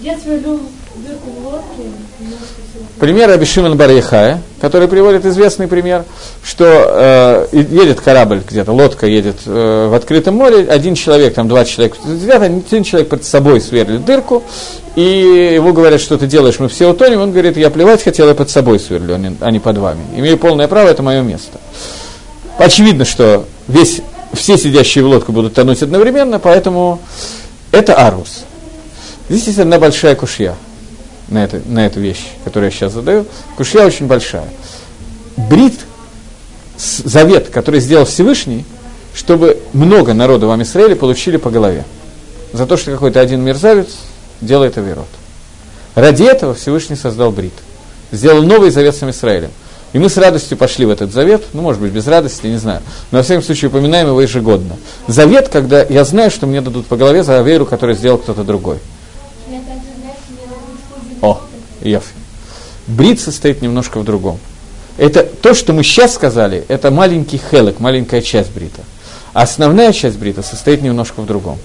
Я 0.00 0.18
сверлю 0.18 0.60
дырку 0.96 1.30
в 1.30 1.46
лодке. 1.46 1.82
Пример 2.98 3.30
Абишиман 3.30 3.76
Барьяхая, 3.76 4.42
который 4.60 4.88
приводит 4.88 5.24
известный 5.24 5.68
пример, 5.68 6.04
что 6.42 6.64
э, 6.66 7.46
едет 7.52 8.00
корабль 8.00 8.42
где-то, 8.48 8.72
лодка 8.72 9.06
едет 9.06 9.36
э, 9.46 9.88
в 9.88 9.94
открытом 9.94 10.34
море, 10.34 10.66
один 10.68 10.96
человек, 10.96 11.34
там 11.34 11.46
два 11.46 11.64
человека 11.64 11.96
сидят, 12.04 12.42
один 12.42 12.82
человек 12.82 13.08
под 13.08 13.24
собой 13.24 13.60
сверлит 13.60 14.04
дырку, 14.04 14.42
и 14.96 15.52
ему 15.54 15.72
говорят, 15.72 16.00
что 16.00 16.18
ты 16.18 16.26
делаешь, 16.26 16.58
мы 16.58 16.68
все 16.68 16.90
утонем, 16.90 17.20
он 17.20 17.30
говорит, 17.30 17.56
я 17.56 17.70
плевать 17.70 18.02
хотел, 18.02 18.26
я 18.26 18.34
под 18.34 18.50
собой 18.50 18.80
сверлю, 18.80 19.14
а 19.14 19.46
а 19.46 19.50
не 19.52 19.60
под 19.60 19.78
вами. 19.78 20.00
Имею 20.16 20.36
полное 20.36 20.66
право, 20.66 20.88
это 20.88 21.04
мое 21.04 21.22
место. 21.22 21.60
Очевидно, 22.58 23.04
что 23.04 23.44
весь, 23.68 24.00
все 24.32 24.58
сидящие 24.58 25.04
в 25.04 25.06
лодку 25.06 25.30
будут 25.30 25.54
тонуть 25.54 25.82
одновременно, 25.82 26.40
поэтому 26.40 26.98
это 27.70 27.94
арус. 27.94 28.44
Здесь 29.28 29.46
есть 29.46 29.58
одна 29.60 29.78
большая 29.78 30.16
кушья 30.16 30.56
на, 31.28 31.44
это, 31.44 31.60
на 31.66 31.86
эту 31.86 32.00
вещь, 32.00 32.26
которую 32.44 32.70
я 32.70 32.76
сейчас 32.76 32.92
задаю. 32.92 33.26
Кушья 33.56 33.84
очень 33.84 34.06
большая. 34.06 34.48
Брит, 35.36 35.80
завет, 36.76 37.48
который 37.48 37.80
сделал 37.80 38.04
Всевышний, 38.04 38.64
чтобы 39.14 39.58
много 39.72 40.14
народу 40.14 40.48
в 40.48 40.50
Амисраиле 40.50 40.96
получили 40.96 41.36
по 41.36 41.50
голове. 41.50 41.84
За 42.52 42.66
то, 42.66 42.76
что 42.76 42.90
какой-то 42.90 43.20
один 43.20 43.42
мерзавец 43.42 43.88
делает 44.40 44.78
авирот. 44.78 45.08
Ради 45.94 46.22
этого 46.22 46.54
Всевышний 46.54 46.96
создал 46.96 47.30
Брит. 47.30 47.52
Сделал 48.12 48.42
новый 48.42 48.70
завет 48.70 48.94
с 48.94 49.02
Амисраилем. 49.02 49.50
И 49.92 49.98
мы 49.98 50.08
с 50.10 50.16
радостью 50.18 50.58
пошли 50.58 50.84
в 50.84 50.90
этот 50.90 51.12
завет, 51.12 51.44
ну, 51.54 51.62
может 51.62 51.80
быть, 51.80 51.92
без 51.92 52.06
радости, 52.06 52.46
не 52.46 52.58
знаю, 52.58 52.82
но, 53.10 53.18
во 53.18 53.24
всяком 53.24 53.42
случае, 53.42 53.70
упоминаем 53.70 54.08
его 54.08 54.20
ежегодно. 54.20 54.76
Завет, 55.06 55.48
когда 55.48 55.82
я 55.82 56.04
знаю, 56.04 56.30
что 56.30 56.46
мне 56.46 56.60
дадут 56.60 56.86
по 56.86 56.96
голове 56.96 57.22
за 57.24 57.38
аверу, 57.38 57.64
который 57.64 57.94
сделал 57.94 58.18
кто-то 58.18 58.44
другой. 58.44 58.78
Я 59.48 59.60
также, 59.60 59.88
знаете, 59.98 60.20
мне 60.28 60.42
использовать 60.44 61.07
О, 61.20 61.40
Йофи. 61.82 62.06
Брит 62.86 63.20
состоит 63.20 63.62
немножко 63.62 63.98
в 63.98 64.04
другом. 64.04 64.38
Это 64.96 65.22
то, 65.22 65.54
что 65.54 65.72
мы 65.72 65.84
сейчас 65.84 66.14
сказали, 66.14 66.64
это 66.68 66.90
маленький 66.90 67.38
хелек, 67.38 67.78
маленькая 67.80 68.22
часть 68.22 68.50
брита. 68.50 68.82
Основная 69.32 69.92
часть 69.92 70.18
брита 70.18 70.42
состоит 70.42 70.82
немножко 70.82 71.20
в 71.20 71.26
другом. 71.26 71.58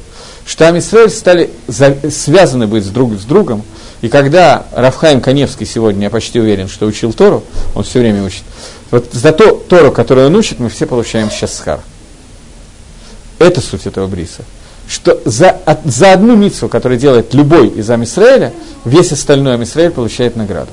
Что 0.45 0.67
Амисраэль 0.67 1.09
стали 1.09 1.49
за- 1.67 1.97
связаны 2.11 2.67
быть 2.67 2.83
с 2.83 2.89
друг 2.89 3.13
с 3.13 3.23
другом, 3.23 3.63
и 4.01 4.09
когда 4.09 4.65
Рафхаим 4.73 5.21
Каневский 5.21 5.65
сегодня, 5.65 6.03
я 6.03 6.09
почти 6.09 6.39
уверен, 6.39 6.67
что 6.67 6.85
учил 6.85 7.13
Тору, 7.13 7.43
он 7.73 7.83
все 7.83 7.99
время 7.99 8.23
учит, 8.23 8.43
вот 8.91 9.13
за 9.13 9.31
то 9.31 9.51
Тору, 9.53 9.91
которую 9.91 10.27
он 10.27 10.35
учит, 10.35 10.59
мы 10.59 10.69
все 10.69 10.85
получаем 10.85 11.31
сейчас 11.31 11.55
схар. 11.55 11.79
Это 13.39 13.61
суть 13.61 13.87
этого 13.87 14.07
бриса. 14.07 14.43
Что 14.87 15.19
за, 15.25 15.49
от- 15.49 15.85
за 15.85 16.13
одну 16.13 16.35
митцву, 16.35 16.67
которую 16.67 16.99
делает 16.99 17.33
любой 17.33 17.69
из 17.69 17.89
Амисраэля, 17.89 18.53
весь 18.85 19.11
остальной 19.11 19.55
Амисраэль 19.55 19.91
получает 19.91 20.35
награду. 20.35 20.71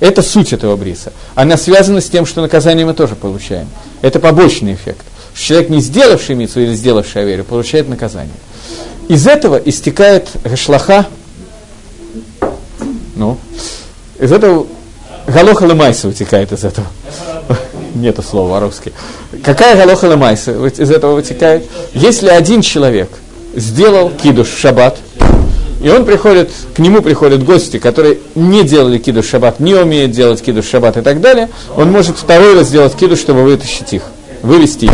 Это 0.00 0.22
суть 0.22 0.52
этого 0.54 0.76
бриса. 0.76 1.12
Она 1.34 1.58
связана 1.58 2.00
с 2.00 2.08
тем, 2.08 2.24
что 2.24 2.40
наказание 2.40 2.86
мы 2.86 2.94
тоже 2.94 3.14
получаем. 3.16 3.68
Это 4.00 4.18
побочный 4.18 4.72
эффект. 4.74 5.04
Человек, 5.34 5.68
не 5.68 5.80
сделавший 5.80 6.34
митцву 6.34 6.62
или 6.62 6.74
сделавший 6.74 7.22
аверию, 7.22 7.44
получает 7.44 7.88
наказание. 7.88 8.34
Из 9.08 9.26
этого 9.26 9.56
истекает 9.56 10.28
гашлаха, 10.44 11.06
ну, 13.14 13.38
из 14.18 14.32
этого 14.32 14.66
галоха 15.26 15.66
лемайса 15.66 16.08
вытекает 16.08 16.52
из 16.52 16.64
этого. 16.64 16.86
Нету 17.94 18.22
слова 18.22 18.54
по-русски. 18.54 18.92
Какая 19.42 19.76
галоха 19.76 20.06
лемайса 20.06 20.52
вот 20.52 20.78
из 20.78 20.90
этого 20.90 21.14
вытекает? 21.14 21.64
Если 21.94 22.28
один 22.28 22.62
человек 22.62 23.08
сделал 23.54 24.10
кидуш 24.10 24.48
в 24.48 24.58
шаббат, 24.58 24.98
и 25.82 25.88
он 25.88 26.04
приходит, 26.04 26.50
к 26.74 26.78
нему 26.78 27.00
приходят 27.00 27.42
гости, 27.42 27.78
которые 27.78 28.18
не 28.34 28.62
делали 28.64 28.98
кидуш 28.98 29.26
шаббат, 29.26 29.60
не 29.60 29.74
умеют 29.74 30.12
делать 30.12 30.42
кидуш 30.42 30.66
шаббат 30.66 30.98
и 30.98 31.00
так 31.00 31.20
далее, 31.20 31.48
он 31.76 31.90
может 31.90 32.18
второй 32.18 32.54
раз 32.54 32.68
сделать 32.68 32.94
кидуш, 32.94 33.18
чтобы 33.18 33.42
вытащить 33.42 33.92
их, 33.92 34.02
вывести 34.42 34.84
их. 34.86 34.92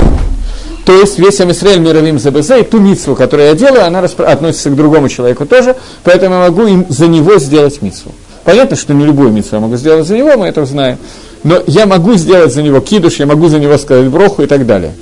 То 0.87 0.93
есть 0.93 1.19
весь 1.19 1.41
Амисраэль 1.41 1.81
мировым 1.81 2.21
ЗБЗ, 2.21 2.51
и 2.61 2.63
ту 2.63 2.79
митсву, 2.79 3.17
которую 3.17 3.49
я 3.49 3.55
делаю, 3.55 3.85
она 3.85 4.01
распро- 4.01 4.25
относится 4.25 4.71
к 4.71 4.77
другому 4.77 5.09
человеку 5.09 5.45
тоже, 5.45 5.75
поэтому 6.05 6.37
я 6.37 6.41
могу 6.43 6.65
им 6.67 6.87
за 6.89 7.09
него 7.09 7.39
сделать 7.39 7.83
митсву. 7.83 8.13
Понятно, 8.45 8.77
что 8.77 8.95
не 8.95 9.05
любую 9.05 9.33
митсву 9.33 9.57
я 9.57 9.61
могу 9.61 9.75
сделать 9.75 10.07
за 10.07 10.17
него, 10.17 10.37
мы 10.37 10.47
это 10.47 10.65
знаем, 10.65 10.99
но 11.47 11.63
я 11.69 11.87
могу 11.87 12.15
сделать 12.15 12.53
за 12.53 12.61
него 12.61 12.81
кидуш, 12.81 13.21
я 13.21 13.27
могу 13.27 13.47
за 13.47 13.61
него 13.61 13.79
сказать 13.79 14.09
броху 14.09 14.43
и 14.43 14.47
так 14.47 14.67
далее. 14.67 14.95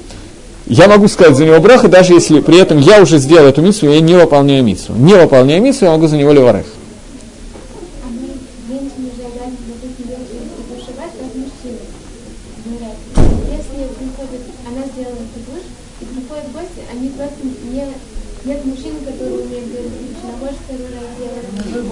Я 0.66 0.88
могу 0.88 1.09
сказать 1.09 1.36
за 1.36 1.47
него 1.47 1.59
браха, 1.59 1.88
даже 1.88 2.12
если 2.12 2.40
при 2.40 2.59
этом 2.59 2.78
я 2.78 3.01
уже 3.01 3.16
сделал 3.16 3.47
эту 3.47 3.62
митсву, 3.62 3.88
я 3.88 4.01
не 4.01 4.14
выполняю 4.14 4.62
митсву. 4.62 4.95
Не 4.95 5.14
выполняя 5.14 5.59
митсву, 5.59 5.86
я 5.86 5.92
могу 5.92 6.07
за 6.07 6.18
него 6.18 6.32
леварех. 6.32 6.66
А. 13.16 13.20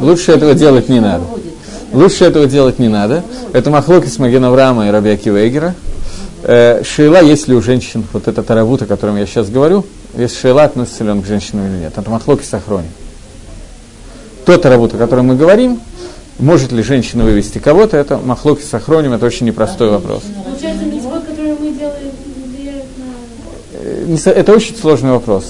Лучше 0.04 0.32
этого 0.32 0.52
делать 0.52 0.90
не 0.90 1.00
надо. 1.00 1.24
Лучше 1.92 2.24
этого 2.24 2.46
делать 2.46 2.78
не 2.78 2.88
надо. 2.88 3.22
Это 3.52 3.70
махлоки 3.70 4.06
с 4.06 4.18
Маген 4.18 4.44
Авраама 4.44 4.88
и 4.88 4.90
Раби 4.90 5.10
Акива 5.10 5.46
Эгера. 5.46 5.74
Э, 6.44 6.82
шейла, 6.84 7.22
есть 7.22 7.48
ли 7.48 7.54
у 7.54 7.62
женщин 7.62 8.04
вот 8.12 8.28
эта 8.28 8.42
таравут, 8.42 8.82
о 8.82 8.86
котором 8.86 9.16
я 9.16 9.26
сейчас 9.26 9.48
говорю, 9.50 9.84
если 10.16 10.36
шейла, 10.36 10.64
относится 10.64 11.04
ли 11.04 11.10
он 11.10 11.22
к 11.22 11.26
женщинам 11.26 11.66
или 11.66 11.82
нет. 11.82 11.92
Это 11.96 12.10
махлоки 12.10 12.44
с 12.44 12.52
Ахрони. 12.54 12.88
Тот 14.44 14.62
таравут, 14.62 14.94
о 14.94 14.98
котором 14.98 15.26
мы 15.26 15.36
говорим, 15.36 15.80
может 16.38 16.72
ли 16.72 16.82
женщина 16.82 17.24
вывести 17.24 17.58
кого-то, 17.58 17.96
это 17.96 18.18
махлоки 18.18 18.62
с 18.62 18.74
Ахроним, 18.74 19.12
это 19.12 19.26
очень 19.26 19.46
непростой 19.46 19.90
вопрос. 19.90 20.22
Получается, 20.44 20.84
митцвот, 20.84 21.24
который 21.24 21.52
мы 21.52 21.70
делаем, 21.70 22.10
на... 24.08 24.28
Э, 24.28 24.30
Это 24.32 24.52
очень 24.52 24.76
сложный 24.76 25.10
вопрос. 25.10 25.44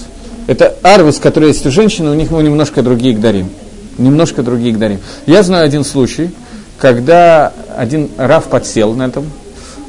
Это 0.47 0.76
арвус, 0.82 1.18
который 1.18 1.49
есть 1.49 1.64
у 1.64 1.70
женщины, 1.70 2.11
у 2.11 2.14
них 2.14 2.30
мы 2.30 2.43
немножко 2.43 2.82
другие 2.82 3.14
гдарим. 3.14 3.49
Немножко 3.99 4.43
другие 4.43 4.74
гдарим. 4.74 5.01
Я 5.26 5.43
знаю 5.43 5.64
один 5.64 5.84
случай, 5.84 6.30
когда 6.78 7.53
один 7.76 8.09
рав 8.16 8.45
подсел 8.45 8.95
на 8.95 9.07
этом. 9.07 9.30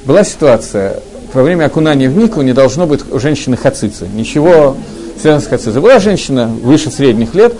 Была 0.05 0.23
ситуация, 0.23 0.99
во 1.33 1.43
время 1.43 1.65
окунания 1.65 2.09
в 2.09 2.17
Мику 2.17 2.41
не 2.41 2.53
должно 2.53 2.85
быть 2.85 3.01
у 3.11 3.19
женщины 3.19 3.57
хацицы. 3.57 4.07
Ничего 4.13 4.75
связанного 5.19 5.45
с 5.45 5.47
хацицей. 5.47 5.81
Была 5.81 5.99
женщина 5.99 6.47
выше 6.47 6.91
средних 6.91 7.33
лет, 7.33 7.53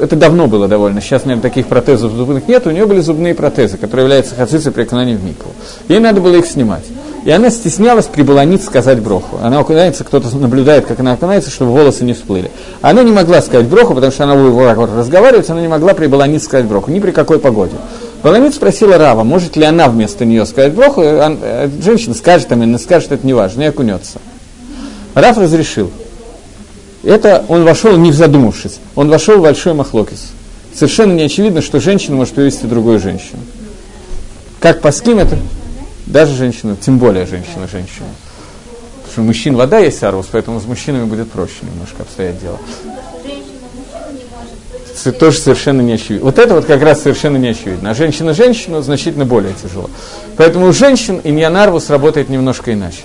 это 0.00 0.16
давно 0.16 0.46
было 0.46 0.68
довольно, 0.68 1.00
сейчас, 1.00 1.24
наверное, 1.24 1.42
таких 1.42 1.66
протезов 1.66 2.12
зубных 2.12 2.48
нет, 2.48 2.66
у 2.66 2.70
нее 2.70 2.86
были 2.86 3.00
зубные 3.00 3.34
протезы, 3.34 3.76
которые 3.76 4.04
являются 4.04 4.34
хацицей 4.34 4.72
при 4.72 4.82
окунании 4.82 5.14
в 5.14 5.24
Мику. 5.24 5.50
Ей 5.88 6.00
надо 6.00 6.20
было 6.20 6.36
их 6.36 6.46
снимать. 6.46 6.84
И 7.26 7.30
она 7.32 7.50
стеснялась 7.50 8.06
при 8.06 8.22
баланит 8.22 8.62
сказать 8.62 9.00
броху. 9.00 9.40
Она 9.42 9.58
окунается, 9.58 10.04
кто-то 10.04 10.28
наблюдает, 10.36 10.86
как 10.86 11.00
она 11.00 11.14
окунается, 11.14 11.50
чтобы 11.50 11.72
волосы 11.72 12.04
не 12.04 12.12
всплыли. 12.12 12.52
Она 12.82 13.02
не 13.02 13.10
могла 13.10 13.42
сказать 13.42 13.66
броху, 13.66 13.94
потому 13.96 14.12
что 14.12 14.22
она 14.22 14.36
вот 14.36 14.90
разговаривать, 14.96 15.50
она 15.50 15.60
не 15.60 15.66
могла 15.66 15.92
при 15.94 16.06
баланит 16.06 16.40
сказать 16.40 16.66
броху, 16.66 16.92
ни 16.92 17.00
при 17.00 17.10
какой 17.10 17.40
погоде. 17.40 17.74
Баланит 18.22 18.54
спросила 18.54 18.96
Рава, 18.96 19.24
может 19.24 19.56
ли 19.56 19.64
она 19.64 19.88
вместо 19.88 20.24
нее 20.24 20.46
сказать 20.46 20.72
броху, 20.72 21.00
он- 21.00 21.40
э, 21.42 21.68
женщина 21.82 22.14
скажет, 22.14 22.46
там, 22.46 22.60
не 22.60 22.78
скажет, 22.78 23.10
это 23.10 23.26
не 23.26 23.34
важно, 23.34 23.62
и 23.62 23.66
окунется. 23.66 24.20
Рав 25.14 25.36
разрешил. 25.36 25.90
Это 27.02 27.44
он 27.48 27.64
вошел 27.64 27.96
не 27.96 28.12
задумавшись, 28.12 28.78
он 28.94 29.10
вошел 29.10 29.38
в 29.38 29.42
большой 29.42 29.74
махлокис. 29.74 30.28
Совершенно 30.72 31.14
не 31.14 31.24
очевидно, 31.24 31.60
что 31.60 31.80
женщина 31.80 32.14
может 32.14 32.36
вывести 32.36 32.66
другую 32.66 33.00
женщину. 33.00 33.40
Как 34.60 34.80
по 34.80 34.92
ским 34.92 35.18
это? 35.18 35.36
Даже 36.06 36.34
женщина, 36.34 36.76
тем 36.76 36.98
более 36.98 37.26
женщина, 37.26 37.66
женщина. 37.70 38.06
Потому 38.94 39.12
что 39.12 39.20
у 39.22 39.24
мужчин 39.24 39.56
вода 39.56 39.78
есть 39.78 40.02
арвус, 40.02 40.26
поэтому 40.30 40.60
с 40.60 40.64
мужчинами 40.64 41.04
будет 41.04 41.30
проще 41.30 41.54
немножко 41.62 42.02
обстоять 42.02 42.40
дело. 42.40 42.58
Тоже 45.18 45.38
совершенно 45.38 45.82
не 45.82 45.92
очевидно. 45.92 46.24
Вот 46.24 46.38
это 46.38 46.54
вот 46.54 46.64
как 46.64 46.82
раз 46.82 47.02
совершенно 47.02 47.36
не 47.36 47.48
очевидно. 47.48 47.90
А 47.90 47.94
женщина 47.94 48.34
женщину 48.34 48.82
значительно 48.82 49.24
более 49.24 49.52
тяжело. 49.52 49.90
Поэтому 50.36 50.66
у 50.66 50.72
женщин 50.72 51.20
иньян 51.22 51.56
арвус 51.56 51.90
работает 51.90 52.28
немножко 52.28 52.72
иначе. 52.72 53.04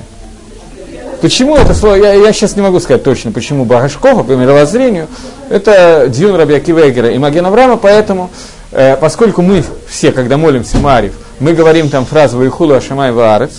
Почему 1.21 1.55
это 1.55 1.75
слово, 1.75 1.95
я, 1.95 2.13
я 2.13 2.33
сейчас 2.33 2.55
не 2.55 2.63
могу 2.63 2.79
сказать 2.79 3.03
точно, 3.03 3.31
почему 3.31 3.63
Багашкова, 3.63 4.23
по 4.23 4.31
мировоззрению, 4.31 5.07
это 5.49 6.07
Дьюн 6.07 6.35
Рабиаки 6.35 6.71
Вегера 6.71 7.11
и 7.11 7.19
Маген 7.19 7.45
Авраама, 7.45 7.77
поэтому, 7.77 8.31
э, 8.71 8.97
поскольку 8.97 9.43
мы 9.43 9.63
все, 9.87 10.11
когда 10.11 10.37
молимся 10.37 10.79
Марив, 10.79 11.13
мы 11.41 11.53
говорим 11.53 11.89
там 11.89 12.05
фразу 12.05 12.37
«Ваихулу 12.37 12.75
Ашамай 12.75 13.11
Ваарец», 13.11 13.51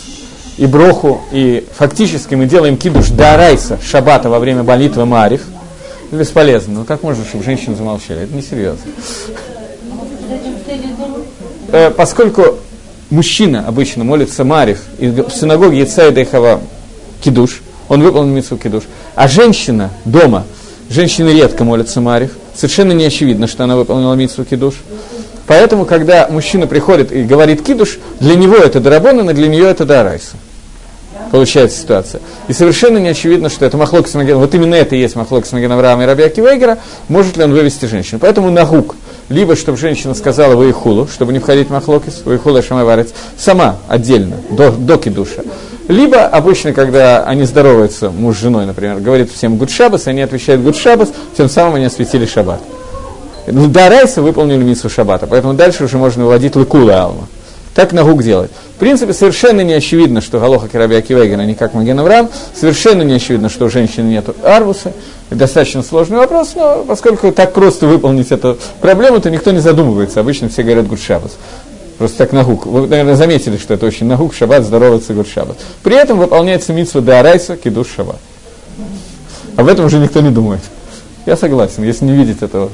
и 0.56 0.66
броху, 0.66 1.20
и 1.32 1.66
фактически 1.76 2.34
мы 2.34 2.46
делаем 2.46 2.76
кидуш 2.76 3.08
до 3.08 3.34
Арайса, 3.34 3.78
шабата 3.82 4.30
во 4.30 4.38
время 4.38 4.62
молитвы 4.62 5.04
Марив, 5.04 5.42
бесполезно. 6.12 6.80
Ну 6.80 6.84
как 6.84 7.02
можно, 7.02 7.24
чтобы 7.24 7.42
женщины 7.42 7.74
замолчали? 7.74 8.22
Это 8.22 8.34
несерьезно. 8.34 8.82
Э, 11.72 11.90
поскольку 11.90 12.58
мужчина 13.10 13.64
обычно 13.66 14.04
молится 14.04 14.44
Марив, 14.44 14.82
и 14.98 15.08
в 15.08 15.30
синагоге 15.30 15.80
Яцай 15.80 16.12
Дейхава 16.12 16.60
кидуш, 17.22 17.62
он 17.88 18.02
выполнил 18.02 18.32
митцву 18.32 18.58
кидуш. 18.58 18.84
А 19.14 19.26
женщина 19.26 19.90
дома, 20.04 20.44
женщины 20.88 21.30
редко 21.30 21.64
молятся 21.64 22.00
Марив, 22.00 22.36
совершенно 22.54 22.92
не 22.92 23.04
очевидно, 23.04 23.48
что 23.48 23.64
она 23.64 23.76
выполнила 23.76 24.14
митцву 24.14 24.44
кидуш. 24.44 24.74
Поэтому, 25.52 25.84
когда 25.84 26.28
мужчина 26.30 26.66
приходит 26.66 27.12
и 27.12 27.24
говорит 27.24 27.60
кидуш, 27.60 27.98
для 28.20 28.36
него 28.36 28.56
это 28.56 28.80
дарабон, 28.80 29.28
а 29.28 29.34
для 29.34 29.48
нее 29.48 29.66
это 29.66 29.84
дарайса. 29.84 30.36
Получается 31.30 31.78
ситуация. 31.78 32.22
И 32.48 32.54
совершенно 32.54 32.96
не 32.96 33.10
очевидно, 33.10 33.50
что 33.50 33.66
это 33.66 33.76
махлок 33.76 34.06
Маген, 34.14 34.38
вот 34.38 34.54
именно 34.54 34.74
это 34.76 34.96
и 34.96 35.00
есть 35.00 35.14
махлок 35.14 35.44
Маген 35.52 35.70
Авраама 35.70 36.04
и 36.04 36.06
Рабиаки 36.06 36.40
Вейгера, 36.40 36.78
может 37.08 37.36
ли 37.36 37.44
он 37.44 37.52
вывести 37.52 37.84
женщину. 37.84 38.18
Поэтому 38.18 38.50
нагук, 38.50 38.96
либо 39.28 39.54
чтобы 39.54 39.76
женщина 39.76 40.14
сказала 40.14 40.56
выехулу, 40.56 41.06
чтобы 41.06 41.34
не 41.34 41.38
входить 41.38 41.68
в 41.68 41.70
махлокис, 41.70 42.22
выехула 42.24 42.62
шамайварец, 42.62 43.08
сама 43.36 43.76
отдельно, 43.88 44.36
до, 44.48 44.70
до 44.70 44.96
кидуша. 44.96 45.44
Либо 45.86 46.24
обычно, 46.24 46.72
когда 46.72 47.24
они 47.24 47.44
здороваются, 47.44 48.08
муж 48.08 48.38
с 48.38 48.40
женой, 48.40 48.64
например, 48.64 49.00
говорит 49.00 49.30
всем 49.30 49.58
гудшабас, 49.58 50.06
они 50.06 50.22
отвечают 50.22 50.62
гудшабас, 50.62 51.12
тем 51.36 51.50
самым 51.50 51.74
они 51.74 51.84
осветили 51.84 52.24
шаббат. 52.24 52.62
Ну, 53.46 53.66
до 53.66 53.88
Райса 53.88 54.22
выполнили 54.22 54.62
митсу 54.62 54.88
шаббата, 54.88 55.26
поэтому 55.26 55.54
дальше 55.54 55.84
уже 55.84 55.98
можно 55.98 56.24
выводить 56.24 56.54
лыкула 56.54 57.02
алма. 57.02 57.28
Так 57.74 57.92
Нагук 57.92 58.22
делает. 58.22 58.50
В 58.76 58.78
принципе, 58.78 59.14
совершенно 59.14 59.62
не 59.62 59.72
очевидно, 59.72 60.20
что 60.20 60.38
Галоха 60.38 60.68
Кераби 60.68 60.94
Акивегена 60.94 61.46
не 61.46 61.54
как 61.54 61.72
Маген 61.72 61.98
Авраам, 61.98 62.28
совершенно 62.54 63.02
не 63.02 63.14
очевидно, 63.14 63.48
что 63.48 63.64
у 63.64 63.70
женщины 63.70 64.08
нет 64.08 64.26
арвуса. 64.44 64.92
Это 65.30 65.40
достаточно 65.40 65.82
сложный 65.82 66.18
вопрос, 66.18 66.52
но 66.54 66.84
поскольку 66.86 67.32
так 67.32 67.54
просто 67.54 67.86
выполнить 67.86 68.30
эту 68.30 68.58
проблему, 68.82 69.20
то 69.20 69.30
никто 69.30 69.52
не 69.52 69.60
задумывается. 69.60 70.20
Обычно 70.20 70.50
все 70.50 70.62
говорят 70.62 70.86
Гудшабас. 70.86 71.32
Просто 71.96 72.18
так 72.18 72.32
нагук. 72.32 72.66
Вы, 72.66 72.86
наверное, 72.88 73.16
заметили, 73.16 73.56
что 73.56 73.74
это 73.74 73.86
очень 73.86 74.06
нагук, 74.06 74.34
шаббат, 74.34 74.64
здороваться, 74.64 75.14
год 75.14 75.26
шаббат. 75.26 75.56
При 75.82 75.96
этом 75.96 76.18
выполняется 76.18 76.74
митсва 76.74 77.00
Дарайса, 77.00 77.56
кидуш 77.56 77.86
шаббат. 77.96 78.18
Об 79.56 79.68
этом 79.68 79.86
уже 79.86 79.98
никто 79.98 80.20
не 80.20 80.30
думает. 80.30 80.60
Я 81.24 81.36
согласен, 81.36 81.84
если 81.84 82.04
не 82.04 82.12
видеть 82.12 82.42
этого 82.42 82.70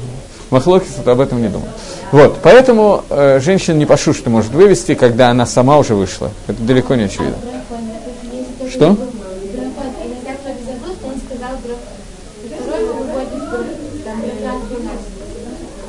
махлокиса, 0.50 1.02
то 1.04 1.12
об 1.12 1.20
этом 1.20 1.40
не 1.42 1.48
думаю. 1.48 1.70
Вот, 2.12 2.38
поэтому 2.42 3.04
э, 3.10 3.40
женщина 3.40 3.76
не 3.76 3.86
пошу, 3.86 4.14
что 4.14 4.30
может 4.30 4.52
вывести, 4.52 4.94
когда 4.94 5.30
она 5.30 5.46
сама 5.46 5.78
уже 5.78 5.94
вышла. 5.94 6.30
Это 6.46 6.62
далеко 6.62 6.94
не 6.94 7.04
очевидно. 7.04 7.36
Что? 8.70 8.96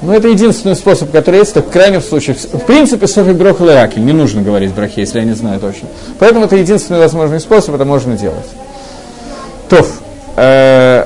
Ну, 0.02 0.14
это 0.14 0.30
единственный 0.30 0.76
способ, 0.76 1.12
который 1.12 1.40
есть, 1.40 1.56
в 1.56 1.70
крайнем 1.70 2.02
случае. 2.02 2.36
В 2.36 2.66
принципе, 2.66 3.06
Софи 3.06 3.32
Брох 3.32 3.60
Леракель, 3.60 4.04
не 4.04 4.14
нужно 4.14 4.42
говорить 4.42 4.74
брахе, 4.74 5.02
если 5.02 5.20
я 5.20 5.26
не 5.26 5.34
знаю 5.34 5.60
точно. 5.60 5.90
Поэтому 6.20 6.46
это 6.46 6.56
единственный 6.56 7.00
возможный 7.00 7.40
способ, 7.40 7.76
это 7.76 7.86
можно 7.86 8.18
делать. 8.18 8.48
Тоф. 9.70 10.00
Э, 10.38 11.06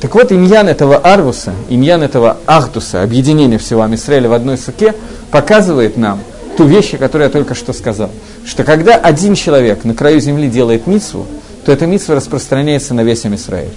так 0.00 0.14
вот, 0.14 0.30
иньян 0.30 0.68
этого 0.68 0.96
арвуса, 0.96 1.52
иньян 1.68 2.02
этого 2.02 2.38
ахдуса, 2.46 3.02
объединения 3.02 3.58
всего 3.58 3.82
Амисраэля 3.82 4.28
в 4.28 4.32
одной 4.32 4.58
суке, 4.58 4.94
показывает 5.30 5.96
нам 5.96 6.20
ту 6.56 6.64
вещь, 6.64 6.96
которую 6.98 7.28
я 7.28 7.32
только 7.32 7.54
что 7.54 7.72
сказал. 7.72 8.10
Что 8.44 8.64
когда 8.64 8.96
один 8.96 9.34
человек 9.34 9.84
на 9.84 9.94
краю 9.94 10.20
земли 10.20 10.48
делает 10.48 10.86
мицву, 10.86 11.26
то 11.64 11.72
эта 11.72 11.86
мицва 11.86 12.14
распространяется 12.14 12.94
на 12.94 13.02
весь 13.02 13.24
Амисраэль. 13.24 13.72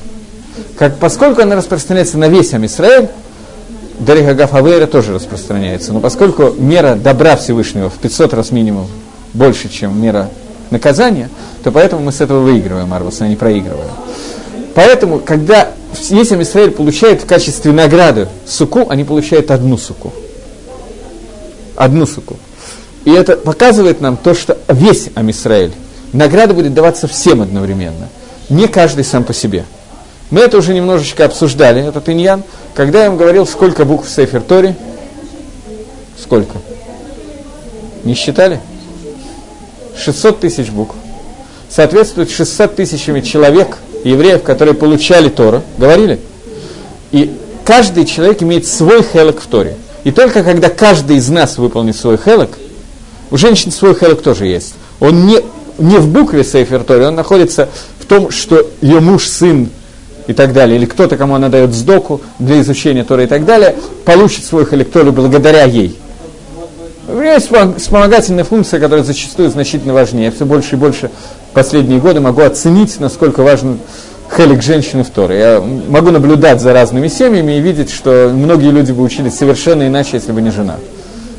Как, 0.78 0.98
поскольку 0.98 1.42
она 1.42 1.56
распространяется 1.56 2.18
на 2.18 2.28
весь 2.28 2.54
Амисраэль, 2.54 3.10
Дариха 4.00 4.34
Гафавейра 4.34 4.88
тоже 4.88 5.14
распространяется. 5.14 5.92
Но 5.94 6.00
поскольку 6.00 6.52
мера 6.58 6.96
добра 6.96 7.36
Всевышнего 7.36 7.90
в 7.90 7.96
500 7.96 8.34
раз 8.34 8.52
минимум 8.52 8.88
больше, 9.34 9.70
чем 9.70 10.02
мера 10.02 10.30
наказания, 10.70 11.30
то 11.64 11.72
поэтому 11.72 12.04
мы 12.04 12.12
с 12.12 12.22
этого 12.22 12.42
выигрываем 12.42 12.94
Арвус, 12.94 13.22
а 13.22 13.28
не 13.28 13.36
проигрываем. 13.36 13.90
Поэтому, 14.76 15.20
когда 15.20 15.70
весь 15.94 16.32
Израиль 16.32 16.72
получает 16.72 17.22
в 17.22 17.26
качестве 17.26 17.72
награды 17.72 18.28
суку, 18.46 18.88
они 18.90 19.04
получают 19.04 19.52
одну 19.52 19.78
суку. 19.78 20.14
Одну 21.76 22.06
суку. 22.06 22.38
И 23.06 23.12
это 23.12 23.38
показывает 23.38 24.02
нам 24.02 24.18
то, 24.18 24.34
что 24.34 24.58
весь 24.68 25.10
Амисраэль, 25.16 25.72
награда 26.14 26.54
будет 26.54 26.74
даваться 26.74 27.08
всем 27.08 27.42
одновременно. 27.42 28.10
Не 28.50 28.68
каждый 28.68 29.04
сам 29.04 29.24
по 29.24 29.34
себе. 29.34 29.66
Мы 30.32 30.42
это 30.42 30.58
уже 30.58 30.74
немножечко 30.74 31.26
обсуждали, 31.26 31.84
этот 31.84 32.08
иньян, 32.10 32.44
когда 32.76 33.00
я 33.00 33.06
им 33.08 33.18
говорил, 33.18 33.48
сколько 33.48 33.84
букв 33.86 34.08
в 34.08 34.12
Сейфер 34.12 34.42
Торе. 34.42 34.76
Сколько? 36.22 36.58
Не 38.04 38.14
считали? 38.14 38.60
600 39.98 40.40
тысяч 40.40 40.70
букв. 40.70 40.96
Соответствует 41.70 42.30
600 42.30 42.76
тысячами 42.76 43.22
человек, 43.22 43.78
евреев, 44.04 44.43
которые 44.43 44.76
получали 44.76 45.30
Тору. 45.30 45.62
Говорили? 45.78 46.20
И 47.12 47.36
каждый 47.66 48.06
человек 48.06 48.41
имеет 48.43 48.68
свой 48.68 49.04
хелок 49.04 49.41
в 49.41 49.47
Торе. 49.47 49.78
И 50.04 50.12
только 50.12 50.43
когда 50.43 50.70
каждый 50.70 51.18
из 51.18 51.30
нас 51.30 51.58
выполнит 51.58 51.95
свой 51.95 52.18
хелок, 52.18 52.58
у 53.32 53.38
женщин 53.38 53.72
свой 53.72 53.95
хелок 53.95 54.22
тоже 54.22 54.47
есть. 54.47 54.76
Он 55.00 55.28
не, 55.28 55.39
не 55.78 55.97
в 55.97 56.08
букве 56.08 56.43
Сейфер 56.43 56.84
Торе, 56.84 57.08
он 57.08 57.16
находится 57.16 57.70
в 58.00 58.06
том, 58.06 58.32
что 58.32 58.66
ее 58.82 59.00
муж, 59.00 59.28
сын 59.28 59.70
и 60.28 60.34
так 60.34 60.54
далее, 60.54 60.78
или 60.78 60.86
кто-то, 60.86 61.18
кому 61.18 61.36
она 61.36 61.50
дает 61.50 61.74
сдоку 61.74 62.22
для 62.38 62.62
изучения 62.62 63.04
Тора 63.04 63.24
и 63.24 63.28
так 63.28 63.45
далее, 63.45 63.76
получит 64.06 64.45
свой 64.45 64.66
халекторию 64.66 65.12
благодаря 65.12 65.64
ей. 65.64 65.97
У 67.08 67.14
меня 67.14 67.34
есть 67.34 67.50
вспомогательная 67.78 68.43
функция, 68.43 68.80
которая 68.80 69.04
зачастую 69.04 69.50
значительно 69.50 69.93
важнее. 69.93 70.30
Все 70.30 70.45
больше 70.45 70.76
и 70.76 70.78
больше 70.78 71.10
последние 71.54 72.00
годы 72.00 72.20
могу 72.20 72.41
оценить, 72.41 73.00
насколько 73.00 73.43
важен 73.43 73.80
хелик 74.36 74.62
женщины 74.62 75.04
в 75.04 75.10
Торе. 75.10 75.39
Я 75.39 75.62
могу 75.62 76.12
наблюдать 76.12 76.62
за 76.62 76.74
разными 76.74 77.08
семьями 77.08 77.54
и 77.54 77.62
видеть, 77.62 77.91
что 77.91 78.32
многие 78.34 78.72
люди 78.72 78.91
бы 78.91 79.04
учились 79.04 79.38
совершенно 79.38 79.88
иначе, 79.88 80.12
если 80.14 80.32
бы 80.32 80.41
не 80.41 80.52
жена. 80.52 80.76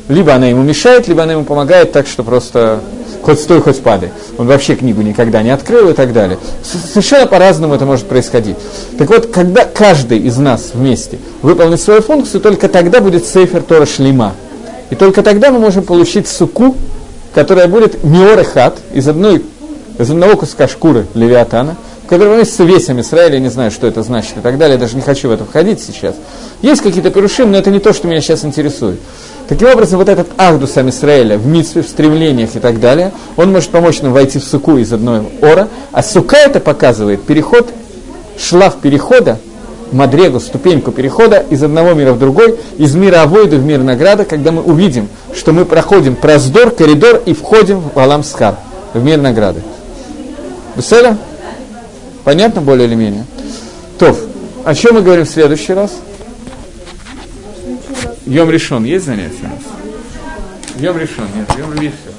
Либо 0.07 0.33
она 0.33 0.47
ему 0.47 0.61
мешает, 0.63 1.07
либо 1.07 1.23
она 1.23 1.33
ему 1.33 1.45
помогает 1.45 1.91
так, 1.93 2.07
что 2.07 2.23
просто 2.23 2.81
хоть 3.21 3.39
стой, 3.39 3.61
хоть 3.61 3.81
падай. 3.81 4.09
Он 4.37 4.47
вообще 4.47 4.75
книгу 4.75 5.01
никогда 5.01 5.41
не 5.41 5.51
открыл 5.51 5.89
и 5.89 5.93
так 5.93 6.11
далее. 6.11 6.37
Совершенно 6.63 7.27
по-разному 7.27 7.75
это 7.75 7.85
может 7.85 8.07
происходить. 8.07 8.57
Так 8.97 9.09
вот, 9.09 9.27
когда 9.27 9.63
каждый 9.65 10.17
из 10.19 10.37
нас 10.37 10.71
вместе 10.73 11.19
выполнит 11.41 11.79
свою 11.79 12.01
функцию, 12.01 12.41
только 12.41 12.67
тогда 12.67 12.99
будет 12.99 13.25
сейфер 13.25 13.61
Тора 13.61 13.85
Шлима. 13.85 14.33
И 14.89 14.95
только 14.95 15.23
тогда 15.23 15.51
мы 15.51 15.59
можем 15.59 15.83
получить 15.83 16.27
суку, 16.27 16.75
которая 17.33 17.67
будет 17.67 18.03
миорехат 18.03 18.77
из, 18.93 19.07
одной, 19.07 19.43
из 19.97 20.09
одного 20.09 20.37
куска 20.37 20.67
шкуры 20.67 21.05
Левиатана, 21.13 21.75
в 22.03 22.07
котором 22.07 22.39
есть 22.39 22.59
весь 22.59 22.89
Израиля, 22.89 23.35
я 23.35 23.39
не 23.39 23.49
знаю, 23.49 23.71
что 23.71 23.87
это 23.87 24.03
значит 24.03 24.37
и 24.37 24.41
так 24.41 24.57
далее, 24.57 24.75
я 24.75 24.79
даже 24.79 24.95
не 24.95 25.01
хочу 25.01 25.29
в 25.29 25.31
это 25.31 25.45
входить 25.45 25.81
сейчас. 25.81 26.15
Есть 26.61 26.81
какие-то 26.81 27.09
перушим, 27.09 27.51
но 27.51 27.57
это 27.57 27.69
не 27.69 27.79
то, 27.79 27.93
что 27.93 28.07
меня 28.07 28.21
сейчас 28.21 28.43
интересует. 28.43 28.99
Таким 29.47 29.69
образом, 29.69 29.99
вот 29.99 30.09
этот 30.09 30.27
Ахдус 30.37 30.77
Израиля 30.77 31.37
в 31.37 31.45
митве, 31.45 31.81
в 31.81 31.87
стремлениях 31.87 32.55
и 32.55 32.59
так 32.59 32.79
далее, 32.79 33.11
он 33.37 33.51
может 33.51 33.69
помочь 33.69 34.01
нам 34.01 34.13
войти 34.13 34.39
в 34.39 34.43
суку 34.43 34.77
из 34.77 34.93
одной 34.93 35.23
ора, 35.41 35.67
а 35.91 36.03
сука 36.03 36.37
это 36.37 36.59
показывает 36.59 37.23
переход, 37.23 37.69
шлав 38.37 38.79
перехода, 38.79 39.39
мадрегу, 39.91 40.39
ступеньку 40.39 40.91
перехода 40.91 41.43
из 41.49 41.63
одного 41.63 41.93
мира 41.93 42.13
в 42.13 42.19
другой, 42.19 42.57
из 42.77 42.95
мира 42.95 43.23
Авойда 43.23 43.57
в 43.57 43.63
мир 43.65 43.79
награда, 43.83 44.25
когда 44.25 44.51
мы 44.51 44.61
увидим, 44.61 45.09
что 45.35 45.51
мы 45.51 45.65
проходим 45.65 46.15
проздор, 46.15 46.71
коридор 46.71 47.21
и 47.25 47.33
входим 47.33 47.81
в 47.93 47.99
Алам 47.99 48.23
Схар, 48.23 48.55
в 48.93 49.03
мир 49.03 49.19
награды. 49.19 49.61
Беседа? 50.75 51.17
Понятно 52.23 52.61
более 52.61 52.87
или 52.87 52.95
менее? 52.95 53.25
Тов. 53.97 54.19
О 54.63 54.73
чем 54.75 54.95
мы 54.95 55.01
говорим 55.01 55.25
в 55.25 55.29
следующий 55.29 55.73
раз? 55.73 55.91
Йом 58.25 58.49
решен. 58.49 58.83
Есть 58.83 59.05
занятие? 59.05 59.51
Йом 60.77 60.97
решен. 60.97 61.25
Нет, 61.35 61.49
йом 61.57 61.73
решен. 61.73 62.10